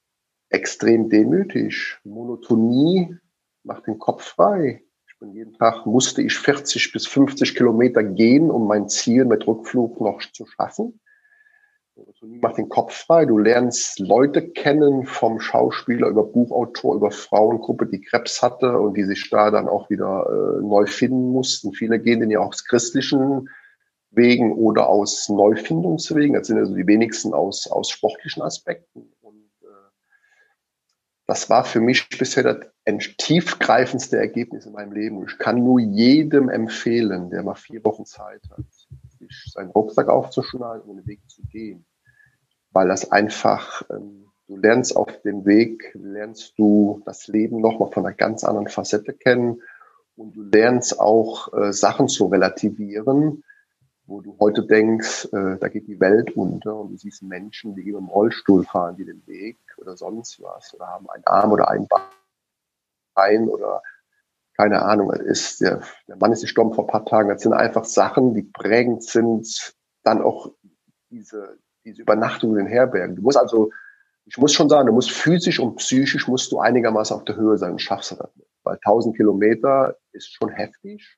extrem 0.50 1.08
demütig. 1.08 1.98
Monotonie 2.04 3.16
macht 3.64 3.88
den 3.88 3.98
Kopf 3.98 4.22
frei. 4.22 4.84
Ich 5.08 5.18
bin 5.18 5.32
jeden 5.32 5.54
Tag 5.54 5.84
musste 5.84 6.22
ich 6.22 6.38
40 6.38 6.92
bis 6.92 7.08
50 7.08 7.56
Kilometer 7.56 8.04
gehen, 8.04 8.52
um 8.52 8.68
mein 8.68 8.88
Ziel 8.88 9.24
mit 9.24 9.46
Rückflug 9.48 10.00
noch 10.00 10.20
zu 10.32 10.46
schaffen. 10.46 11.00
Macht 12.20 12.58
den 12.58 12.68
Kopf 12.68 12.92
frei. 12.92 13.24
Du 13.24 13.38
lernst 13.38 13.98
Leute 13.98 14.50
kennen, 14.50 15.06
vom 15.06 15.40
Schauspieler 15.40 16.08
über 16.08 16.24
Buchautor, 16.24 16.94
über 16.94 17.10
Frauengruppe, 17.10 17.86
die 17.86 18.02
Krebs 18.02 18.42
hatte 18.42 18.78
und 18.78 18.96
die 18.96 19.04
sich 19.04 19.30
da 19.30 19.50
dann 19.50 19.68
auch 19.68 19.88
wieder 19.88 20.26
äh, 20.28 20.62
neu 20.62 20.86
finden 20.86 21.30
mussten. 21.30 21.72
Viele 21.72 21.98
gehen 21.98 22.20
denn 22.20 22.30
ja 22.30 22.40
aus 22.40 22.64
christlichen 22.64 23.48
Wegen 24.10 24.52
oder 24.52 24.88
aus 24.88 25.28
Neufindungswegen. 25.28 26.34
Das 26.34 26.46
sind 26.46 26.58
also 26.58 26.74
die 26.74 26.86
wenigsten 26.86 27.34
aus, 27.34 27.66
aus 27.66 27.90
sportlichen 27.90 28.42
Aspekten. 28.42 29.12
Und 29.20 29.50
äh, 29.62 29.90
das 31.26 31.48
war 31.50 31.64
für 31.64 31.80
mich 31.80 32.08
bisher 32.08 32.42
das 32.42 32.66
tiefgreifendste 33.18 34.16
Ergebnis 34.16 34.66
in 34.66 34.72
meinem 34.72 34.92
Leben. 34.92 35.24
Ich 35.26 35.38
kann 35.38 35.62
nur 35.62 35.80
jedem 35.80 36.48
empfehlen, 36.48 37.30
der 37.30 37.42
mal 37.42 37.54
vier 37.54 37.84
Wochen 37.84 38.06
Zeit 38.06 38.42
hat, 38.50 38.64
sich 39.18 39.52
seinen 39.52 39.70
Rucksack 39.70 40.08
aufzuschneiden 40.08 40.88
und 40.88 40.98
den 40.98 41.06
Weg 41.06 41.20
zu 41.28 41.42
gehen. 41.50 41.84
Weil 42.76 42.88
das 42.88 43.10
einfach, 43.10 43.80
ähm, 43.88 44.26
du 44.48 44.58
lernst 44.58 44.94
auf 44.98 45.22
dem 45.22 45.46
Weg, 45.46 45.92
lernst 45.94 46.58
du 46.58 47.00
das 47.06 47.26
Leben 47.26 47.62
nochmal 47.62 47.90
von 47.90 48.04
einer 48.04 48.14
ganz 48.14 48.44
anderen 48.44 48.68
Facette 48.68 49.14
kennen 49.14 49.62
und 50.14 50.36
du 50.36 50.42
lernst 50.42 51.00
auch 51.00 51.54
äh, 51.54 51.72
Sachen 51.72 52.06
zu 52.06 52.26
relativieren, 52.26 53.44
wo 54.04 54.20
du 54.20 54.36
heute 54.38 54.66
denkst, 54.66 55.24
äh, 55.32 55.56
da 55.58 55.68
geht 55.68 55.88
die 55.88 55.98
Welt 56.00 56.36
unter 56.36 56.76
und 56.76 56.90
du 56.90 56.98
siehst 56.98 57.22
Menschen, 57.22 57.74
die 57.76 57.88
im 57.88 58.08
Rollstuhl 58.08 58.66
fahren, 58.66 58.98
die 58.98 59.06
den 59.06 59.26
Weg 59.26 59.56
oder 59.78 59.96
sonst 59.96 60.42
was 60.42 60.74
oder 60.74 60.86
haben 60.88 61.08
einen 61.08 61.24
Arm 61.24 61.52
oder 61.52 61.70
ein 61.70 61.88
Bein 63.14 63.48
oder 63.48 63.82
keine 64.54 64.82
Ahnung, 64.82 65.10
ist 65.14 65.62
der, 65.62 65.80
der 66.08 66.16
Mann 66.16 66.32
ist 66.32 66.42
gestorben 66.42 66.74
vor 66.74 66.84
ein 66.84 66.90
paar 66.90 67.06
Tagen. 67.06 67.30
Das 67.30 67.40
sind 67.40 67.54
einfach 67.54 67.86
Sachen, 67.86 68.34
die 68.34 68.42
prägend 68.42 69.02
sind. 69.02 69.74
Dann 70.02 70.20
auch 70.20 70.52
diese, 71.08 71.58
diese 71.86 72.02
Übernachtung 72.02 72.58
in 72.58 72.66
Herbergen. 72.66 73.16
Du 73.16 73.22
musst 73.22 73.38
also, 73.38 73.70
ich 74.26 74.36
muss 74.36 74.52
schon 74.52 74.68
sagen, 74.68 74.88
du 74.88 74.92
musst 74.92 75.12
physisch 75.12 75.60
und 75.60 75.76
psychisch 75.76 76.28
musst 76.28 76.50
du 76.52 76.58
einigermaßen 76.58 77.16
auf 77.16 77.24
der 77.24 77.36
Höhe 77.36 77.56
sein 77.56 77.72
und 77.72 77.82
schaffst 77.82 78.10
du 78.10 78.16
das 78.16 78.34
nicht. 78.36 78.50
Weil 78.64 78.74
1000 78.74 79.16
Kilometer 79.16 79.96
ist 80.12 80.34
schon 80.34 80.50
heftig. 80.50 81.16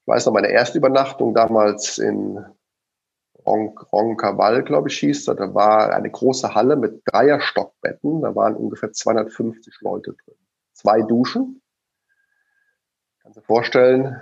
Ich 0.00 0.06
weiß 0.06 0.26
noch, 0.26 0.32
meine 0.32 0.48
erste 0.48 0.78
Übernachtung 0.78 1.34
damals 1.34 1.98
in 1.98 2.44
Roncaval, 3.46 4.64
glaube 4.64 4.88
ich, 4.88 4.98
hieß 4.98 5.28
er. 5.28 5.36
Da 5.36 5.54
war 5.54 5.94
eine 5.94 6.10
große 6.10 6.54
Halle 6.54 6.74
mit 6.74 7.02
Dreierstockbetten. 7.06 8.22
Da 8.22 8.34
waren 8.34 8.56
ungefähr 8.56 8.92
250 8.92 9.78
Leute 9.82 10.16
drin. 10.24 10.36
Zwei 10.72 11.02
Duschen. 11.02 11.62
Kannst 13.22 13.36
du 13.36 13.40
dir 13.40 13.46
vorstellen, 13.46 14.20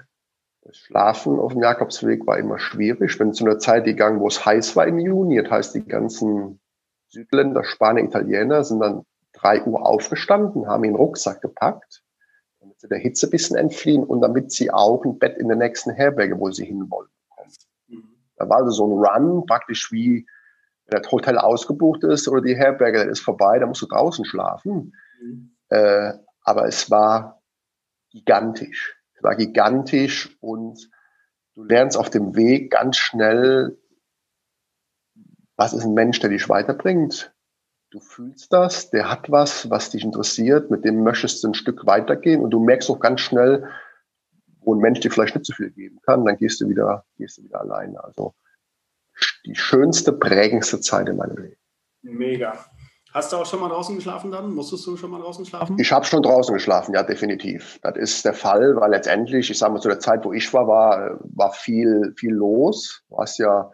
das 0.65 0.79
Schlafen 0.79 1.39
auf 1.39 1.53
dem 1.53 1.63
Jakobsweg 1.63 2.27
war 2.27 2.39
immer 2.39 2.59
schwierig. 2.59 3.19
Bin 3.19 3.35
zu 3.35 3.45
einer 3.45 3.59
Zeit 3.59 3.85
gegangen, 3.85 4.21
wo 4.21 4.29
es 4.29 4.45
heiß 4.45 4.75
war 4.77 4.87
im 4.87 4.99
Juni. 4.99 5.43
Das 5.43 5.51
heißt, 5.51 5.75
die 5.75 5.85
ganzen 5.85 6.59
Südländer, 7.09 7.65
Spanier, 7.65 8.05
Italiener 8.05 8.65
sind 8.65 8.81
dann 8.81 9.05
drei 9.33 9.63
Uhr 9.63 9.87
aufgestanden, 9.87 10.67
haben 10.67 10.85
ihren 10.85 10.97
Rucksack 10.97 11.43
gepackt, 11.43 12.03
damit 12.61 12.81
sie 12.81 12.89
der 12.89 12.99
Hitze 12.99 13.27
ein 13.27 13.31
bisschen 13.31 13.57
entfliehen 13.57 14.05
und 14.05 14.23
damit 14.23 14.53
sie 14.53 14.71
auch 14.71 15.05
ein 15.05 15.19
Bett 15.19 15.37
in 15.37 15.49
der 15.49 15.57
nächsten 15.59 15.91
Herberge, 15.91 16.39
wo 16.39 16.51
sie 16.51 16.65
hinwollen, 16.65 17.11
bekommen. 17.29 17.53
Mhm. 17.89 18.17
Da 18.37 18.49
war 18.49 18.59
also 18.59 18.71
so 18.71 18.87
ein 18.87 19.05
Run, 19.05 19.47
praktisch 19.47 19.93
wie 19.93 20.27
wenn 20.87 21.03
das 21.03 21.13
Hotel 21.13 21.39
ausgebucht 21.39 22.05
ist 22.05 22.27
oder 22.29 22.41
die 22.41 22.57
Herberge 22.57 23.03
ist 23.03 23.21
vorbei, 23.21 23.59
da 23.59 23.67
musst 23.67 23.83
du 23.83 23.87
draußen 23.87 24.25
schlafen. 24.25 24.95
Mhm. 25.21 25.57
Äh, 25.69 26.15
aber 26.43 26.67
es 26.67 26.91
war 26.91 27.43
gigantisch. 28.11 28.94
War 29.25 29.37
gigantisch 29.37 30.37
und 30.41 30.91
du 31.55 31.65
lernst 31.65 31.97
auf 31.97 32.11
dem 32.11 32.37
Weg 32.37 32.71
ganz 32.71 32.97
schnell, 32.97 33.79
was 35.57 35.73
ist 35.73 35.85
ein 35.85 35.95
Mensch, 35.95 36.21
der 36.21 36.31
dich 36.31 36.49
weiterbringt. 36.49 37.35
Du 37.91 38.01
fühlst 38.01 38.53
das, 38.53 38.91
der 38.91 39.11
hat 39.11 39.31
was, 39.31 39.71
was 39.71 39.91
dich 39.91 40.05
interessiert, 40.05 40.71
mit 40.71 40.85
dem 40.85 41.03
möchtest 41.03 41.43
du 41.43 41.49
ein 41.49 41.55
Stück 41.55 41.87
weitergehen 41.87 42.43
und 42.43 42.51
du 42.51 42.63
merkst 42.63 42.91
auch 42.91 43.01
ganz 43.01 43.21
schnell, 43.21 43.69
wo 44.61 44.75
ein 44.75 44.81
Mensch 44.81 45.01
dir 45.01 45.11
vielleicht 45.11 45.37
nicht 45.37 45.47
so 45.47 45.53
viel 45.53 45.71
geben 45.71 46.01
kann, 46.03 46.25
dann 46.25 46.37
gehst 46.37 46.61
du 46.61 46.69
wieder, 46.69 47.05
gehst 47.17 47.39
du 47.39 47.45
wieder 47.45 47.61
alleine. 47.61 48.03
Also 48.03 48.35
die 49.47 49.55
schönste, 49.55 50.13
prägendste 50.13 50.81
Zeit 50.81 51.09
in 51.09 51.17
meinem 51.17 51.37
Leben. 51.37 51.57
Mega. 52.03 52.67
Hast 53.15 53.33
du 53.33 53.37
auch 53.37 53.47
schon 53.47 53.61
mal 53.61 53.69
draußen 53.69 53.95
geschlafen 53.95 54.33
dann? 54.33 54.53
Musstest 54.53 54.85
du 54.89 54.97
schon 54.97 55.13
mal 55.13 55.21
draußen 55.21 55.47
schlafen? 55.47 55.77
Ich 55.79 55.93
habe 55.93 56.05
schon 56.05 56.21
draußen 56.21 56.53
geschlafen, 56.53 56.95
ja, 56.95 57.05
definitiv. 57.05 57.79
Das 57.81 57.97
ist 57.97 58.25
der 58.25 58.35
Fall, 58.35 58.75
weil 58.75 58.91
letztendlich, 58.91 59.49
ich 59.49 59.57
sage 59.57 59.73
mal, 59.73 59.81
zu 59.81 59.89
der 59.89 60.01
Zeit, 60.01 60.25
wo 60.25 60.33
ich 60.33 60.53
war, 60.53 60.67
war, 60.67 61.21
war 61.23 61.53
viel, 61.53 62.13
viel 62.17 62.33
los. 62.33 63.05
Du 63.09 63.19
hast 63.19 63.39
ja 63.39 63.71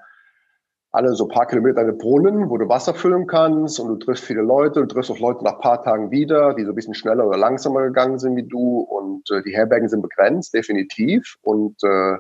alle 0.92 1.14
so 1.14 1.26
paar 1.26 1.46
Kilometer 1.46 1.80
eine 1.80 1.94
Brunnen, 1.94 2.50
wo 2.50 2.58
du 2.58 2.68
Wasser 2.68 2.92
füllen 2.92 3.26
kannst 3.26 3.80
und 3.80 3.88
du 3.88 3.96
triffst 3.96 4.24
viele 4.24 4.42
Leute, 4.42 4.80
du 4.80 4.86
triffst 4.86 5.10
auch 5.10 5.18
Leute 5.18 5.42
nach 5.42 5.58
paar 5.58 5.82
Tagen 5.82 6.10
wieder, 6.10 6.52
die 6.52 6.64
so 6.64 6.72
ein 6.72 6.74
bisschen 6.74 6.94
schneller 6.94 7.26
oder 7.26 7.38
langsamer 7.38 7.80
gegangen 7.84 8.18
sind 8.18 8.36
wie 8.36 8.46
du 8.46 8.80
und 8.80 9.30
äh, 9.30 9.42
die 9.42 9.54
Herbergen 9.54 9.88
sind 9.88 10.02
begrenzt, 10.02 10.52
definitiv. 10.52 11.36
Und 11.40 11.82
äh, 11.82 12.18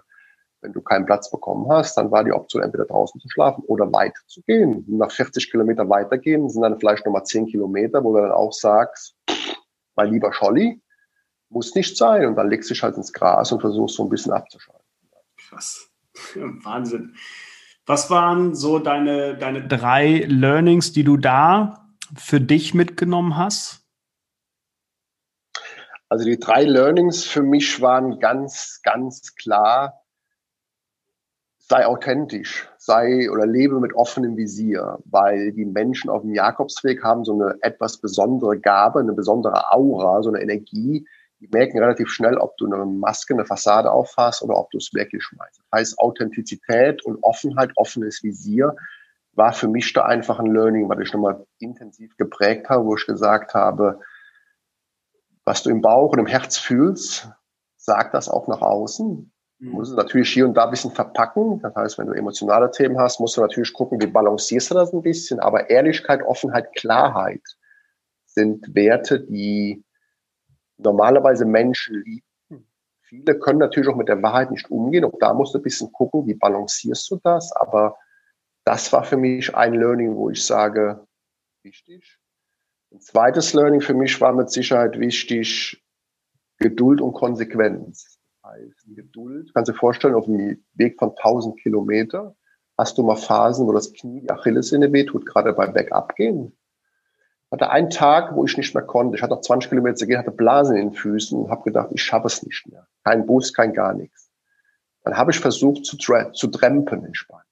wenn 0.62 0.72
du 0.72 0.80
keinen 0.80 1.06
Platz 1.06 1.30
bekommen 1.30 1.70
hast, 1.70 1.96
dann 1.96 2.10
war 2.10 2.24
die 2.24 2.32
Option, 2.32 2.62
entweder 2.62 2.84
draußen 2.84 3.20
zu 3.20 3.28
schlafen 3.28 3.64
oder 3.66 3.90
weit 3.92 4.14
zu 4.26 4.42
gehen. 4.42 4.84
Nach 4.88 5.10
40 5.10 5.50
Kilometer 5.50 5.88
weitergehen 5.88 6.48
sind 6.48 6.62
dann 6.62 6.78
vielleicht 6.78 7.06
nochmal 7.06 7.24
10 7.24 7.46
Kilometer, 7.46 8.04
wo 8.04 8.14
du 8.14 8.22
dann 8.22 8.32
auch 8.32 8.52
sagst, 8.52 9.16
mein 9.96 10.12
lieber 10.12 10.32
Scholli, 10.32 10.80
muss 11.48 11.74
nicht 11.74 11.96
sein. 11.96 12.26
Und 12.26 12.36
dann 12.36 12.50
legst 12.50 12.70
du 12.70 12.74
dich 12.74 12.82
halt 12.82 12.96
ins 12.96 13.12
Gras 13.12 13.52
und 13.52 13.60
versuchst 13.60 13.96
so 13.96 14.04
ein 14.04 14.10
bisschen 14.10 14.32
abzuschalten. 14.32 14.84
Krass. 15.48 15.90
Wahnsinn. 16.34 17.14
Was 17.86 18.10
waren 18.10 18.54
so 18.54 18.78
deine, 18.78 19.36
deine 19.36 19.66
drei 19.66 20.24
Learnings, 20.28 20.92
die 20.92 21.04
du 21.04 21.16
da 21.16 21.88
für 22.16 22.40
dich 22.40 22.74
mitgenommen 22.74 23.36
hast? 23.36 23.80
Also 26.08 26.24
die 26.24 26.38
drei 26.38 26.64
Learnings 26.64 27.24
für 27.24 27.42
mich 27.42 27.80
waren 27.80 28.18
ganz, 28.18 28.80
ganz 28.82 29.34
klar, 29.36 29.99
sei 31.70 31.86
authentisch, 31.86 32.68
sei 32.78 33.30
oder 33.30 33.46
lebe 33.46 33.78
mit 33.78 33.94
offenem 33.94 34.36
Visier, 34.36 34.98
weil 35.04 35.52
die 35.52 35.64
Menschen 35.64 36.10
auf 36.10 36.22
dem 36.22 36.34
Jakobsweg 36.34 37.04
haben 37.04 37.24
so 37.24 37.34
eine 37.34 37.58
etwas 37.62 37.98
besondere 37.98 38.58
Gabe, 38.58 38.98
eine 38.98 39.12
besondere 39.12 39.72
Aura, 39.72 40.20
so 40.20 40.30
eine 40.30 40.42
Energie. 40.42 41.06
Die 41.38 41.46
merken 41.46 41.78
relativ 41.78 42.08
schnell, 42.10 42.38
ob 42.38 42.56
du 42.56 42.66
eine 42.66 42.84
Maske, 42.84 43.34
eine 43.34 43.44
Fassade 43.44 43.92
auffasst 43.92 44.42
oder 44.42 44.56
ob 44.56 44.72
du 44.72 44.78
es 44.78 44.92
wirklich 44.92 45.22
schmeißt. 45.22 45.60
Das 45.60 45.78
heißt, 45.78 45.98
Authentizität 46.00 47.04
und 47.04 47.22
Offenheit, 47.22 47.70
offenes 47.76 48.20
Visier 48.24 48.74
war 49.34 49.52
für 49.52 49.68
mich 49.68 49.92
da 49.92 50.04
einfach 50.06 50.40
ein 50.40 50.52
Learning, 50.52 50.88
was 50.88 50.98
ich 50.98 51.12
nochmal 51.12 51.46
intensiv 51.60 52.16
geprägt 52.16 52.68
habe, 52.68 52.84
wo 52.84 52.96
ich 52.96 53.06
gesagt 53.06 53.54
habe, 53.54 54.00
was 55.44 55.62
du 55.62 55.70
im 55.70 55.82
Bauch 55.82 56.14
und 56.14 56.18
im 56.18 56.26
Herz 56.26 56.58
fühlst, 56.58 57.30
sag 57.76 58.10
das 58.10 58.28
auch 58.28 58.48
nach 58.48 58.60
außen. 58.60 59.30
Du 59.60 59.66
mhm. 59.66 59.72
musst 59.72 59.90
es 59.90 59.96
natürlich 59.96 60.32
hier 60.32 60.46
und 60.46 60.54
da 60.54 60.64
ein 60.64 60.70
bisschen 60.70 60.90
verpacken. 60.90 61.60
Das 61.60 61.74
heißt, 61.74 61.98
wenn 61.98 62.06
du 62.06 62.14
emotionale 62.14 62.70
Themen 62.70 62.98
hast, 62.98 63.20
musst 63.20 63.36
du 63.36 63.42
natürlich 63.42 63.72
gucken, 63.72 64.00
wie 64.00 64.06
balancierst 64.06 64.70
du 64.70 64.74
das 64.74 64.92
ein 64.92 65.02
bisschen. 65.02 65.38
Aber 65.38 65.68
Ehrlichkeit, 65.68 66.22
Offenheit, 66.22 66.74
Klarheit 66.74 67.42
sind 68.24 68.74
Werte, 68.74 69.20
die 69.20 69.84
normalerweise 70.78 71.44
Menschen 71.44 72.02
lieben. 72.02 72.24
Viele 73.02 73.38
können 73.38 73.58
natürlich 73.58 73.88
auch 73.88 73.96
mit 73.96 74.08
der 74.08 74.22
Wahrheit 74.22 74.50
nicht 74.50 74.70
umgehen. 74.70 75.04
Auch 75.04 75.18
da 75.20 75.34
musst 75.34 75.52
du 75.52 75.58
ein 75.58 75.62
bisschen 75.62 75.92
gucken, 75.92 76.26
wie 76.26 76.34
balancierst 76.34 77.10
du 77.10 77.20
das. 77.22 77.52
Aber 77.52 77.98
das 78.64 78.92
war 78.92 79.04
für 79.04 79.16
mich 79.16 79.54
ein 79.54 79.74
Learning, 79.74 80.14
wo 80.14 80.30
ich 80.30 80.44
sage, 80.44 81.06
wichtig. 81.62 82.18
Ein 82.92 83.00
zweites 83.00 83.52
Learning 83.52 83.80
für 83.80 83.94
mich 83.94 84.20
war 84.20 84.32
mit 84.32 84.50
Sicherheit 84.50 84.98
wichtig, 84.98 85.84
Geduld 86.58 87.00
und 87.00 87.12
Konsequenz 87.12 88.19
heißt 88.50 88.86
Geduld. 88.94 89.52
Kannst 89.54 89.68
du 89.68 89.72
dir 89.72 89.78
vorstellen, 89.78 90.14
auf 90.14 90.26
dem 90.26 90.62
Weg 90.74 90.98
von 90.98 91.10
1000 91.10 91.58
Kilometer 91.60 92.34
hast 92.76 92.98
du 92.98 93.02
mal 93.02 93.16
Phasen, 93.16 93.66
wo 93.66 93.72
das 93.72 93.92
Knie, 93.92 94.22
die 94.22 94.30
Achillessehne 94.30 94.92
wehtut, 94.92 95.26
gerade 95.26 95.52
beim 95.52 95.72
Bergabgehen. 95.72 96.56
Ich 97.46 97.52
hatte 97.52 97.70
einen 97.70 97.90
Tag, 97.90 98.34
wo 98.34 98.44
ich 98.44 98.56
nicht 98.56 98.74
mehr 98.74 98.84
konnte. 98.84 99.16
Ich 99.16 99.22
hatte 99.22 99.34
noch 99.34 99.40
20 99.40 99.70
Kilometer 99.70 99.96
zu 99.96 100.06
gehen, 100.06 100.18
hatte 100.18 100.30
Blasen 100.30 100.76
in 100.76 100.88
den 100.88 100.96
Füßen 100.96 101.38
und 101.38 101.50
habe 101.50 101.64
gedacht, 101.64 101.88
ich 101.92 102.02
schaffe 102.02 102.28
es 102.28 102.42
nicht 102.42 102.66
mehr. 102.68 102.86
Kein 103.04 103.26
Bus, 103.26 103.52
kein 103.52 103.72
gar 103.72 103.92
nichts. 103.92 104.30
Dann 105.02 105.16
habe 105.16 105.30
ich 105.30 105.40
versucht 105.40 105.84
zu, 105.84 105.96
zu 105.96 106.46
trampen 106.48 107.04
in 107.04 107.14
Spanien. 107.14 107.46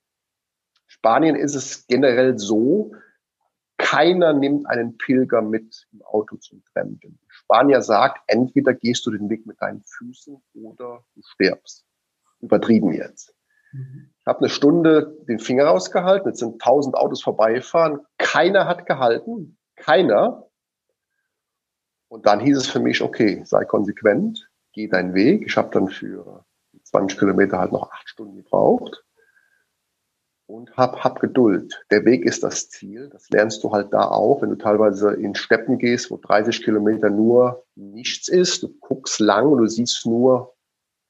Spanien 0.87 1.37
ist 1.37 1.55
es 1.55 1.87
generell 1.87 2.39
so, 2.39 2.93
keiner 3.79 4.33
nimmt 4.33 4.67
einen 4.69 4.99
Pilger 4.99 5.41
mit 5.41 5.87
im 5.93 6.03
Auto 6.03 6.37
zum 6.37 6.63
Trampen. 6.73 7.19
Spanier 7.29 7.81
sagt, 7.81 8.21
entweder 8.27 8.75
gehst 8.75 9.07
du 9.07 9.11
den 9.11 9.31
Weg 9.31 9.47
mit 9.47 9.61
deinen 9.63 9.83
Füßen 9.83 10.37
oder 10.55 11.05
du 11.15 11.23
stirbst. 11.23 11.87
Übertrieben 12.41 12.93
jetzt. 12.93 13.35
Ich 13.73 14.27
habe 14.27 14.41
eine 14.41 14.49
Stunde 14.49 15.17
den 15.29 15.39
Finger 15.39 15.67
rausgehalten, 15.67 16.29
jetzt 16.29 16.41
sind 16.41 16.61
tausend 16.61 16.97
Autos 16.97 17.23
vorbeigefahren, 17.23 18.01
keiner 18.17 18.67
hat 18.67 18.87
gehalten, 18.87 19.59
keiner. 19.77 20.49
Und 22.09 22.27
dann 22.27 22.41
hieß 22.41 22.57
es 22.57 22.67
für 22.67 22.81
mich, 22.81 23.03
okay, 23.03 23.43
sei 23.45 23.65
konsequent, 23.65 24.51
geh 24.73 24.89
deinen 24.89 25.15
Weg. 25.15 25.47
Ich 25.47 25.57
habe 25.57 25.71
dann 25.71 25.89
für 25.89 26.45
20 26.85 27.19
Kilometer 27.19 27.59
halt 27.59 27.73
noch 27.73 27.91
acht 27.91 28.09
Stunden 28.09 28.37
gebraucht 28.37 29.05
und 30.49 30.75
hab, 30.79 31.05
hab 31.05 31.21
Geduld. 31.21 31.85
Der 31.91 32.05
Weg 32.07 32.25
ist 32.25 32.43
das 32.43 32.71
Ziel. 32.71 33.11
Das 33.11 33.29
lernst 33.29 33.63
du 33.63 33.71
halt 33.71 33.93
da 33.93 34.09
auch, 34.09 34.41
wenn 34.41 34.49
du 34.49 34.57
teilweise 34.57 35.13
in 35.13 35.35
Steppen 35.35 35.79
gehst, 35.79 36.11
wo 36.11 36.17
30 36.17 36.65
Kilometer 36.65 37.11
nur 37.11 37.65
nichts 37.77 38.29
ist. 38.29 38.63
Du 38.63 38.75
guckst 38.81 39.21
lang 39.21 39.47
und 39.47 39.59
du 39.59 39.67
siehst 39.67 40.07
nur 40.07 40.57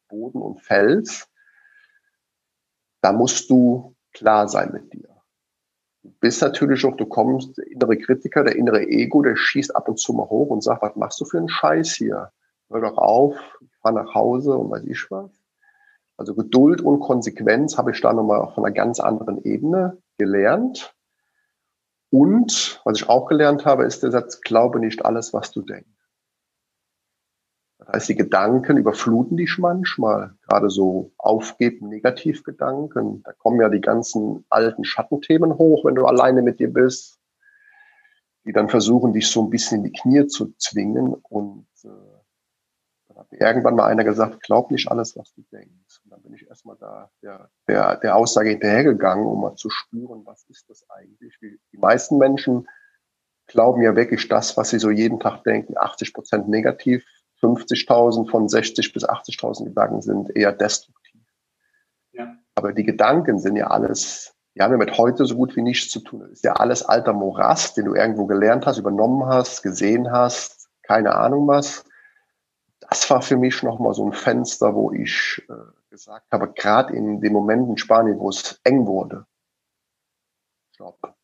Boden 0.08 0.42
und 0.42 0.60
Fels. 0.60 1.28
Da 3.00 3.12
musst 3.12 3.48
du 3.48 3.94
klar 4.12 4.48
sein 4.48 4.72
mit 4.72 4.92
dir. 4.92 5.08
Du 6.02 6.10
bist 6.18 6.42
natürlich 6.42 6.84
auch, 6.84 6.96
du 6.96 7.06
kommst, 7.06 7.56
der 7.58 7.68
innere 7.68 7.96
Kritiker, 7.96 8.42
der 8.42 8.56
innere 8.56 8.88
Ego, 8.88 9.22
der 9.22 9.36
schießt 9.36 9.76
ab 9.76 9.88
und 9.88 10.00
zu 10.00 10.14
mal 10.14 10.28
hoch 10.28 10.48
und 10.48 10.64
sagt, 10.64 10.82
was 10.82 10.96
machst 10.96 11.20
du 11.20 11.24
für 11.24 11.38
einen 11.38 11.48
Scheiß 11.48 11.92
hier? 11.94 12.32
Hör 12.70 12.80
doch 12.80 12.98
auf, 12.98 13.36
ich 13.60 13.76
fahr 13.76 13.92
nach 13.92 14.14
Hause 14.14 14.56
und 14.56 14.70
weiß 14.70 14.84
ich 14.84 15.08
was. 15.10 15.30
Also 16.18 16.34
Geduld 16.34 16.80
und 16.80 16.98
Konsequenz 16.98 17.78
habe 17.78 17.92
ich 17.92 18.00
da 18.00 18.12
nochmal 18.12 18.40
auf 18.40 18.58
einer 18.58 18.72
ganz 18.72 18.98
anderen 18.98 19.42
Ebene 19.44 20.02
gelernt. 20.18 20.94
Und 22.10 22.80
was 22.84 22.98
ich 22.98 23.08
auch 23.08 23.28
gelernt 23.28 23.64
habe, 23.64 23.84
ist 23.84 24.02
der 24.02 24.10
Satz, 24.10 24.40
glaube 24.40 24.80
nicht 24.80 25.04
alles, 25.04 25.32
was 25.32 25.52
du 25.52 25.62
denkst. 25.62 25.88
Das 27.78 27.88
heißt, 27.88 28.08
die 28.08 28.16
Gedanken 28.16 28.78
überfluten 28.78 29.36
dich 29.36 29.58
manchmal, 29.58 30.34
gerade 30.48 30.70
so 30.70 31.12
aufgeben 31.18 31.88
Negativgedanken. 31.88 33.22
Da 33.22 33.32
kommen 33.32 33.60
ja 33.60 33.68
die 33.68 33.80
ganzen 33.80 34.44
alten 34.50 34.84
Schattenthemen 34.84 35.56
hoch, 35.56 35.84
wenn 35.84 35.94
du 35.94 36.04
alleine 36.04 36.42
mit 36.42 36.58
dir 36.58 36.72
bist, 36.72 37.20
die 38.44 38.52
dann 38.52 38.68
versuchen, 38.68 39.12
dich 39.12 39.28
so 39.28 39.44
ein 39.44 39.50
bisschen 39.50 39.78
in 39.78 39.84
die 39.84 39.92
Knie 39.92 40.26
zu 40.26 40.52
zwingen 40.56 41.14
und 41.14 41.68
äh, 41.84 41.88
hat 43.18 43.30
mir 43.32 43.40
irgendwann 43.40 43.74
mal 43.74 43.86
einer 43.86 44.04
gesagt, 44.04 44.42
glaub 44.42 44.70
nicht 44.70 44.90
alles, 44.90 45.16
was 45.16 45.32
du 45.34 45.42
denkst. 45.52 46.00
Und 46.04 46.10
dann 46.10 46.22
bin 46.22 46.34
ich 46.34 46.46
erstmal 46.46 46.76
da 46.76 47.10
der, 47.22 47.50
der, 47.66 47.96
der 47.96 48.16
Aussage 48.16 48.50
hinterhergegangen, 48.50 49.26
um 49.26 49.40
mal 49.40 49.54
zu 49.56 49.70
spüren, 49.70 50.24
was 50.24 50.44
ist 50.48 50.70
das 50.70 50.88
eigentlich. 50.88 51.36
Die, 51.40 51.58
die 51.72 51.78
meisten 51.78 52.18
Menschen 52.18 52.68
glauben 53.46 53.82
ja 53.82 53.96
wirklich 53.96 54.28
das, 54.28 54.56
was 54.56 54.70
sie 54.70 54.78
so 54.78 54.90
jeden 54.90 55.20
Tag 55.20 55.42
denken, 55.42 55.76
80 55.76 56.14
Prozent 56.14 56.48
negativ, 56.48 57.04
50.000 57.42 58.30
von 58.30 58.48
60 58.48 58.92
bis 58.92 59.08
80.000 59.08 59.64
Gedanken 59.64 60.02
sind 60.02 60.34
eher 60.36 60.52
destruktiv. 60.52 61.22
Ja. 62.12 62.36
Aber 62.54 62.72
die 62.72 62.84
Gedanken 62.84 63.38
sind 63.38 63.56
ja 63.56 63.68
alles 63.68 64.34
die 64.58 64.64
haben 64.64 64.72
ja 64.72 64.78
mit 64.78 64.98
heute 64.98 65.24
so 65.24 65.36
gut 65.36 65.54
wie 65.54 65.62
nichts 65.62 65.88
zu 65.90 66.00
tun. 66.00 66.18
Das 66.18 66.30
ist 66.30 66.44
ja 66.44 66.54
alles 66.54 66.82
alter 66.82 67.12
Morast, 67.12 67.76
den 67.76 67.84
du 67.84 67.94
irgendwo 67.94 68.26
gelernt 68.26 68.66
hast, 68.66 68.78
übernommen 68.78 69.24
hast, 69.24 69.62
gesehen 69.62 70.10
hast, 70.10 70.68
keine 70.82 71.14
Ahnung 71.14 71.46
was. 71.46 71.84
Das 72.88 73.08
war 73.10 73.20
für 73.20 73.36
mich 73.36 73.62
nochmal 73.62 73.94
so 73.94 74.06
ein 74.06 74.12
Fenster, 74.12 74.74
wo 74.74 74.92
ich 74.92 75.44
äh, 75.48 75.90
gesagt 75.90 76.30
habe, 76.32 76.52
gerade 76.52 76.94
in 76.94 77.20
dem 77.20 77.32
Moment 77.32 77.68
in 77.68 77.76
Spanien, 77.76 78.18
wo 78.18 78.30
es 78.30 78.60
eng 78.64 78.86
wurde, 78.86 79.26
stopp. 80.74 81.14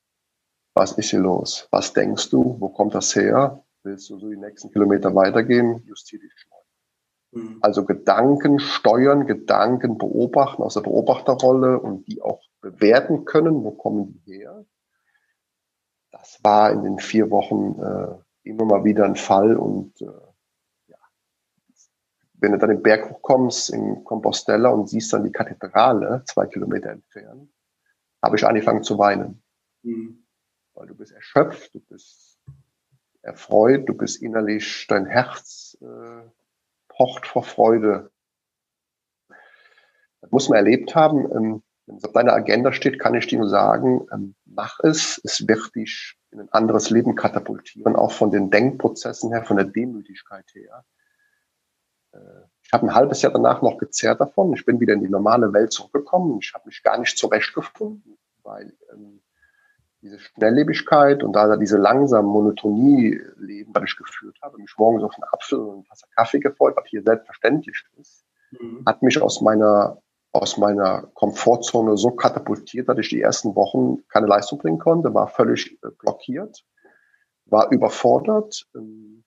Was 0.74 0.92
ist 0.92 1.10
hier 1.10 1.20
los? 1.20 1.68
Was 1.70 1.92
denkst 1.92 2.30
du? 2.30 2.56
Wo 2.58 2.68
kommt 2.68 2.94
das 2.94 3.14
her? 3.14 3.64
Willst 3.84 4.10
du 4.10 4.18
so 4.18 4.28
die 4.28 4.36
nächsten 4.36 4.70
Kilometer 4.72 5.14
weitergehen? 5.14 5.82
Justier 5.86 6.18
dich 6.18 6.32
neu. 6.50 7.40
Mhm. 7.40 7.58
Also 7.62 7.84
Gedanken 7.84 8.58
steuern, 8.58 9.26
Gedanken 9.26 9.98
beobachten 9.98 10.62
aus 10.62 10.74
der 10.74 10.80
Beobachterrolle 10.80 11.78
und 11.78 12.06
die 12.08 12.20
auch 12.20 12.42
bewerten 12.60 13.24
können. 13.24 13.62
Wo 13.62 13.70
kommen 13.70 14.22
die 14.26 14.38
her? 14.38 14.64
Das 16.10 16.40
war 16.42 16.72
in 16.72 16.82
den 16.82 16.98
vier 16.98 17.30
Wochen 17.30 17.80
äh, 17.80 18.48
immer 18.48 18.64
mal 18.64 18.84
wieder 18.84 19.04
ein 19.04 19.16
Fall 19.16 19.56
und 19.56 20.00
äh, 20.00 20.06
wenn 22.44 22.52
du 22.52 22.58
dann 22.58 22.70
den 22.70 22.82
Berg 22.82 23.10
hochkommst 23.10 23.70
in 23.70 24.04
Compostela 24.04 24.68
und 24.68 24.88
siehst 24.88 25.12
dann 25.12 25.24
die 25.24 25.32
Kathedrale 25.32 26.22
zwei 26.26 26.46
Kilometer 26.46 26.90
entfernt, 26.90 27.50
habe 28.22 28.36
ich 28.36 28.46
angefangen 28.46 28.82
zu 28.82 28.98
weinen. 28.98 29.42
Mhm. 29.82 30.26
Weil 30.74 30.86
du 30.86 30.94
bist 30.94 31.12
erschöpft, 31.12 31.74
du 31.74 31.80
bist 31.80 32.38
erfreut, 33.22 33.88
du 33.88 33.94
bist 33.94 34.22
innerlich, 34.22 34.86
dein 34.88 35.06
Herz 35.06 35.78
äh, 35.80 36.28
pocht 36.88 37.26
vor 37.26 37.44
Freude. 37.44 38.10
Das 40.20 40.30
muss 40.30 40.48
man 40.48 40.58
erlebt 40.58 40.94
haben. 40.94 41.30
Ähm, 41.32 41.62
wenn 41.86 41.96
es 41.96 42.04
auf 42.04 42.12
deiner 42.12 42.32
Agenda 42.32 42.72
steht, 42.72 42.98
kann 42.98 43.14
ich 43.14 43.26
dir 43.26 43.38
nur 43.38 43.48
sagen, 43.48 44.06
ähm, 44.12 44.34
mach 44.44 44.80
es. 44.80 45.20
Es 45.24 45.46
wird 45.48 45.74
dich 45.74 46.18
in 46.30 46.40
ein 46.40 46.48
anderes 46.50 46.90
Leben 46.90 47.14
katapultieren, 47.14 47.96
auch 47.96 48.12
von 48.12 48.30
den 48.30 48.50
Denkprozessen 48.50 49.32
her, 49.32 49.44
von 49.44 49.56
der 49.56 49.66
Demütigkeit 49.66 50.46
her. 50.54 50.84
Ich 52.62 52.72
habe 52.72 52.86
ein 52.86 52.94
halbes 52.94 53.22
Jahr 53.22 53.32
danach 53.32 53.62
noch 53.62 53.78
gezerrt 53.78 54.20
davon. 54.20 54.52
Ich 54.54 54.64
bin 54.64 54.80
wieder 54.80 54.94
in 54.94 55.02
die 55.02 55.08
normale 55.08 55.52
Welt 55.52 55.72
zurückgekommen. 55.72 56.38
Ich 56.40 56.52
habe 56.54 56.66
mich 56.66 56.82
gar 56.82 56.98
nicht 56.98 57.18
zurechtgefunden, 57.18 58.18
weil 58.42 58.72
ähm, 58.92 59.20
diese 60.02 60.18
Schnelllebigkeit 60.18 61.22
und 61.22 61.32
da 61.32 61.56
diese 61.56 61.78
langsame 61.78 62.28
Monotonie 62.28 63.20
leben, 63.36 63.72
das 63.72 63.84
ich 63.86 63.96
geführt 63.96 64.38
habe, 64.42 64.58
mich 64.58 64.74
morgens 64.76 65.02
auf 65.02 65.14
einen 65.14 65.24
Apfel 65.32 65.58
und 65.58 65.78
ein 65.78 65.84
Tasse 65.84 66.06
Kaffee 66.14 66.40
gefreut, 66.40 66.74
was 66.76 66.86
hier 66.88 67.02
selbstverständlich 67.02 67.84
ist, 67.98 68.24
mhm. 68.52 68.82
hat 68.86 69.02
mich 69.02 69.20
aus 69.20 69.40
meiner 69.40 69.98
aus 70.32 70.56
meiner 70.58 71.02
Komfortzone 71.14 71.96
so 71.96 72.10
katapultiert, 72.10 72.88
dass 72.88 72.98
ich 72.98 73.08
die 73.08 73.20
ersten 73.20 73.54
Wochen 73.54 74.02
keine 74.08 74.26
Leistung 74.26 74.58
bringen 74.58 74.80
konnte, 74.80 75.14
war 75.14 75.28
völlig 75.28 75.78
äh, 75.84 75.90
blockiert, 75.96 76.64
war 77.46 77.70
überfordert, 77.70 78.66
ähm, 78.74 79.23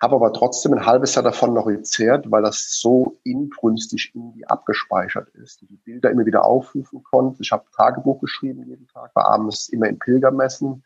habe 0.00 0.14
aber 0.14 0.32
trotzdem 0.32 0.74
ein 0.74 0.86
halbes 0.86 1.14
Jahr 1.14 1.24
davon 1.24 1.54
noch 1.54 1.66
gezehrt, 1.66 2.30
weil 2.30 2.42
das 2.42 2.78
so 2.80 3.18
inbrünstig 3.24 4.12
irgendwie 4.14 4.46
abgespeichert 4.46 5.28
ist. 5.30 5.62
Die 5.62 5.76
Bilder 5.76 6.10
immer 6.10 6.24
wieder 6.24 6.44
aufrufen 6.44 7.02
konnte. 7.02 7.42
Ich 7.42 7.50
habe 7.50 7.64
Tagebuch 7.76 8.20
geschrieben 8.20 8.64
jeden 8.66 8.86
Tag, 8.86 9.14
war 9.16 9.26
abends 9.26 9.68
immer 9.68 9.88
in 9.88 9.98
Pilgermessen. 9.98 10.84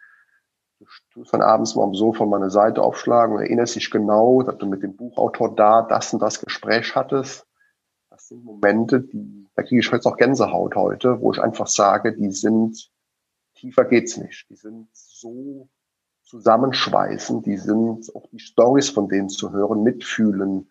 Du 0.79 0.87
tust 1.13 1.33
dann 1.33 1.43
abends 1.43 1.77
mal 1.77 1.85
am 1.85 1.95
Sofa 1.95 2.25
mal 2.25 2.39
eine 2.39 2.51
Seite 2.51 2.83
aufschlagen 2.83 3.37
und 3.37 3.43
erinnerst 3.43 3.77
dich 3.77 3.91
genau, 3.91 4.43
dass 4.43 4.57
du 4.59 4.67
mit 4.67 4.83
dem 4.83 4.97
Buchautor 4.97 5.55
da 5.55 5.83
das 5.83 6.13
und 6.13 6.21
das 6.21 6.41
Gespräch 6.41 6.97
hattest. 6.97 7.47
Das 8.09 8.29
sind 8.29 8.45
Momente, 8.45 9.01
die, 9.01 9.49
da 9.55 9.63
kriege 9.63 9.81
ich 9.81 9.91
jetzt 9.91 10.07
auch 10.07 10.17
Gänsehaut 10.17 10.75
heute, 10.75 11.21
wo 11.21 11.33
ich 11.33 11.41
einfach 11.41 11.67
sage, 11.67 12.15
die 12.15 12.31
sind, 12.31 12.91
tiefer 13.55 13.85
geht's 13.85 14.17
nicht. 14.17 14.49
Die 14.49 14.57
sind 14.57 14.89
so 14.93 15.69
zusammenschweißen, 16.33 17.43
die 17.43 17.59
sind 17.59 18.11
auch 18.15 18.27
die 18.33 18.39
Stories 18.39 18.89
von 18.89 19.07
denen 19.07 19.29
zu 19.29 19.53
hören, 19.53 19.83
mitfühlen, 19.83 20.71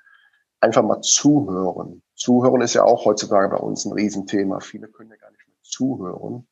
einfach 0.60 0.82
mal 0.82 1.02
zuhören. 1.02 2.02
Zuhören 2.16 2.62
ist 2.62 2.74
ja 2.74 2.84
auch 2.84 3.06
heutzutage 3.06 3.50
bei 3.50 3.58
uns 3.58 3.86
ein 3.86 3.92
Riesenthema. 3.92 4.60
Viele 4.60 4.88
können 4.88 5.12
ja 5.12 5.18
gar 5.18 5.30
nicht 5.30 5.48
mehr 5.48 5.58
zuhören. 5.62 6.48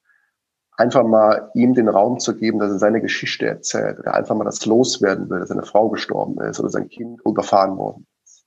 Einfach 0.78 1.04
mal 1.04 1.50
ihm 1.56 1.74
den 1.74 1.90
Raum 1.90 2.20
zu 2.20 2.38
geben, 2.38 2.60
dass 2.60 2.70
er 2.70 2.78
seine 2.78 3.02
Geschichte 3.02 3.48
erzählt, 3.48 3.98
oder 3.98 4.14
einfach 4.14 4.36
mal 4.36 4.44
das 4.44 4.64
loswerden 4.68 5.28
will, 5.28 5.40
dass 5.40 5.50
seine 5.50 5.64
Frau 5.64 5.90
gestorben 5.90 6.40
ist 6.42 6.60
oder 6.60 6.70
sein 6.70 6.88
Kind 6.88 7.20
überfahren 7.26 7.78
worden 7.78 8.06
ist. 8.24 8.46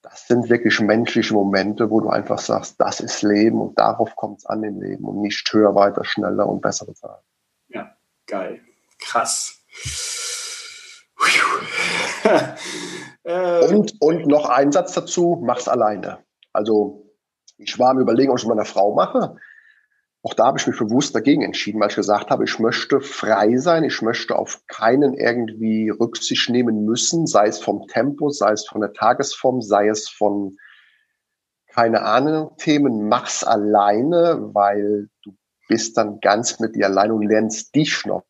Das 0.00 0.28
sind 0.28 0.48
wirklich 0.48 0.78
menschliche 0.78 1.34
Momente, 1.34 1.90
wo 1.90 2.00
du 2.00 2.08
einfach 2.08 2.38
sagst, 2.38 2.80
das 2.80 3.00
ist 3.00 3.22
Leben 3.22 3.60
und 3.60 3.76
darauf 3.80 4.14
kommt 4.14 4.38
es 4.38 4.46
an 4.46 4.62
im 4.62 4.80
Leben 4.80 5.04
und 5.04 5.20
nicht 5.20 5.52
höher, 5.52 5.74
weiter, 5.74 6.04
schneller 6.04 6.48
und 6.48 6.62
besser 6.62 6.86
bezahlen. 6.86 7.22
Ja, 7.66 7.96
geil. 8.26 8.60
Krass. 9.04 9.64
Und, 13.24 13.94
und 14.00 14.26
noch 14.26 14.50
ein 14.50 14.70
Satz 14.70 14.92
dazu, 14.92 15.40
mach's 15.42 15.66
alleine. 15.66 16.18
Also 16.52 17.10
ich 17.56 17.78
war 17.78 17.90
am 17.90 17.98
Überlegen, 17.98 18.30
ob 18.30 18.36
ich 18.36 18.42
es 18.42 18.46
mit 18.46 18.56
meiner 18.56 18.66
Frau 18.66 18.94
mache. 18.94 19.36
Auch 20.22 20.34
da 20.34 20.46
habe 20.46 20.58
ich 20.58 20.66
mich 20.66 20.78
bewusst 20.78 21.14
dagegen 21.14 21.42
entschieden, 21.42 21.80
weil 21.80 21.88
ich 21.88 21.96
gesagt 21.96 22.30
habe, 22.30 22.44
ich 22.44 22.58
möchte 22.58 23.00
frei 23.00 23.56
sein, 23.56 23.84
ich 23.84 24.02
möchte 24.02 24.36
auf 24.36 24.62
keinen 24.66 25.14
irgendwie 25.14 25.88
Rücksicht 25.90 26.50
nehmen 26.50 26.84
müssen, 26.84 27.26
sei 27.26 27.46
es 27.46 27.58
vom 27.58 27.86
Tempo, 27.88 28.28
sei 28.28 28.52
es 28.52 28.66
von 28.66 28.82
der 28.82 28.92
Tagesform, 28.92 29.62
sei 29.62 29.88
es 29.88 30.08
von 30.08 30.56
keine 31.68 32.02
Ahnung, 32.02 32.56
Themen, 32.58 33.08
mach's 33.08 33.42
alleine, 33.42 34.50
weil 34.52 35.08
du 35.22 35.34
bist 35.68 35.96
dann 35.96 36.20
ganz 36.20 36.60
mit 36.60 36.76
dir 36.76 36.86
allein 36.86 37.10
und 37.10 37.26
lernst 37.26 37.74
dich 37.74 38.06
noch 38.06 38.22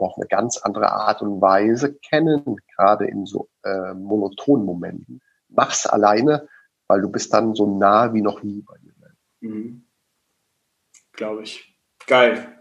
auf 0.00 0.16
eine 0.16 0.26
ganz 0.26 0.58
andere 0.58 0.92
Art 0.92 1.22
und 1.22 1.40
Weise 1.40 1.94
kennen, 1.94 2.56
gerade 2.76 3.06
in 3.06 3.26
so 3.26 3.48
äh, 3.64 3.94
monotonen 3.94 4.64
Momenten. 4.64 5.20
Mach's 5.48 5.86
alleine, 5.86 6.48
weil 6.88 7.00
du 7.00 7.08
bist 7.08 7.32
dann 7.32 7.54
so 7.54 7.78
nah 7.78 8.12
wie 8.14 8.22
noch 8.22 8.42
nie 8.42 8.62
bei 8.62 8.76
dir. 8.78 8.86
Mhm. 9.40 9.86
Glaube 11.12 11.42
ich. 11.42 11.76
Geil. 12.06 12.52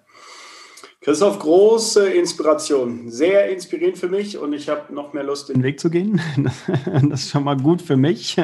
Christoph, 1.02 1.38
große 1.38 2.10
Inspiration. 2.10 3.12
Sehr 3.12 3.50
inspirierend 3.52 3.98
für 3.98 4.10
mich 4.10 4.40
und 4.40 4.54
ich 4.54 4.70
habe 4.70 4.92
noch 4.92 5.14
mehr 5.14 5.24
Lust, 5.24 5.50
den 5.50 5.62
Weg 5.62 5.80
zu 5.80 5.90
gehen. 5.90 6.20
Das 7.10 7.22
ist 7.22 7.30
schon 7.30 7.44
mal 7.44 7.58
gut 7.58 7.82
für 7.82 7.96
mich. 7.96 8.36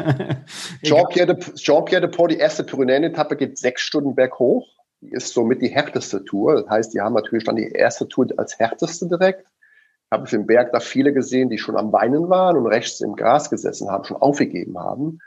Jean-Pierre 0.84 1.36
de, 1.36 1.56
Jean 1.56 1.86
de 1.86 2.08
Port, 2.08 2.32
die 2.32 2.38
erste 2.38 2.64
Pyrenäen-Etappe 2.64 3.36
geht 3.36 3.58
sechs 3.58 3.82
Stunden 3.82 4.14
berghoch. 4.14 4.68
Ist 5.02 5.34
somit 5.34 5.62
die 5.62 5.70
härteste 5.70 6.24
Tour. 6.24 6.62
Das 6.62 6.70
heißt, 6.70 6.93
die 6.93 7.02
haben 7.02 7.14
natürlich 7.14 7.43
dann 7.43 7.56
die 7.56 7.72
erste 7.72 8.08
Tour 8.08 8.28
als 8.38 8.60
härteste 8.60 9.08
direkt. 9.08 9.47
Ich 9.47 10.12
habe 10.12 10.24
auf 10.24 10.30
dem 10.30 10.45
Berg 10.45 10.72
da 10.72 10.80
viele 10.80 11.14
gesehen, 11.14 11.49
die 11.49 11.58
schon 11.58 11.78
am 11.78 11.91
Weinen 11.91 12.30
waren 12.30 12.58
und 12.58 12.68
rechts 12.68 13.02
im 13.02 13.16
Gras 13.16 13.49
gesessen 13.49 13.89
haben, 13.89 14.04
schon 14.04 14.18
aufgegeben 14.18 14.78
haben. 14.78 15.20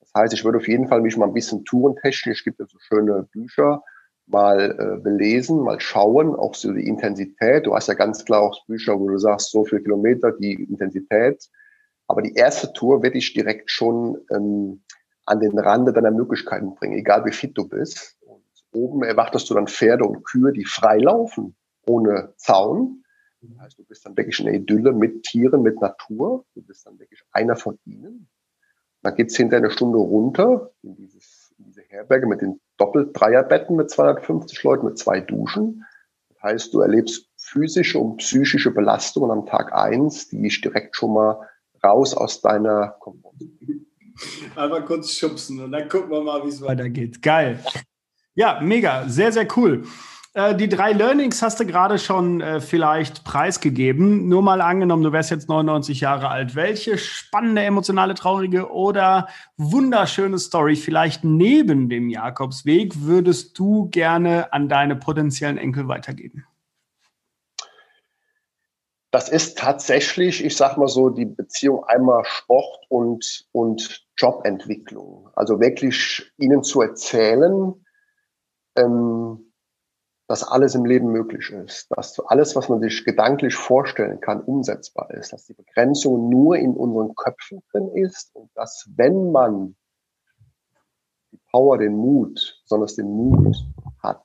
Das 0.00 0.10
heißt, 0.14 0.34
ich 0.34 0.44
würde 0.44 0.58
auf 0.58 0.68
jeden 0.68 0.88
Fall 0.88 1.00
mich 1.02 1.16
mal 1.16 1.26
ein 1.26 1.34
bisschen 1.34 1.64
tourentechnisch, 1.64 2.42
gibt 2.42 2.60
es 2.60 2.70
so 2.70 2.78
schöne 2.80 3.28
Bücher, 3.30 3.82
mal 4.26 4.76
äh, 4.78 5.00
belesen, 5.00 5.62
mal 5.62 5.80
schauen, 5.80 6.34
auch 6.34 6.54
so 6.54 6.72
die 6.72 6.86
Intensität. 6.86 7.66
Du 7.66 7.74
hast 7.74 7.88
ja 7.88 7.94
ganz 7.94 8.24
klar 8.24 8.40
auch 8.42 8.66
Bücher, 8.66 8.98
wo 8.98 9.08
du 9.08 9.18
sagst, 9.18 9.50
so 9.50 9.64
viele 9.64 9.82
Kilometer, 9.82 10.32
die 10.32 10.54
Intensität. 10.54 11.48
Aber 12.08 12.22
die 12.22 12.34
erste 12.34 12.72
Tour 12.72 13.02
werde 13.02 13.18
ich 13.18 13.32
direkt 13.32 13.70
schon 13.70 14.18
ähm, 14.30 14.82
an 15.26 15.40
den 15.40 15.58
Rande 15.58 15.92
deiner 15.92 16.10
Möglichkeiten 16.10 16.74
bringen, 16.74 16.98
egal 16.98 17.24
wie 17.24 17.32
fit 17.32 17.56
du 17.56 17.68
bist. 17.68 18.16
Oben 18.72 19.02
erwartest 19.02 19.48
du 19.50 19.54
dann 19.54 19.66
Pferde 19.66 20.04
und 20.04 20.24
Kühe, 20.24 20.52
die 20.52 20.64
frei 20.64 20.98
laufen, 20.98 21.54
ohne 21.86 22.32
Zaun. 22.36 23.04
Das 23.42 23.58
heißt, 23.58 23.78
du 23.78 23.84
bist 23.84 24.06
dann 24.06 24.16
wirklich 24.16 24.38
in 24.38 24.46
der 24.46 24.54
Idylle 24.54 24.92
mit 24.92 25.24
Tieren, 25.24 25.62
mit 25.62 25.80
Natur. 25.80 26.44
Du 26.54 26.62
bist 26.62 26.86
dann 26.86 26.98
wirklich 26.98 27.22
einer 27.32 27.56
von 27.56 27.78
ihnen. 27.84 28.28
Dann 29.02 29.16
geht's 29.16 29.36
hinter 29.36 29.56
eine 29.56 29.70
Stunde 29.70 29.98
runter 29.98 30.70
in, 30.82 30.94
dieses, 30.94 31.52
in 31.58 31.64
diese 31.64 31.82
Herberge 31.82 32.26
mit 32.26 32.40
den 32.40 32.60
Doppel-Dreierbetten 32.76 33.74
mit 33.74 33.90
250 33.90 34.62
Leuten, 34.62 34.86
mit 34.86 34.98
zwei 34.98 35.20
Duschen. 35.20 35.84
Das 36.28 36.42
heißt, 36.42 36.74
du 36.74 36.80
erlebst 36.80 37.28
physische 37.36 37.98
und 37.98 38.18
psychische 38.18 38.70
Belastungen 38.70 39.30
am 39.30 39.46
Tag 39.46 39.72
eins, 39.74 40.28
die 40.28 40.46
ich 40.46 40.60
direkt 40.60 40.96
schon 40.96 41.14
mal 41.14 41.48
raus 41.82 42.14
aus 42.14 42.40
deiner 42.40 42.96
Komfortzone. 43.00 43.50
Einmal 44.56 44.84
kurz 44.84 45.10
schubsen 45.10 45.60
und 45.60 45.72
dann 45.72 45.88
gucken 45.88 46.10
wir 46.10 46.20
mal, 46.20 46.44
wie 46.44 46.48
es 46.48 46.60
weitergeht. 46.60 47.22
Geil. 47.22 47.58
Ja, 48.34 48.60
mega, 48.62 49.08
sehr, 49.08 49.32
sehr 49.32 49.46
cool. 49.56 49.84
Äh, 50.34 50.54
die 50.54 50.68
drei 50.68 50.92
Learnings 50.92 51.42
hast 51.42 51.60
du 51.60 51.66
gerade 51.66 51.98
schon 51.98 52.40
äh, 52.40 52.60
vielleicht 52.60 53.24
preisgegeben. 53.24 54.28
Nur 54.28 54.40
mal 54.40 54.62
angenommen, 54.62 55.02
du 55.02 55.12
wärst 55.12 55.30
jetzt 55.30 55.48
99 55.48 56.00
Jahre 56.00 56.28
alt. 56.28 56.54
Welche 56.54 56.96
spannende, 56.96 57.62
emotionale, 57.62 58.14
traurige 58.14 58.70
oder 58.70 59.28
wunderschöne 59.58 60.38
Story 60.38 60.76
vielleicht 60.76 61.24
neben 61.24 61.90
dem 61.90 62.08
Jakobsweg 62.08 63.02
würdest 63.02 63.58
du 63.58 63.90
gerne 63.90 64.52
an 64.52 64.70
deine 64.70 64.96
potenziellen 64.96 65.58
Enkel 65.58 65.88
weitergeben? 65.88 66.46
Das 69.10 69.28
ist 69.28 69.58
tatsächlich, 69.58 70.42
ich 70.42 70.56
sag 70.56 70.78
mal 70.78 70.88
so, 70.88 71.10
die 71.10 71.26
Beziehung 71.26 71.84
einmal 71.84 72.24
Sport 72.24 72.86
und, 72.88 73.46
und 73.52 74.06
Jobentwicklung. 74.16 75.28
Also 75.34 75.60
wirklich 75.60 76.32
ihnen 76.38 76.62
zu 76.62 76.80
erzählen, 76.80 77.74
ähm, 78.76 79.52
dass 80.28 80.44
alles 80.44 80.74
im 80.74 80.84
Leben 80.84 81.08
möglich 81.12 81.50
ist, 81.50 81.88
dass 81.90 82.18
alles, 82.20 82.56
was 82.56 82.68
man 82.68 82.80
sich 82.80 83.04
gedanklich 83.04 83.54
vorstellen 83.54 84.20
kann, 84.20 84.40
umsetzbar 84.40 85.10
ist, 85.10 85.32
dass 85.32 85.46
die 85.46 85.54
Begrenzung 85.54 86.30
nur 86.30 86.56
in 86.56 86.74
unseren 86.74 87.14
Köpfen 87.14 87.62
drin 87.70 87.88
ist 87.94 88.34
und 88.34 88.50
dass, 88.54 88.88
wenn 88.96 89.32
man 89.32 89.76
die 91.32 91.40
Power, 91.50 91.78
den 91.78 91.94
Mut, 91.96 92.60
besonders 92.62 92.94
den 92.94 93.10
Mut 93.10 93.56
hat, 94.02 94.22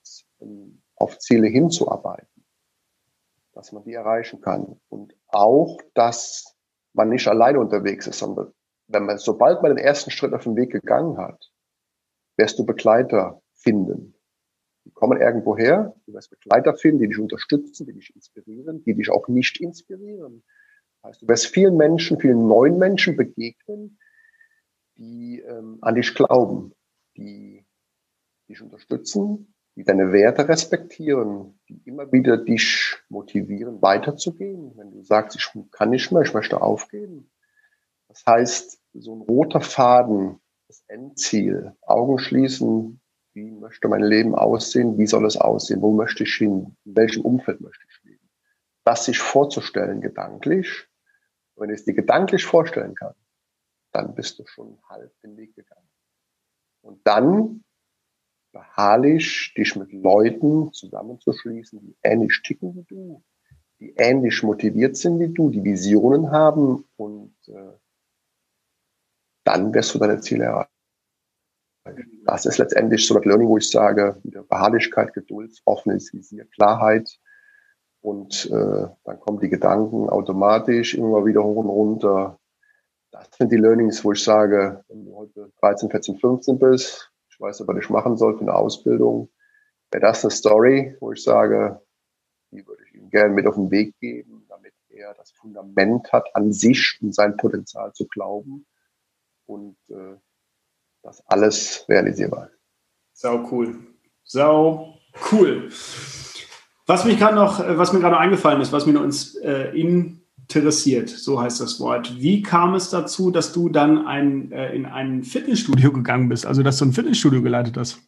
auf 0.95 1.19
Ziele 1.19 1.47
hinzuarbeiten, 1.47 2.45
dass 3.53 3.71
man 3.71 3.83
die 3.83 3.93
erreichen 3.93 4.39
kann. 4.41 4.79
Und 4.89 5.13
auch, 5.27 5.77
dass 5.93 6.55
man 6.93 7.09
nicht 7.09 7.27
alleine 7.27 7.59
unterwegs 7.59 8.07
ist, 8.07 8.19
sondern 8.19 8.53
wenn 8.87 9.05
man, 9.05 9.17
sobald 9.17 9.61
man 9.61 9.75
den 9.75 9.83
ersten 9.83 10.11
Schritt 10.11 10.33
auf 10.33 10.43
den 10.43 10.55
Weg 10.55 10.71
gegangen 10.71 11.17
hat, 11.17 11.51
wirst 12.37 12.57
du 12.59 12.65
Begleiter 12.65 13.41
finden. 13.53 14.16
Die 14.87 14.93
kommen 14.93 15.19
irgendwo 15.19 15.57
her, 15.57 15.93
du 16.05 16.13
wirst 16.13 16.29
Begleiter 16.29 16.73
finden, 16.73 16.99
die 16.99 17.07
dich 17.09 17.19
unterstützen, 17.19 17.85
die 17.85 17.93
dich 17.93 18.15
inspirieren, 18.15 18.83
die 18.85 18.93
dich 18.93 19.09
auch 19.09 19.27
nicht 19.27 19.59
inspirieren. 19.59 20.45
Das 21.01 21.09
heißt, 21.09 21.21
du 21.23 21.27
wirst 21.27 21.47
vielen 21.47 21.75
Menschen, 21.75 22.21
vielen 22.21 22.47
neuen 22.47 22.77
Menschen 22.77 23.17
begegnen, 23.17 23.99
die 24.95 25.43
ähm, 25.45 25.79
an 25.81 25.95
dich 25.95 26.15
glauben, 26.15 26.73
die 27.17 27.65
dich 28.47 28.61
unterstützen, 28.61 29.53
die 29.75 29.83
deine 29.83 30.13
Werte 30.13 30.47
respektieren, 30.47 31.59
die 31.67 31.81
immer 31.83 32.09
wieder 32.13 32.37
dich 32.37 32.95
motivieren, 33.09 33.81
weiterzugehen. 33.81 34.71
Wenn 34.77 34.91
du 34.91 35.03
sagst, 35.03 35.35
ich 35.35 35.51
kann 35.71 35.89
nicht 35.89 36.13
mehr, 36.13 36.21
ich 36.21 36.33
möchte 36.33 36.61
aufgeben. 36.61 37.29
Das 38.07 38.23
heißt, 38.25 38.81
so 38.93 39.15
ein 39.15 39.21
roter 39.21 39.59
Faden, 39.59 40.39
das 40.67 40.81
Endziel, 40.87 41.73
Augen 41.81 42.19
schließen, 42.19 43.01
wie 43.37 43.51
möchte 43.51 43.87
mein 43.87 44.01
Leben 44.01 44.33
aussehen, 44.33 44.97
wie 44.97 45.05
soll 45.05 45.25
es 45.25 45.37
aussehen, 45.37 45.81
wo 45.81 45.93
möchte 45.93 46.23
ich 46.23 46.33
hin, 46.33 46.75
in 46.85 46.95
welchem 46.95 47.23
Umfeld 47.23 47.61
möchte 47.61 47.85
ich 47.87 48.03
leben. 48.03 48.29
Das 48.83 49.05
sich 49.05 49.19
vorzustellen 49.19 50.01
gedanklich, 50.01 50.87
wenn 51.55 51.69
du 51.69 51.75
es 51.75 51.85
dir 51.85 51.93
gedanklich 51.93 52.45
vorstellen 52.45 52.95
kannst, 52.95 53.19
dann 53.91 54.15
bist 54.15 54.39
du 54.39 54.45
schon 54.47 54.79
halb 54.89 55.11
den 55.21 55.37
Weg 55.37 55.55
gegangen. 55.55 55.89
Und 56.81 57.05
dann 57.05 57.63
beharrlich 58.51 59.53
dich 59.55 59.75
mit 59.75 59.91
Leuten 59.91 60.73
zusammenzuschließen, 60.73 61.79
die 61.79 61.95
ähnlich 62.03 62.41
ticken 62.43 62.75
wie 62.75 62.83
du, 62.83 63.23
die 63.79 63.93
ähnlich 63.97 64.41
motiviert 64.41 64.97
sind 64.97 65.19
wie 65.19 65.29
du, 65.29 65.49
die 65.49 65.63
Visionen 65.63 66.31
haben 66.31 66.85
und 66.95 67.35
äh, 67.47 67.73
dann 69.43 69.73
wirst 69.73 69.93
du 69.93 69.99
deine 69.99 70.19
Ziele 70.21 70.45
erreichen. 70.45 70.76
Das 72.25 72.45
ist 72.45 72.57
letztendlich 72.57 73.07
so 73.07 73.15
das 73.15 73.25
Learning, 73.25 73.47
wo 73.47 73.57
ich 73.57 73.69
sage, 73.69 74.19
Beharrlichkeit, 74.23 75.13
Geduld, 75.13 75.61
offenes 75.65 76.13
Visier, 76.13 76.45
Klarheit. 76.45 77.19
Und 78.01 78.45
äh, 78.51 78.87
dann 79.03 79.19
kommen 79.19 79.39
die 79.39 79.49
Gedanken 79.49 80.09
automatisch 80.09 80.93
immer 80.93 81.25
wieder 81.25 81.43
hoch 81.43 81.57
und 81.57 81.69
runter. 81.69 82.39
Das 83.11 83.29
sind 83.37 83.51
die 83.51 83.57
Learnings, 83.57 84.03
wo 84.03 84.11
ich 84.11 84.23
sage, 84.23 84.83
wenn 84.87 85.05
du 85.05 85.15
heute 85.15 85.51
13, 85.59 85.89
14, 85.89 86.17
15 86.17 86.59
bist, 86.59 87.11
ich 87.29 87.39
weiß 87.39 87.67
was 87.67 87.77
ich 87.77 87.89
machen 87.89 88.17
soll 88.17 88.35
für 88.35 88.41
eine 88.41 88.53
Ausbildung, 88.53 89.29
wäre 89.91 90.01
das 90.01 90.23
eine 90.23 90.31
Story, 90.31 90.95
wo 90.99 91.11
ich 91.11 91.23
sage, 91.23 91.81
die 92.51 92.65
würde 92.65 92.83
ich 92.85 92.95
ihm 92.95 93.09
gerne 93.09 93.33
mit 93.33 93.47
auf 93.47 93.55
den 93.55 93.71
Weg 93.71 93.97
geben, 93.99 94.45
damit 94.49 94.73
er 94.89 95.13
das 95.13 95.31
Fundament 95.31 96.11
hat, 96.11 96.35
an 96.35 96.51
sich 96.51 96.97
und 97.01 97.13
sein 97.13 97.37
Potenzial 97.37 97.93
zu 97.93 98.07
glauben. 98.07 98.65
Und 99.45 99.77
äh, 99.89 100.15
das 101.07 101.23
alles 101.27 101.85
realisierbar 101.87 102.49
ist. 102.49 102.59
Sau 103.13 103.47
cool. 103.51 103.75
Sau 104.23 104.99
cool. 105.31 105.69
Was 106.85 107.05
mich 107.05 107.17
gerade 107.17 107.35
noch, 107.35 107.59
was 107.59 107.93
mir 107.93 107.99
gerade 107.99 108.17
eingefallen 108.17 108.61
ist, 108.61 108.71
was 108.71 108.85
mir 108.85 108.93
noch 108.93 109.09
äh, 109.41 109.77
interessiert, 109.79 111.09
so 111.09 111.41
heißt 111.41 111.59
das 111.59 111.79
Wort. 111.79 112.17
Wie 112.17 112.41
kam 112.41 112.75
es 112.75 112.89
dazu, 112.89 113.31
dass 113.31 113.53
du 113.53 113.69
dann 113.69 114.05
ein, 114.05 114.51
äh, 114.51 114.75
in 114.75 114.85
ein 114.85 115.23
Fitnessstudio 115.23 115.91
gegangen 115.91 116.29
bist, 116.29 116.45
also 116.45 116.61
dass 116.63 116.77
du 116.77 116.85
ein 116.85 116.93
Fitnessstudio 116.93 117.41
geleitet 117.41 117.77
hast? 117.77 117.99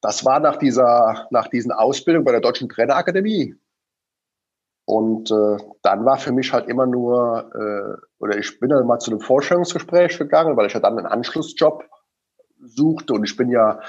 Das 0.00 0.24
war 0.24 0.40
nach 0.40 0.56
dieser, 0.56 1.28
nach 1.30 1.48
diesen 1.48 1.70
Ausbildung 1.70 2.24
bei 2.24 2.32
der 2.32 2.40
Deutschen 2.40 2.68
Trainerakademie. 2.68 3.54
Und 4.84 5.30
äh, 5.30 5.56
dann 5.82 6.04
war 6.04 6.18
für 6.18 6.32
mich 6.32 6.52
halt 6.52 6.68
immer 6.68 6.86
nur, 6.86 7.50
äh, 7.54 8.06
oder 8.18 8.36
ich 8.36 8.58
bin 8.58 8.68
dann 8.70 8.86
mal 8.86 8.98
zu 8.98 9.10
einem 9.10 9.20
Vorstellungsgespräch 9.20 10.18
gegangen, 10.18 10.56
weil 10.56 10.66
ich 10.66 10.74
ja 10.74 10.80
dann 10.80 10.98
einen 10.98 11.06
Anschlussjob 11.06 11.84
suchte 12.58 13.12
und 13.14 13.24
ich 13.24 13.36
bin 13.36 13.48
ja 13.48 13.80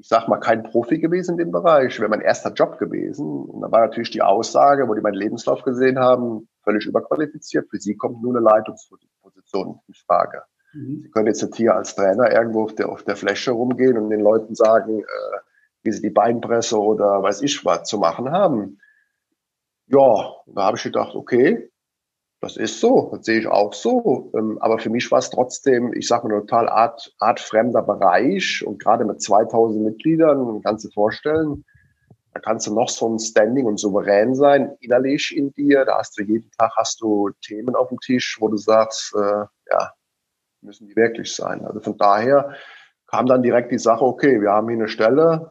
ich 0.00 0.08
sag 0.08 0.28
mal, 0.28 0.38
kein 0.38 0.62
Profi 0.62 0.98
gewesen 0.98 1.32
in 1.32 1.38
dem 1.38 1.50
Bereich. 1.50 1.98
Wäre 2.00 2.08
mein 2.08 2.22
erster 2.22 2.52
Job 2.52 2.78
gewesen. 2.78 3.26
Und 3.26 3.60
da 3.60 3.70
war 3.70 3.80
natürlich 3.80 4.10
die 4.10 4.22
Aussage, 4.22 4.88
wo 4.88 4.94
die 4.94 5.02
meinen 5.02 5.14
Lebenslauf 5.14 5.62
gesehen 5.62 5.98
haben, 5.98 6.48
völlig 6.62 6.86
überqualifiziert. 6.86 7.68
Für 7.68 7.78
sie 7.78 7.96
kommt 7.96 8.22
nur 8.22 8.34
eine 8.34 8.44
Leitungsposition 8.44 9.80
in 9.86 9.94
Frage. 9.94 10.42
Mhm. 10.72 11.02
Sie 11.02 11.10
können 11.10 11.26
jetzt 11.26 11.42
nicht 11.42 11.56
hier 11.56 11.74
als 11.74 11.94
Trainer 11.94 12.32
irgendwo 12.32 12.64
auf 12.64 12.74
der, 12.74 12.88
auf 12.88 13.02
der 13.02 13.16
Fläche 13.16 13.50
rumgehen 13.50 13.98
und 13.98 14.08
den 14.08 14.20
Leuten 14.20 14.54
sagen, 14.54 15.00
äh, 15.00 15.38
wie 15.82 15.92
sie 15.92 16.02
die 16.02 16.10
Beinpresse 16.10 16.78
oder 16.80 17.22
weiß 17.22 17.42
ich 17.42 17.64
was 17.64 17.84
zu 17.84 17.98
machen 17.98 18.30
haben. 18.30 18.78
Ja, 19.92 20.36
da 20.46 20.62
habe 20.66 20.76
ich 20.76 20.84
gedacht, 20.84 21.16
okay, 21.16 21.68
das 22.40 22.56
ist 22.56 22.80
so, 22.80 23.10
das 23.12 23.26
sehe 23.26 23.40
ich 23.40 23.46
auch 23.48 23.74
so. 23.74 24.30
Ähm, 24.36 24.58
aber 24.60 24.78
für 24.78 24.88
mich 24.88 25.10
war 25.10 25.18
es 25.18 25.30
trotzdem, 25.30 25.92
ich 25.92 26.06
sage 26.06 26.28
mal, 26.28 26.40
total 26.40 26.68
art, 26.68 27.12
artfremder 27.18 27.82
Bereich. 27.82 28.64
Und 28.64 28.78
gerade 28.78 29.04
mit 29.04 29.20
2000 29.20 29.84
Mitgliedern, 29.84 30.62
kannst 30.62 30.84
du 30.84 30.90
vorstellen, 30.90 31.64
da 32.32 32.40
kannst 32.40 32.68
du 32.68 32.74
noch 32.74 32.88
so 32.88 33.08
ein 33.08 33.18
Standing 33.18 33.66
und 33.66 33.78
souverän 33.78 34.36
sein, 34.36 34.76
innerlich 34.78 35.36
in 35.36 35.52
dir. 35.52 35.84
Da 35.84 35.98
hast 35.98 36.16
du 36.16 36.22
jeden 36.22 36.50
Tag 36.52 36.72
hast 36.76 37.00
du 37.00 37.30
Themen 37.42 37.74
auf 37.74 37.88
dem 37.88 37.98
Tisch, 37.98 38.38
wo 38.40 38.46
du 38.46 38.56
sagst, 38.56 39.12
äh, 39.16 39.44
ja, 39.72 39.92
müssen 40.60 40.86
die 40.86 40.94
wirklich 40.94 41.34
sein. 41.34 41.64
Also 41.66 41.80
von 41.80 41.98
daher 41.98 42.54
kam 43.08 43.26
dann 43.26 43.42
direkt 43.42 43.72
die 43.72 43.78
Sache, 43.78 44.04
okay, 44.04 44.40
wir 44.40 44.52
haben 44.52 44.68
hier 44.68 44.78
eine 44.78 44.88
Stelle, 44.88 45.50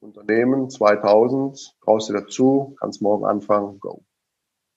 Unternehmen 0.00 0.70
2000, 0.70 1.76
brauchst 1.80 2.08
du 2.08 2.12
dazu, 2.12 2.76
kannst 2.80 3.02
morgen 3.02 3.24
anfangen, 3.24 3.78
go. 3.80 4.04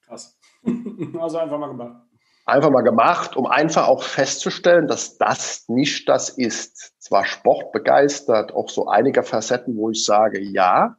Krass. 0.04 0.38
also 1.18 1.38
einfach 1.38 1.58
mal 1.58 1.68
gemacht. 1.68 2.02
Einfach 2.44 2.70
mal 2.70 2.82
gemacht, 2.82 3.36
um 3.36 3.46
einfach 3.46 3.86
auch 3.86 4.02
festzustellen, 4.02 4.88
dass 4.88 5.16
das 5.16 5.64
nicht 5.68 6.08
das 6.08 6.28
ist. 6.28 6.92
Zwar 7.00 7.24
sportbegeistert, 7.24 8.52
auch 8.52 8.68
so 8.68 8.88
einige 8.88 9.22
Facetten, 9.22 9.76
wo 9.76 9.90
ich 9.90 10.04
sage, 10.04 10.40
ja, 10.40 10.96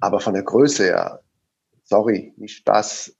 aber 0.00 0.20
von 0.20 0.32
der 0.32 0.42
Größe 0.42 0.84
her, 0.84 1.20
sorry, 1.84 2.32
nicht 2.38 2.66
das. 2.66 3.14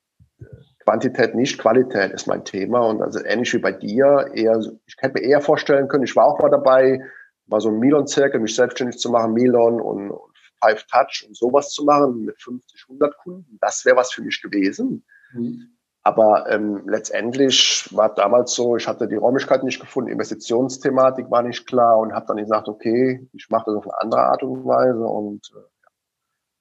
Quantität, 0.85 1.35
nicht 1.35 1.59
Qualität 1.59 2.13
ist 2.13 2.29
mein 2.29 2.45
Thema. 2.45 2.79
Und 2.79 3.03
also 3.03 3.19
ähnlich 3.25 3.53
wie 3.53 3.59
bei 3.59 3.73
dir, 3.73 4.31
eher, 4.35 4.59
ich 4.87 4.95
hätte 4.99 5.21
mir 5.21 5.27
eher 5.27 5.41
vorstellen 5.41 5.89
können, 5.89 6.05
ich 6.05 6.15
war 6.15 6.27
auch 6.27 6.39
mal 6.39 6.51
dabei, 6.51 7.01
mal 7.47 7.61
so 7.61 7.69
ein 7.69 7.79
Milon-Zirkel, 7.79 8.41
mich 8.41 8.55
selbstständig 8.55 8.99
zu 8.99 9.11
machen, 9.11 9.33
Milon 9.33 9.81
und, 9.81 10.11
und 10.11 10.37
Five 10.63 10.85
Touch 10.87 11.25
und 11.27 11.37
sowas 11.37 11.71
zu 11.71 11.85
machen 11.85 12.25
mit 12.25 12.41
50, 12.41 12.85
100 12.89 13.17
Kunden, 13.19 13.59
das 13.61 13.85
wäre 13.85 13.97
was 13.97 14.13
für 14.13 14.23
mich 14.23 14.41
gewesen. 14.41 15.05
Mhm. 15.33 15.77
Aber 16.03 16.49
ähm, 16.51 16.83
letztendlich 16.87 17.89
war 17.91 18.15
damals 18.15 18.55
so, 18.55 18.77
ich 18.77 18.87
hatte 18.87 19.09
die 19.09 19.17
Räumlichkeit 19.17 19.65
nicht 19.65 19.81
gefunden, 19.81 20.11
Investitionsthematik 20.11 21.31
war 21.33 21.43
nicht 21.43 21.67
klar 21.67 21.99
und 21.99 22.13
habe 22.13 22.27
dann 22.29 22.37
gesagt, 22.37 22.69
okay, 22.69 23.29
ich 23.33 23.49
mache 23.51 23.65
das 23.67 23.77
auf 23.77 23.89
eine 23.89 23.99
andere 23.99 24.21
Art 24.21 24.43
und 24.45 24.65
Weise. 24.65 25.05
Und 25.05 25.51
äh, 25.57 25.89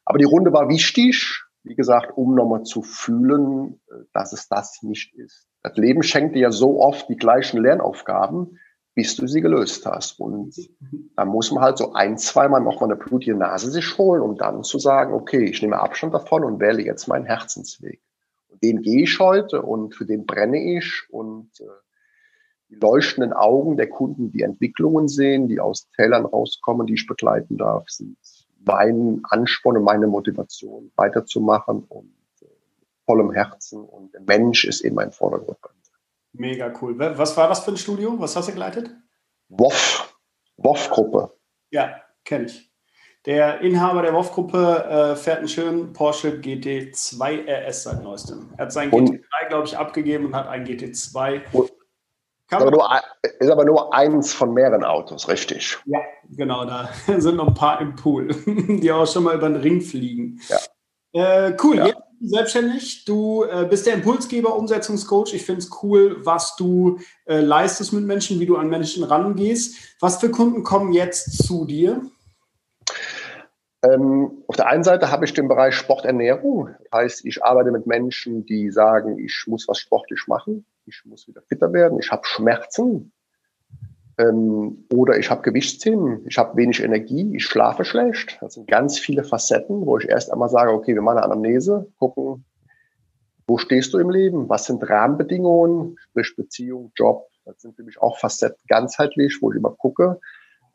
aber 0.03 0.17
die 0.17 0.25
Runde 0.25 0.51
war 0.51 0.67
wichtig, 0.67 1.43
wie 1.61 1.75
gesagt, 1.75 2.17
um 2.17 2.33
nochmal 2.33 2.63
zu 2.63 2.81
fühlen, 2.81 3.79
äh, 3.87 4.05
dass 4.13 4.33
es 4.33 4.47
das 4.47 4.81
nicht 4.81 5.13
ist. 5.13 5.47
Das 5.61 5.77
Leben 5.77 6.01
schenkt 6.01 6.35
dir 6.35 6.41
ja 6.41 6.51
so 6.51 6.81
oft 6.81 7.07
die 7.09 7.15
gleichen 7.15 7.61
Lernaufgaben, 7.61 8.57
bis 8.95 9.15
du 9.15 9.27
sie 9.27 9.41
gelöst 9.41 9.85
hast. 9.85 10.19
Und 10.19 10.55
da 11.15 11.25
muss 11.25 11.51
man 11.51 11.63
halt 11.63 11.77
so 11.77 11.93
ein, 11.93 12.17
zweimal 12.17 12.61
nochmal 12.61 12.89
eine 12.89 12.99
blutige 12.99 13.35
Nase 13.35 13.69
sich 13.69 13.97
holen, 13.97 14.21
um 14.21 14.37
dann 14.37 14.63
zu 14.63 14.79
sagen, 14.79 15.13
okay, 15.13 15.43
ich 15.43 15.61
nehme 15.61 15.79
Abstand 15.79 16.13
davon 16.13 16.43
und 16.43 16.59
wähle 16.59 16.81
jetzt 16.81 17.07
meinen 17.07 17.25
Herzensweg. 17.25 18.01
Und 18.49 18.63
den 18.63 18.81
gehe 18.81 19.03
ich 19.03 19.19
heute 19.19 19.61
und 19.61 19.93
für 19.93 20.05
den 20.05 20.25
brenne 20.25 20.77
ich 20.77 21.03
und 21.09 21.49
äh, 21.59 21.65
die 22.69 22.75
leuchtenden 22.75 23.33
Augen 23.33 23.77
der 23.77 23.89
Kunden, 23.89 24.31
die 24.31 24.41
Entwicklungen 24.41 25.07
sehen, 25.07 25.47
die 25.49 25.59
aus 25.59 25.89
Tälern 25.95 26.25
rauskommen, 26.25 26.87
die 26.87 26.93
ich 26.93 27.05
begleiten 27.05 27.57
darf, 27.57 27.89
sind 27.89 28.17
mein 28.65 29.21
Ansporn 29.29 29.77
und 29.77 29.83
meine 29.83 30.07
Motivation 30.07 30.91
weiterzumachen 30.95 31.83
und 31.87 32.13
äh, 32.41 32.45
vollem 33.05 33.31
Herzen 33.31 33.83
und 33.83 34.13
der 34.13 34.21
Mensch 34.21 34.65
ist 34.65 34.81
eben 34.81 34.95
mein 34.95 35.11
Vordergrund. 35.11 35.74
Mega 36.37 36.73
cool. 36.81 36.97
Was 36.97 37.35
war 37.37 37.47
das 37.47 37.63
für 37.63 37.71
ein 37.71 37.77
Studio? 37.77 38.15
Was 38.19 38.35
hast 38.35 38.49
du 38.49 38.53
geleitet? 38.53 38.89
WOF. 39.49 40.15
WOF-Gruppe. 40.57 41.33
Ja, 41.71 42.01
kenne 42.23 42.45
ich. 42.45 42.71
Der 43.25 43.61
Inhaber 43.61 44.03
der 44.03 44.13
WOF-Gruppe 44.13 44.85
äh, 44.85 45.15
fährt 45.15 45.39
einen 45.39 45.47
schönen 45.47 45.93
Porsche 45.93 46.39
GT2 46.39 47.47
RS 47.47 47.83
seit 47.83 48.03
neuestem. 48.03 48.53
Er 48.57 48.65
hat 48.65 48.71
seinen 48.71 48.91
und, 48.91 49.09
GT3, 49.09 49.47
glaube 49.49 49.67
ich, 49.67 49.77
abgegeben 49.77 50.27
und 50.27 50.35
hat 50.35 50.47
einen 50.47 50.65
GT2. 50.65 51.41
Und, 51.51 51.71
Ist 51.71 51.73
aber, 52.51 52.69
nur, 52.69 52.87
ist 53.39 53.49
aber 53.49 53.65
nur 53.65 53.93
eins 53.95 54.31
von 54.31 54.53
mehreren 54.53 54.83
Autos, 54.83 55.27
richtig? 55.27 55.79
Ja, 55.85 55.99
genau. 56.29 56.65
Da 56.65 56.89
sind 57.17 57.37
noch 57.37 57.47
ein 57.47 57.55
paar 57.55 57.81
im 57.81 57.95
Pool, 57.95 58.27
die 58.45 58.91
auch 58.91 59.07
schon 59.07 59.23
mal 59.23 59.35
über 59.35 59.49
den 59.49 59.57
Ring 59.57 59.81
fliegen. 59.81 60.39
Ja. 60.47 61.47
Äh, 61.47 61.57
cool, 61.63 61.77
ja. 61.77 61.87
jetzt 61.87 62.01
selbstständig. 62.21 63.05
Du 63.05 63.43
äh, 63.43 63.65
bist 63.69 63.85
der 63.85 63.95
Impulsgeber, 63.95 64.55
Umsetzungscoach. 64.55 65.33
Ich 65.33 65.45
finde 65.45 65.59
es 65.59 65.71
cool, 65.83 66.25
was 66.25 66.55
du 66.55 66.99
äh, 67.25 67.39
leistest 67.39 67.93
mit 67.93 68.05
Menschen, 68.05 68.39
wie 68.39 68.45
du 68.45 68.57
an 68.57 68.69
Menschen 68.69 69.03
rangehst. 69.03 69.75
Was 69.99 70.17
für 70.17 70.29
Kunden 70.29 70.63
kommen 70.63 70.93
jetzt 70.93 71.45
zu 71.45 71.65
dir? 71.65 72.01
Ähm, 73.83 74.43
auf 74.47 74.55
der 74.55 74.67
einen 74.67 74.83
Seite 74.83 75.11
habe 75.11 75.25
ich 75.25 75.33
den 75.33 75.47
Bereich 75.47 75.75
Sporternährung. 75.75 76.69
Das 76.91 76.99
heißt, 76.99 77.25
ich 77.25 77.43
arbeite 77.43 77.71
mit 77.71 77.87
Menschen, 77.87 78.45
die 78.45 78.71
sagen, 78.71 79.19
ich 79.19 79.43
muss 79.47 79.67
was 79.67 79.79
sportlich 79.79 80.23
machen, 80.27 80.65
ich 80.85 81.01
muss 81.05 81.27
wieder 81.27 81.41
fitter 81.41 81.73
werden, 81.73 81.99
ich 81.99 82.11
habe 82.11 82.25
Schmerzen 82.25 83.11
ähm, 84.17 84.85
oder 84.93 85.17
ich 85.17 85.29
habe 85.29 85.41
Gewichtsthemen, 85.41 86.25
ich 86.27 86.37
habe 86.37 86.55
wenig 86.57 86.81
Energie, 86.81 87.35
ich 87.35 87.45
schlafe 87.45 87.85
schlecht. 87.85 88.37
Das 88.41 88.53
sind 88.53 88.67
ganz 88.67 88.99
viele 88.99 89.23
Facetten, 89.23 89.85
wo 89.85 89.97
ich 89.97 90.07
erst 90.07 90.31
einmal 90.31 90.49
sage, 90.49 90.71
okay, 90.71 90.93
wir 90.93 91.01
machen 91.01 91.17
eine 91.17 91.25
Anamnese, 91.25 91.87
gucken, 91.99 92.45
wo 93.47 93.57
stehst 93.57 93.93
du 93.93 93.99
im 93.99 94.09
Leben, 94.09 94.49
was 94.49 94.65
sind 94.65 94.87
Rahmenbedingungen, 94.89 95.97
sprich 95.99 96.35
Beziehung, 96.35 96.91
Job. 96.95 97.27
Das 97.45 97.61
sind 97.61 97.75
für 97.75 97.83
mich 97.83 98.01
auch 98.01 98.17
Facetten 98.17 98.61
ganzheitlich, 98.67 99.37
wo 99.41 99.51
ich 99.51 99.57
immer 99.57 99.71
gucke, 99.71 100.19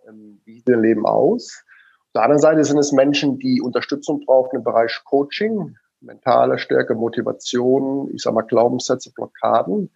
ähm, 0.09 0.41
wie 0.45 0.55
sieht 0.55 0.69
dein 0.69 0.83
Leben 0.83 1.07
aus 1.07 1.65
auf 2.11 2.15
der 2.15 2.23
anderen 2.25 2.41
Seite 2.41 2.65
sind 2.65 2.79
es 2.79 2.91
Menschen, 2.91 3.39
die 3.39 3.63
Unterstützung 3.63 4.25
brauchen 4.27 4.57
im 4.57 4.65
Bereich 4.65 5.01
Coaching, 5.05 5.77
mentale 6.01 6.59
Stärke, 6.59 6.97
Motivation, 6.97 8.11
ich 8.13 8.23
sag 8.23 8.35
mal 8.35 8.43
Glaubenssätze, 8.43 9.13
Blockaden. 9.13 9.93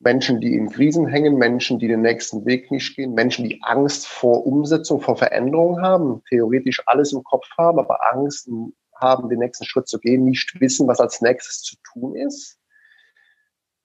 Menschen, 0.00 0.40
die 0.40 0.54
in 0.56 0.70
Krisen 0.70 1.06
hängen, 1.06 1.36
Menschen, 1.36 1.78
die 1.78 1.88
den 1.88 2.00
nächsten 2.00 2.46
Weg 2.46 2.70
nicht 2.70 2.96
gehen, 2.96 3.14
Menschen, 3.14 3.48
die 3.48 3.60
Angst 3.62 4.06
vor 4.06 4.46
Umsetzung, 4.46 5.00
vor 5.00 5.16
Veränderung 5.16 5.80
haben, 5.80 6.22
theoretisch 6.28 6.82
alles 6.86 7.12
im 7.12 7.22
Kopf 7.22 7.46
haben, 7.56 7.78
aber 7.78 7.98
Angst 8.12 8.48
haben, 8.94 9.28
den 9.28 9.38
nächsten 9.38 9.64
Schritt 9.64 9.88
zu 9.88 9.98
gehen, 9.98 10.24
nicht 10.24 10.58
wissen, 10.60 10.88
was 10.88 11.00
als 11.00 11.20
nächstes 11.20 11.62
zu 11.62 11.76
tun 11.84 12.16
ist 12.16 12.60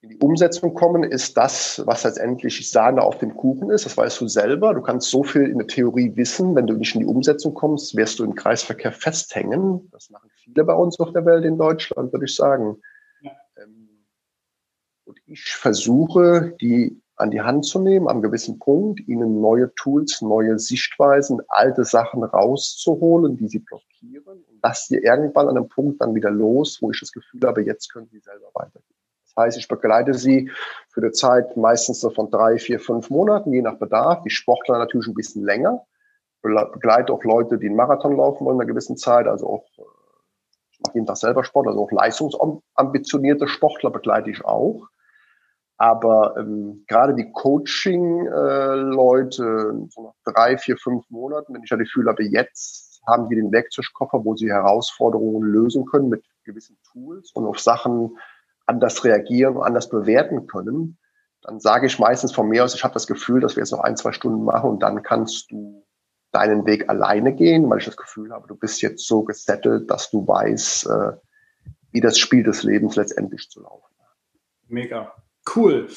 in 0.06 0.10
die 0.10 0.24
Umsetzung 0.24 0.74
kommen, 0.74 1.02
ist 1.02 1.36
das, 1.36 1.82
was 1.86 2.04
letztendlich 2.04 2.70
Sahne 2.70 3.02
auf 3.02 3.18
dem 3.18 3.36
Kuchen 3.36 3.70
ist. 3.70 3.86
Das 3.86 3.96
weißt 3.96 4.20
du 4.20 4.28
selber. 4.28 4.74
Du 4.74 4.82
kannst 4.82 5.10
so 5.10 5.24
viel 5.24 5.48
in 5.48 5.58
der 5.58 5.66
Theorie 5.66 6.12
wissen. 6.14 6.54
Wenn 6.54 6.66
du 6.66 6.74
nicht 6.74 6.94
in 6.94 7.00
die 7.00 7.06
Umsetzung 7.06 7.54
kommst, 7.54 7.96
wirst 7.96 8.18
du 8.18 8.24
im 8.24 8.34
Kreisverkehr 8.34 8.92
festhängen. 8.92 9.88
Das 9.92 10.10
machen 10.10 10.30
viele 10.36 10.64
bei 10.64 10.74
uns 10.74 10.98
auf 11.00 11.12
der 11.12 11.24
Welt 11.24 11.44
in 11.44 11.58
Deutschland, 11.58 12.12
würde 12.12 12.26
ich 12.26 12.34
sagen. 12.36 12.76
Und 15.06 15.18
ich 15.26 15.54
versuche, 15.54 16.54
die 16.60 17.00
an 17.16 17.30
die 17.30 17.40
Hand 17.40 17.64
zu 17.64 17.78
nehmen, 17.78 18.08
am 18.08 18.20
gewissen 18.20 18.58
Punkt, 18.58 19.00
ihnen 19.08 19.40
neue 19.40 19.72
Tools, 19.74 20.20
neue 20.20 20.58
Sichtweisen, 20.58 21.40
alte 21.48 21.84
Sachen 21.84 22.22
rauszuholen, 22.22 23.38
die 23.38 23.48
sie 23.48 23.60
blockieren 23.60 24.44
und 24.44 24.58
lass 24.62 24.86
sie 24.88 24.98
irgendwann 24.98 25.48
an 25.48 25.56
einem 25.56 25.68
Punkt 25.68 26.02
dann 26.02 26.14
wieder 26.14 26.30
los, 26.30 26.78
wo 26.82 26.90
ich 26.90 27.00
das 27.00 27.12
Gefühl 27.12 27.40
habe, 27.44 27.62
jetzt 27.62 27.90
können 27.90 28.08
sie 28.10 28.18
selber 28.18 28.50
weitergehen 28.52 28.96
heißt, 29.36 29.58
ich 29.58 29.68
begleite 29.68 30.14
sie 30.14 30.50
für 30.88 31.00
eine 31.00 31.12
Zeit 31.12 31.56
meistens 31.56 32.00
so 32.00 32.10
von 32.10 32.30
drei, 32.30 32.58
vier, 32.58 32.80
fünf 32.80 33.10
Monaten, 33.10 33.52
je 33.52 33.62
nach 33.62 33.78
Bedarf. 33.78 34.22
Die 34.22 34.30
Sportler 34.30 34.78
natürlich 34.78 35.06
ein 35.06 35.14
bisschen 35.14 35.44
länger. 35.44 35.84
Begleite 36.42 37.12
auch 37.12 37.24
Leute, 37.24 37.58
die 37.58 37.66
einen 37.66 37.76
Marathon 37.76 38.16
laufen 38.16 38.44
wollen 38.44 38.56
in 38.56 38.62
einer 38.62 38.68
gewissen 38.68 38.96
Zeit, 38.96 39.26
also 39.26 39.48
auch, 39.48 39.64
äh, 39.78 39.82
ich 40.70 40.80
mache 40.80 40.94
jeden 40.94 41.06
Tag 41.06 41.16
selber 41.16 41.42
Sport, 41.42 41.66
also 41.66 41.82
auch 41.82 41.90
leistungsambitionierte 41.90 43.48
Sportler 43.48 43.90
begleite 43.90 44.30
ich 44.30 44.44
auch. 44.44 44.86
Aber 45.78 46.36
ähm, 46.38 46.84
gerade 46.86 47.14
die 47.14 47.30
Coaching-Leute, 47.32 49.42
äh, 49.42 49.74
so 49.90 50.04
nach 50.04 50.14
drei, 50.24 50.56
vier, 50.56 50.78
fünf 50.78 51.04
Monaten, 51.10 51.52
wenn 51.54 51.62
ich 51.62 51.68
das 51.68 51.78
Gefühl 51.78 52.08
habe, 52.08 52.24
jetzt 52.24 53.02
haben 53.06 53.28
die 53.28 53.36
den 53.36 53.52
Werkzeugkoffer, 53.52 54.24
wo 54.24 54.34
sie 54.36 54.50
Herausforderungen 54.50 55.42
lösen 55.42 55.84
können 55.84 56.08
mit 56.08 56.24
gewissen 56.44 56.78
Tools 56.90 57.30
und 57.32 57.44
auf 57.46 57.60
Sachen 57.60 58.16
anders 58.64 59.04
reagieren 59.04 59.56
und 59.56 59.62
anders 59.62 59.90
bewerten 59.90 60.46
können, 60.46 60.98
dann 61.42 61.60
sage 61.60 61.86
ich 61.86 61.98
meistens 61.98 62.32
von 62.32 62.48
mir 62.48 62.64
aus, 62.64 62.74
ich 62.74 62.82
habe 62.82 62.94
das 62.94 63.06
Gefühl, 63.06 63.40
dass 63.40 63.54
wir 63.54 63.62
jetzt 63.62 63.70
noch 63.70 63.80
ein, 63.80 63.96
zwei 63.96 64.12
Stunden 64.12 64.44
machen 64.44 64.70
und 64.70 64.82
dann 64.82 65.02
kannst 65.02 65.50
du 65.50 65.86
deinen 66.32 66.66
Weg 66.66 66.88
alleine 66.88 67.34
gehen, 67.34 67.68
weil 67.70 67.78
ich 67.78 67.84
das 67.84 67.96
Gefühl 67.96 68.32
habe, 68.32 68.48
du 68.48 68.56
bist 68.56 68.82
jetzt 68.82 69.06
so 69.06 69.22
gesettelt, 69.22 69.90
dass 69.90 70.10
du 70.10 70.26
weißt, 70.26 70.88
äh, 70.88 71.12
wie 71.92 72.00
das 72.00 72.18
Spiel 72.18 72.42
des 72.42 72.62
Lebens 72.62 72.96
letztendlich 72.96 73.48
zu 73.48 73.62
laufen 73.62 73.94
hat. 74.00 74.16
Mega. 74.68 75.14
Cool. 75.54 75.88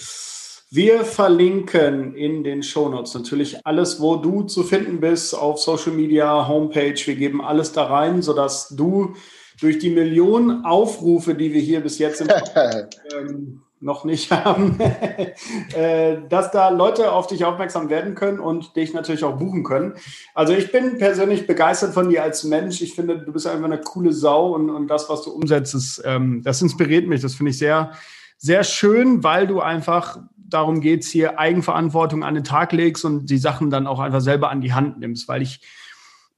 Wir 0.71 1.03
verlinken 1.03 2.13
in 2.13 2.43
den 2.43 2.61
Shownotes 2.61 3.15
natürlich 3.15 3.65
alles, 3.65 3.99
wo 3.99 4.17
du 4.17 4.43
zu 4.43 4.63
finden 4.63 4.99
bist, 4.99 5.33
auf 5.33 5.57
Social 5.57 5.93
Media, 5.93 6.47
Homepage. 6.47 6.95
Wir 7.05 7.15
geben 7.15 7.43
alles 7.43 7.71
da 7.71 7.85
rein, 7.85 8.21
sodass 8.21 8.69
du 8.69 9.15
durch 9.59 9.79
die 9.79 9.89
Millionen 9.89 10.65
Aufrufe, 10.65 11.33
die 11.33 11.53
wir 11.53 11.61
hier 11.61 11.81
bis 11.81 11.97
jetzt 11.97 12.21
im, 12.21 12.27
ähm, 13.17 13.61
noch 13.81 14.03
nicht 14.03 14.31
haben, 14.31 14.79
äh, 15.75 16.17
dass 16.29 16.51
da 16.51 16.69
Leute 16.69 17.11
auf 17.11 17.27
dich 17.27 17.45
aufmerksam 17.45 17.89
werden 17.89 18.13
können 18.13 18.39
und 18.39 18.75
dich 18.75 18.93
natürlich 18.93 19.23
auch 19.23 19.37
buchen 19.37 19.63
können. 19.63 19.93
Also 20.35 20.53
ich 20.53 20.71
bin 20.71 20.97
persönlich 20.97 21.47
begeistert 21.47 21.93
von 21.93 22.09
dir 22.09 22.23
als 22.23 22.43
Mensch. 22.43 22.81
Ich 22.81 22.93
finde, 22.93 23.19
du 23.19 23.31
bist 23.31 23.47
einfach 23.47 23.65
eine 23.65 23.79
coole 23.79 24.13
Sau 24.13 24.53
und, 24.53 24.69
und 24.69 24.87
das, 24.87 25.09
was 25.09 25.23
du 25.23 25.31
umsetzt, 25.31 25.73
ist, 25.73 26.01
ähm, 26.05 26.41
das 26.43 26.61
inspiriert 26.61 27.07
mich. 27.07 27.21
Das 27.21 27.35
finde 27.35 27.51
ich 27.51 27.57
sehr, 27.57 27.91
sehr 28.39 28.63
schön, 28.63 29.23
weil 29.23 29.45
du 29.45 29.59
einfach 29.59 30.17
darum 30.35 30.81
geht's 30.81 31.09
hier, 31.09 31.37
Eigenverantwortung 31.37 32.23
an 32.23 32.33
den 32.33 32.43
Tag 32.43 32.71
legst 32.71 33.05
und 33.05 33.29
die 33.29 33.37
Sachen 33.37 33.69
dann 33.69 33.85
auch 33.85 33.99
einfach 33.99 34.21
selber 34.21 34.49
an 34.49 34.61
die 34.61 34.73
Hand 34.73 34.99
nimmst, 34.99 35.27
weil 35.27 35.43
ich 35.43 35.61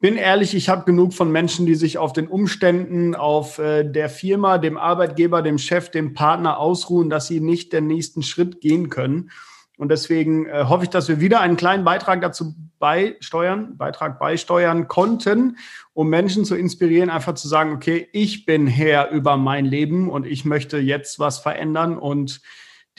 bin 0.02 0.18
ehrlich, 0.18 0.56
ich 0.56 0.68
habe 0.68 0.84
genug 0.84 1.14
von 1.14 1.32
Menschen, 1.32 1.68
die 1.68 1.76
sich 1.76 2.00
auf 2.00 2.12
den 2.12 2.28
Umständen, 2.28 3.14
auf 3.14 3.60
äh, 3.60 3.84
der 3.84 4.10
Firma, 4.10 4.58
dem 4.58 4.76
Arbeitgeber, 4.76 5.44
dem 5.44 5.60
Chef, 5.60 5.92
dem 5.92 6.14
Partner 6.14 6.58
ausruhen, 6.58 7.10
dass 7.10 7.28
sie 7.28 7.40
nicht 7.40 7.72
den 7.72 7.86
nächsten 7.86 8.24
Schritt 8.24 8.62
gehen 8.62 8.90
können. 8.90 9.30
Und 9.82 9.90
deswegen 9.90 10.46
äh, 10.46 10.66
hoffe 10.70 10.84
ich, 10.84 10.92
dass 10.92 11.10
wir 11.10 11.20
wieder 11.20 11.40
einen 11.40 11.58
kleinen 11.58 11.84
Beitrag 11.84 12.22
dazu 12.22 12.54
beisteuern, 12.78 13.78
Beitrag 13.78 14.20
beisteuern 14.20 14.88
konnten, 14.88 15.58
um 15.94 16.08
Menschen 16.08 16.46
zu 16.46 16.56
inspirieren, 16.56 17.10
einfach 17.10 17.34
zu 17.34 17.48
sagen, 17.48 17.74
okay, 17.74 18.08
ich 18.12 18.46
bin 18.46 18.68
Herr 18.68 19.10
über 19.10 19.38
mein 19.38 19.66
Leben 19.66 20.12
und 20.12 20.28
ich 20.28 20.46
möchte 20.46 20.78
jetzt 20.78 21.18
was 21.18 21.40
verändern 21.40 21.98
und 21.98 22.42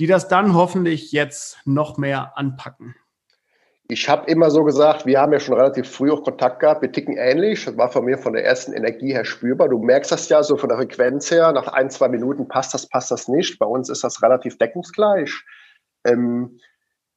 die 0.01 0.09
das 0.09 0.27
dann 0.27 0.55
hoffentlich 0.55 1.13
jetzt 1.13 1.59
noch 1.65 1.99
mehr 1.99 2.37
anpacken. 2.37 2.97
Ich 3.87 4.09
habe 4.09 4.29
immer 4.29 4.51
so 4.51 4.65
gesagt, 4.65 5.07
wir 5.07 5.21
haben 5.21 5.33
ja 5.33 5.39
schon 5.39 5.55
relativ 5.55 5.89
früh 5.89 6.11
auch 6.11 6.25
Kontakt 6.25 6.59
gehabt, 6.59 6.83
wir 6.83 6.91
ticken 6.91 7.17
ähnlich. 7.17 7.65
Das 7.65 7.77
war 7.77 7.93
von 7.93 8.05
mir 8.05 8.19
von 8.19 8.33
der 8.33 8.45
ersten 8.45 8.73
Energie 8.73 9.13
her 9.13 9.25
spürbar. 9.25 9.69
Du 9.69 9.79
merkst 9.79 10.11
das 10.11 10.29
ja 10.29 10.43
so 10.43 10.57
von 10.57 10.69
der 10.69 10.79
Frequenz 10.79 11.31
her, 11.31 11.53
nach 11.53 11.69
ein, 11.69 11.91
zwei 11.91 12.09
Minuten 12.09 12.49
passt 12.49 12.75
das, 12.75 12.89
passt 12.89 13.13
das 13.13 13.29
nicht. 13.29 13.61
Bei 13.61 13.67
uns 13.67 13.89
ist 13.89 14.03
das 14.03 14.21
relativ 14.21 14.59
deckungsgleich. 14.59 15.45
Ähm, 16.05 16.59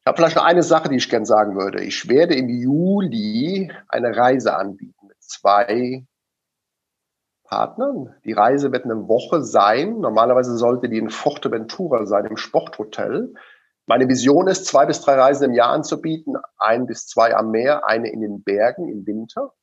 ich 0.06 0.08
habe 0.08 0.18
vielleicht 0.18 0.36
noch 0.36 0.46
eine 0.46 0.62
Sache, 0.62 0.88
die 0.88 0.98
ich 0.98 1.10
gern 1.10 1.26
sagen 1.26 1.56
würde. 1.56 1.84
Ich 1.84 2.08
werde 2.08 2.36
im 2.36 2.48
Juli 2.48 3.72
eine 3.88 4.16
Reise 4.16 4.56
anbieten 4.56 5.08
mit 5.08 5.18
zwei 5.20 6.06
Partnern. 7.44 8.14
Die 8.24 8.34
Reise 8.34 8.72
wird 8.72 8.86
eine 8.86 9.08
Woche 9.08 9.42
sein. 9.42 9.98
Normalerweise 9.98 10.58
sollte 10.58 10.90
die 10.90 11.00
in 11.00 11.10
Forteventura 11.10 12.06
sein, 12.06 12.26
im 12.26 12.38
Sporthotel. 12.38 13.34
Meine 13.88 14.08
Vision 14.08 14.48
ist, 14.48 14.68
zwei 14.68 14.86
bis 14.86 15.02
drei 15.02 15.16
Reisen 15.16 15.46
im 15.46 15.54
Jahr 15.54 15.72
anzubieten, 15.72 16.36
ein 16.60 16.86
bis 16.86 17.08
zwei 17.08 17.36
am 17.36 17.50
Meer, 17.50 17.88
eine 17.88 18.12
in 18.12 18.22
den 18.22 18.44
Bergen 18.44 18.88
im 18.88 19.08
Winter. 19.08 19.54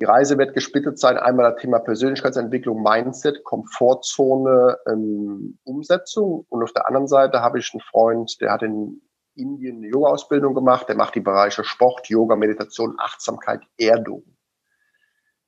Die 0.00 0.06
Reise 0.06 0.38
wird 0.38 0.54
gesplittet 0.54 0.98
sein, 0.98 1.18
einmal 1.18 1.52
das 1.52 1.62
Thema 1.62 1.78
Persönlichkeitsentwicklung, 1.78 2.82
Mindset, 2.82 3.44
Komfortzone, 3.44 4.76
ähm, 4.88 5.60
Umsetzung. 5.62 6.46
Und 6.48 6.64
auf 6.64 6.72
der 6.72 6.88
anderen 6.88 7.06
Seite 7.06 7.42
habe 7.42 7.60
ich 7.60 7.70
einen 7.72 7.80
Freund, 7.80 8.40
der 8.40 8.50
hat 8.50 8.64
in 8.64 9.02
Indien 9.38 9.78
eine 9.78 9.88
Yoga-Ausbildung 9.88 10.54
gemacht, 10.54 10.88
der 10.88 10.96
macht 10.96 11.14
die 11.14 11.20
Bereiche 11.20 11.64
Sport, 11.64 12.08
Yoga, 12.08 12.36
Meditation, 12.36 12.96
Achtsamkeit, 12.98 13.60
Erdung. 13.78 14.24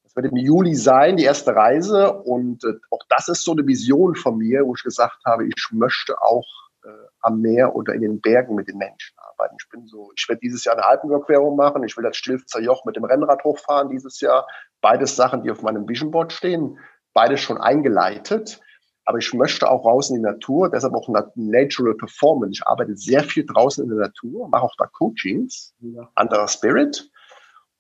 Das 0.05 0.17
wird 0.17 0.33
im 0.33 0.39
Juli 0.39 0.75
sein, 0.75 1.17
die 1.17 1.25
erste 1.25 1.55
Reise. 1.55 2.13
Und 2.13 2.65
äh, 2.65 2.73
auch 2.91 3.05
das 3.09 3.29
ist 3.29 3.45
so 3.45 3.53
eine 3.53 3.67
Vision 3.67 4.17
von 4.17 4.39
mir, 4.39 4.65
wo 4.65 4.75
ich 4.75 4.83
gesagt 4.83 5.19
habe, 5.25 5.47
ich 5.47 5.69
möchte 5.71 6.21
auch 6.21 6.47
äh, 6.85 6.89
am 7.21 7.41
Meer 7.41 7.77
oder 7.77 7.95
in 7.95 8.01
den 8.01 8.21
Bergen 8.21 8.55
mit 8.55 8.69
den 8.69 8.79
Menschen 8.79 9.17
arbeiten. 9.19 9.57
Ich 9.61 9.69
bin 9.69 9.87
so, 9.87 10.11
ich 10.17 10.29
werde 10.29 10.41
dieses 10.41 10.65
Jahr 10.65 10.77
eine 10.77 10.87
Alpenüberquerung 10.87 11.57
machen. 11.57 11.85
Ich 11.85 11.97
will 11.97 12.05
das 12.05 12.17
Stilfzer 12.17 12.61
Joch 12.61 12.85
mit 12.85 12.97
dem 12.97 13.05
Rennrad 13.05 13.45
hochfahren 13.45 13.91
dieses 13.91 14.21
Jahr. 14.21 14.47
Beides 14.81 15.15
Sachen, 15.15 15.43
die 15.43 15.51
auf 15.51 15.63
meinem 15.63 15.89
Vision 15.89 16.11
Board 16.11 16.33
stehen. 16.33 16.79
Beides 17.13 17.41
schon 17.41 17.59
eingeleitet. 17.59 18.61
Aber 19.05 19.19
ich 19.19 19.33
möchte 19.33 19.69
auch 19.69 19.85
raus 19.85 20.11
in 20.11 20.17
die 20.17 20.23
Natur, 20.23 20.71
deshalb 20.71 20.95
auch 20.95 21.09
Natural 21.35 21.95
Performance. 21.95 22.61
Ich 22.61 22.67
arbeite 22.67 22.97
sehr 22.97 23.25
viel 23.25 23.47
draußen 23.47 23.83
in 23.83 23.91
der 23.91 23.99
Natur, 23.99 24.49
mache 24.49 24.63
auch 24.63 24.75
da 24.77 24.87
Coachings, 24.87 25.75
ja. 25.81 26.09
anderer 26.15 26.49
Spirit. 26.49 27.11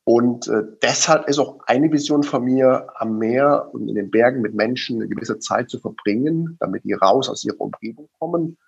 Und 0.04 0.48
äh, 0.48 0.62
deshalb 0.82 1.28
ist 1.28 1.38
auch 1.38 1.60
eine 1.66 1.92
Vision 1.92 2.22
von 2.22 2.42
mir, 2.42 2.88
am 2.96 3.18
Meer 3.18 3.68
und 3.72 3.88
in 3.88 3.94
den 3.94 4.10
Bergen 4.10 4.40
mit 4.40 4.54
Menschen 4.54 4.96
eine 4.96 5.08
gewisse 5.08 5.38
Zeit 5.38 5.68
zu 5.70 5.78
verbringen, 5.78 6.56
damit 6.58 6.84
die 6.84 6.94
raus 6.94 7.28
aus 7.28 7.44
ihrer 7.44 7.60
Umgebung 7.60 8.08
kommen 8.18 8.58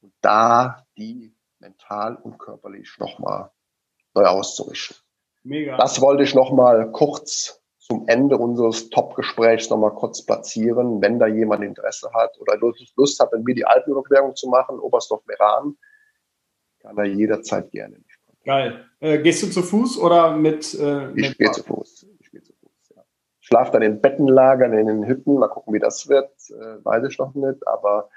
und 0.00 0.12
da 0.20 0.84
die 0.96 1.34
mental 1.58 2.16
und 2.16 2.38
körperlich 2.38 2.96
nochmal 2.98 3.50
neu 4.14 4.24
auszurichten. 4.26 4.96
Mega. 5.44 5.76
Das 5.76 6.00
wollte 6.00 6.22
ich 6.22 6.34
nochmal 6.34 6.92
kurz 6.92 7.61
zum 7.82 8.06
Ende 8.06 8.38
unseres 8.38 8.90
Top-Gesprächs 8.90 9.68
nochmal 9.68 9.94
kurz 9.94 10.24
platzieren, 10.24 11.02
wenn 11.02 11.18
da 11.18 11.26
jemand 11.26 11.64
Interesse 11.64 12.10
hat 12.12 12.38
oder 12.40 12.56
Lust 12.96 13.18
hat, 13.18 13.32
mit 13.32 13.44
mir 13.44 13.54
die 13.56 13.66
Alpenüberquerung 13.66 14.36
zu 14.36 14.48
machen, 14.48 14.78
Oberstdorf-Meran, 14.78 15.76
kann 16.80 16.96
er 16.96 17.04
jederzeit 17.04 17.70
gerne. 17.72 17.96
Geil. 18.44 18.84
Äh, 19.00 19.18
gehst 19.18 19.42
du 19.42 19.50
zu 19.50 19.62
Fuß 19.62 19.98
oder 19.98 20.36
mit? 20.36 20.74
Äh, 20.74 21.12
ich 21.12 21.36
gehe 21.36 21.50
zu 21.50 21.62
Fuß. 21.64 22.06
Ich 22.20 22.30
gehe 22.30 22.42
zu 22.42 22.52
Fuß, 22.52 22.92
ja. 22.96 23.02
Schlaf 23.40 23.72
dann 23.72 23.82
in 23.82 24.00
Bettenlagern, 24.00 24.72
in 24.72 24.86
den 24.86 25.06
Hütten, 25.06 25.34
mal 25.38 25.48
gucken, 25.48 25.74
wie 25.74 25.80
das 25.80 26.08
wird, 26.08 26.30
äh, 26.50 26.84
weiß 26.84 27.04
ich 27.08 27.18
noch 27.18 27.34
nicht, 27.34 27.66
aber 27.66 28.08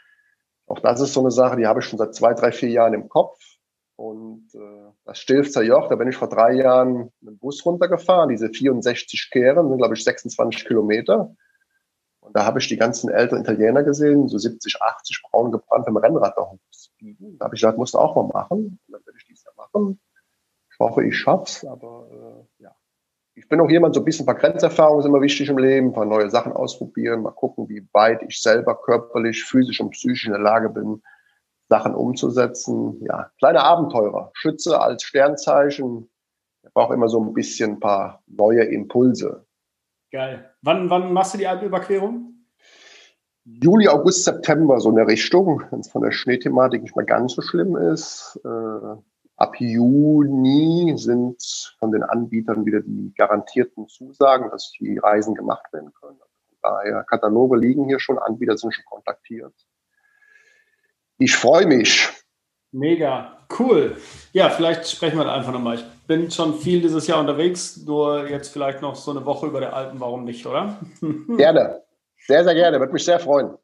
auch 0.68 0.80
das 0.80 1.02
ist 1.02 1.14
so 1.14 1.22
eine 1.22 1.32
Sache, 1.32 1.58
die 1.58 1.66
habe 1.66 1.80
ich 1.80 1.86
schon 1.86 2.00
seit 2.00 2.14
zwei, 2.14 2.34
drei, 2.34 2.52
vier 2.52 2.70
Jahren 2.70 2.94
im 2.94 3.10
Kopf. 3.10 3.40
Und 3.96 4.48
äh, 4.54 4.75
das 5.06 5.20
Stilfzer 5.20 5.62
Joch, 5.62 5.88
da 5.88 5.96
bin 5.96 6.08
ich 6.08 6.18
vor 6.18 6.30
drei 6.30 6.54
Jahren 6.54 7.12
mit 7.22 7.36
dem 7.36 7.38
Bus 7.38 7.64
runtergefahren. 7.64 8.30
Diese 8.30 8.50
64 8.50 9.30
Kehren 9.32 9.70
sind, 9.70 9.78
glaube 9.78 9.94
ich, 9.94 10.04
26 10.04 10.66
Kilometer. 10.66 11.36
Und 12.22 12.36
da 12.36 12.44
habe 12.44 12.58
ich 12.58 12.68
die 12.68 12.78
ganzen 12.78 13.12
älteren 13.12 13.44
Italiener 13.44 13.84
gesehen, 13.84 14.28
so 14.28 14.40
70, 14.40 14.82
80 14.82 15.22
braun 15.30 15.52
gebrannt 15.52 15.86
beim 15.86 15.98
Rennrad 15.98 16.36
da 16.36 16.50
hochzubiegen. 16.50 17.38
Da 17.38 17.46
habe 17.46 17.56
ich 17.56 17.62
gesagt, 17.62 17.78
musst 17.78 17.94
du 17.94 18.00
auch 18.00 18.16
mal 18.16 18.28
machen. 18.34 18.80
Und 18.88 18.94
dann 18.94 19.06
werde 19.06 19.18
ich 19.20 19.28
dies 19.28 19.44
Jahr 19.44 19.54
machen. 19.56 20.00
Ich 20.72 20.80
hoffe, 20.80 21.06
ich 21.06 21.16
schaff's, 21.16 21.64
aber 21.64 22.08
äh, 22.60 22.64
ja. 22.64 22.76
Ich 23.36 23.48
bin 23.48 23.60
auch 23.60 23.70
jemand, 23.70 23.94
so 23.94 24.02
ein 24.02 24.06
bisschen 24.06 24.24
ein 24.24 24.28
paar 24.28 24.36
Grenzerfahrungen 24.36 25.04
sind 25.04 25.12
immer 25.12 25.22
wichtig 25.22 25.50
im 25.50 25.58
Leben, 25.58 25.90
ein 25.90 25.94
paar 25.94 26.06
neue 26.06 26.30
Sachen 26.30 26.54
ausprobieren, 26.54 27.22
mal 27.22 27.32
gucken, 27.32 27.70
wie 27.70 27.86
weit 27.92 28.24
ich 28.24 28.42
selber 28.42 28.82
körperlich, 28.82 29.44
physisch 29.44 29.82
und 29.82 29.92
psychisch 29.92 30.26
in 30.26 30.32
der 30.32 30.42
Lage 30.42 30.70
bin, 30.70 31.04
Sachen 31.68 31.96
umzusetzen. 31.96 33.02
Ja, 33.08 33.32
kleine 33.40 33.64
Abenteurer. 33.64 34.32
Schütze 34.34 34.80
als 34.80 35.04
Sternzeichen. 35.04 36.10
Er 36.64 36.72
braucht 36.72 36.94
immer 36.94 37.10
so 37.10 37.22
ein 37.22 37.34
bisschen 37.34 37.74
ein 37.74 37.80
paar 37.80 38.24
neue 38.28 38.64
Impulse. 38.64 39.46
Geil. 40.12 40.52
Wann, 40.62 40.90
wann 40.90 41.14
machst 41.14 41.34
du 41.34 41.38
die 41.38 41.48
Alpenüberquerung? 41.48 42.36
Juli, 43.44 43.88
August, 43.88 44.24
September, 44.24 44.80
so 44.80 44.90
eine 44.90 45.06
Richtung, 45.08 45.64
wenn 45.70 45.82
es 45.82 45.92
von 45.92 46.02
der 46.02 46.12
Schneethematik 46.12 46.82
nicht 46.82 46.96
mehr 46.96 47.06
ganz 47.06 47.34
so 47.34 47.44
schlimm 47.44 47.76
ist. 47.76 48.40
Äh, 48.44 48.98
ab 49.38 49.60
Juni 49.60 50.94
sind 50.98 51.76
von 51.78 51.92
den 51.92 52.02
Anbietern 52.02 52.66
wieder 52.66 52.82
die 52.82 53.14
garantierten 53.16 53.88
Zusagen, 53.88 54.50
dass 54.50 54.72
die 54.80 54.98
Reisen 54.98 55.36
gemacht 55.36 55.72
werden 55.74 55.94
können. 55.94 56.18
Also 56.20 56.56
daher, 56.64 57.04
Kataloge 57.04 57.58
liegen 57.58 57.86
hier 57.86 58.00
schon, 58.00 58.18
Anbieter 58.18 58.58
sind 58.58 58.74
schon 58.74 58.86
kontaktiert. 58.86 59.54
Ich 61.18 61.36
freue 61.36 61.66
mich. 61.66 62.10
Mega, 62.72 63.38
cool. 63.58 63.98
Ja, 64.34 64.50
vielleicht 64.50 64.90
sprechen 64.90 65.18
wir 65.18 65.32
einfach 65.32 65.54
nochmal. 65.54 65.76
Ich 65.76 65.86
bin 66.08 66.30
schon 66.30 66.60
viel 66.60 66.82
dieses 66.82 67.08
Jahr 67.08 67.20
unterwegs, 67.20 67.78
nur 67.78 68.28
jetzt 68.30 68.50
vielleicht 68.50 68.82
noch 68.82 68.96
so 68.96 69.12
eine 69.12 69.26
Woche 69.26 69.48
über 69.48 69.62
der 69.62 69.74
Alpen, 69.74 70.00
warum 70.00 70.26
nicht, 70.26 70.46
oder? 70.46 70.78
Gerne. 71.38 71.82
Sehr, 72.28 72.44
sehr 72.44 72.56
gerne. 72.56 72.80
Würde 72.80 72.94
mich 72.94 73.06
sehr 73.06 73.20
freuen. 73.20 73.56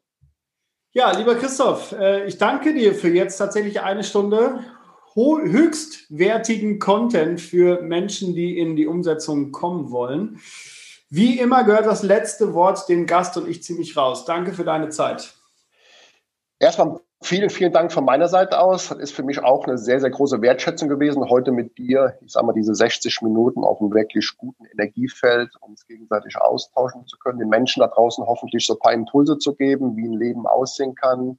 Ja, 0.92 1.10
lieber 1.16 1.34
Christoph, 1.34 1.92
äh, 1.92 2.26
ich 2.26 2.38
danke 2.38 2.74
dir 2.74 2.94
für 2.94 3.08
jetzt 3.08 3.38
tatsächlich 3.38 3.80
eine 3.80 4.04
Stunde 4.04 4.60
höchstwertigen 5.14 6.78
Content 6.78 7.40
für 7.40 7.82
Menschen, 7.82 8.34
die 8.34 8.58
in 8.58 8.76
die 8.76 8.86
Umsetzung 8.86 9.52
kommen 9.52 9.90
wollen. 9.90 10.40
Wie 11.10 11.38
immer 11.38 11.64
gehört 11.64 11.86
das 11.86 12.02
letzte 12.02 12.54
Wort 12.54 12.88
dem 12.88 13.06
Gast 13.06 13.36
und 13.36 13.48
ich 13.48 13.62
ziehe 13.62 13.78
mich 13.78 13.96
raus. 13.96 14.24
Danke 14.24 14.52
für 14.52 14.64
deine 14.64 14.88
Zeit. 14.88 15.34
Erstmal 16.58 17.00
Vielen, 17.24 17.50
vielen 17.50 17.72
Dank 17.72 17.92
von 17.92 18.04
meiner 18.04 18.26
Seite 18.26 18.58
aus. 18.58 18.88
Das 18.88 18.98
ist 18.98 19.14
für 19.14 19.22
mich 19.22 19.38
auch 19.38 19.64
eine 19.64 19.78
sehr, 19.78 20.00
sehr 20.00 20.10
große 20.10 20.42
Wertschätzung 20.42 20.88
gewesen, 20.88 21.30
heute 21.30 21.52
mit 21.52 21.78
dir, 21.78 22.18
ich 22.20 22.32
sage 22.32 22.46
mal, 22.46 22.52
diese 22.52 22.74
60 22.74 23.22
Minuten 23.22 23.62
auf 23.62 23.80
einem 23.80 23.94
wirklich 23.94 24.36
guten 24.36 24.64
Energiefeld, 24.64 25.50
uns 25.60 25.86
gegenseitig 25.86 26.36
austauschen 26.36 27.06
zu 27.06 27.16
können, 27.18 27.38
den 27.38 27.48
Menschen 27.48 27.78
da 27.78 27.86
draußen 27.86 28.26
hoffentlich 28.26 28.66
so 28.66 28.74
ein 28.74 28.80
paar 28.80 28.92
Impulse 28.92 29.38
zu 29.38 29.54
geben, 29.54 29.96
wie 29.96 30.08
ein 30.08 30.18
Leben 30.18 30.48
aussehen 30.48 30.96
kann, 30.96 31.38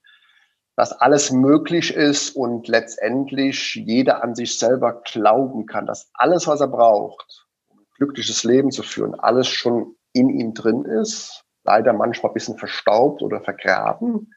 dass 0.77 0.93
alles 0.93 1.31
möglich 1.31 1.93
ist 1.93 2.33
und 2.33 2.69
letztendlich 2.69 3.75
jeder 3.75 4.23
an 4.23 4.35
sich 4.35 4.57
selber 4.57 5.01
glauben 5.03 5.65
kann, 5.65 5.85
dass 5.85 6.09
alles, 6.13 6.47
was 6.47 6.61
er 6.61 6.69
braucht, 6.69 7.45
um 7.67 7.79
ein 7.79 7.85
glückliches 7.97 8.45
Leben 8.45 8.71
zu 8.71 8.83
führen, 8.83 9.19
alles 9.19 9.49
schon 9.49 9.97
in 10.13 10.29
ihm 10.29 10.53
drin 10.53 10.85
ist, 10.85 11.43
leider 11.65 11.91
manchmal 11.91 12.31
ein 12.31 12.35
bisschen 12.35 12.57
verstaubt 12.57 13.21
oder 13.21 13.41
vergraben 13.41 14.33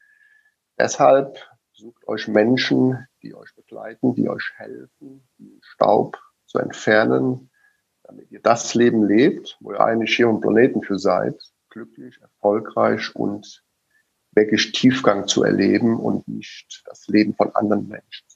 Deshalb 0.77 1.37
sucht 1.73 2.07
euch 2.07 2.27
Menschen, 2.27 3.07
die 3.23 3.33
euch 3.33 3.53
begleiten, 3.55 4.13
die 4.15 4.29
euch 4.29 4.51
helfen, 4.57 5.27
den 5.37 5.59
Staub 5.63 6.17
zu 6.45 6.59
entfernen, 6.59 7.49
damit 8.03 8.31
ihr 8.31 8.41
das 8.41 8.73
Leben 8.73 9.07
lebt, 9.07 9.57
wo 9.59 9.73
ihr 9.73 9.81
eigentlich 9.81 10.15
hier 10.15 10.27
am 10.27 10.39
Planeten 10.39 10.83
für 10.83 10.99
seid, 10.99 11.35
glücklich, 11.69 12.19
erfolgreich 12.21 13.15
und 13.15 13.63
wirklich 14.31 14.71
Tiefgang 14.71 15.27
zu 15.27 15.43
erleben 15.43 15.99
und 15.99 16.27
nicht 16.27 16.83
das 16.85 17.07
Leben 17.07 17.33
von 17.33 17.55
anderen 17.55 17.87
Menschen. 17.87 18.26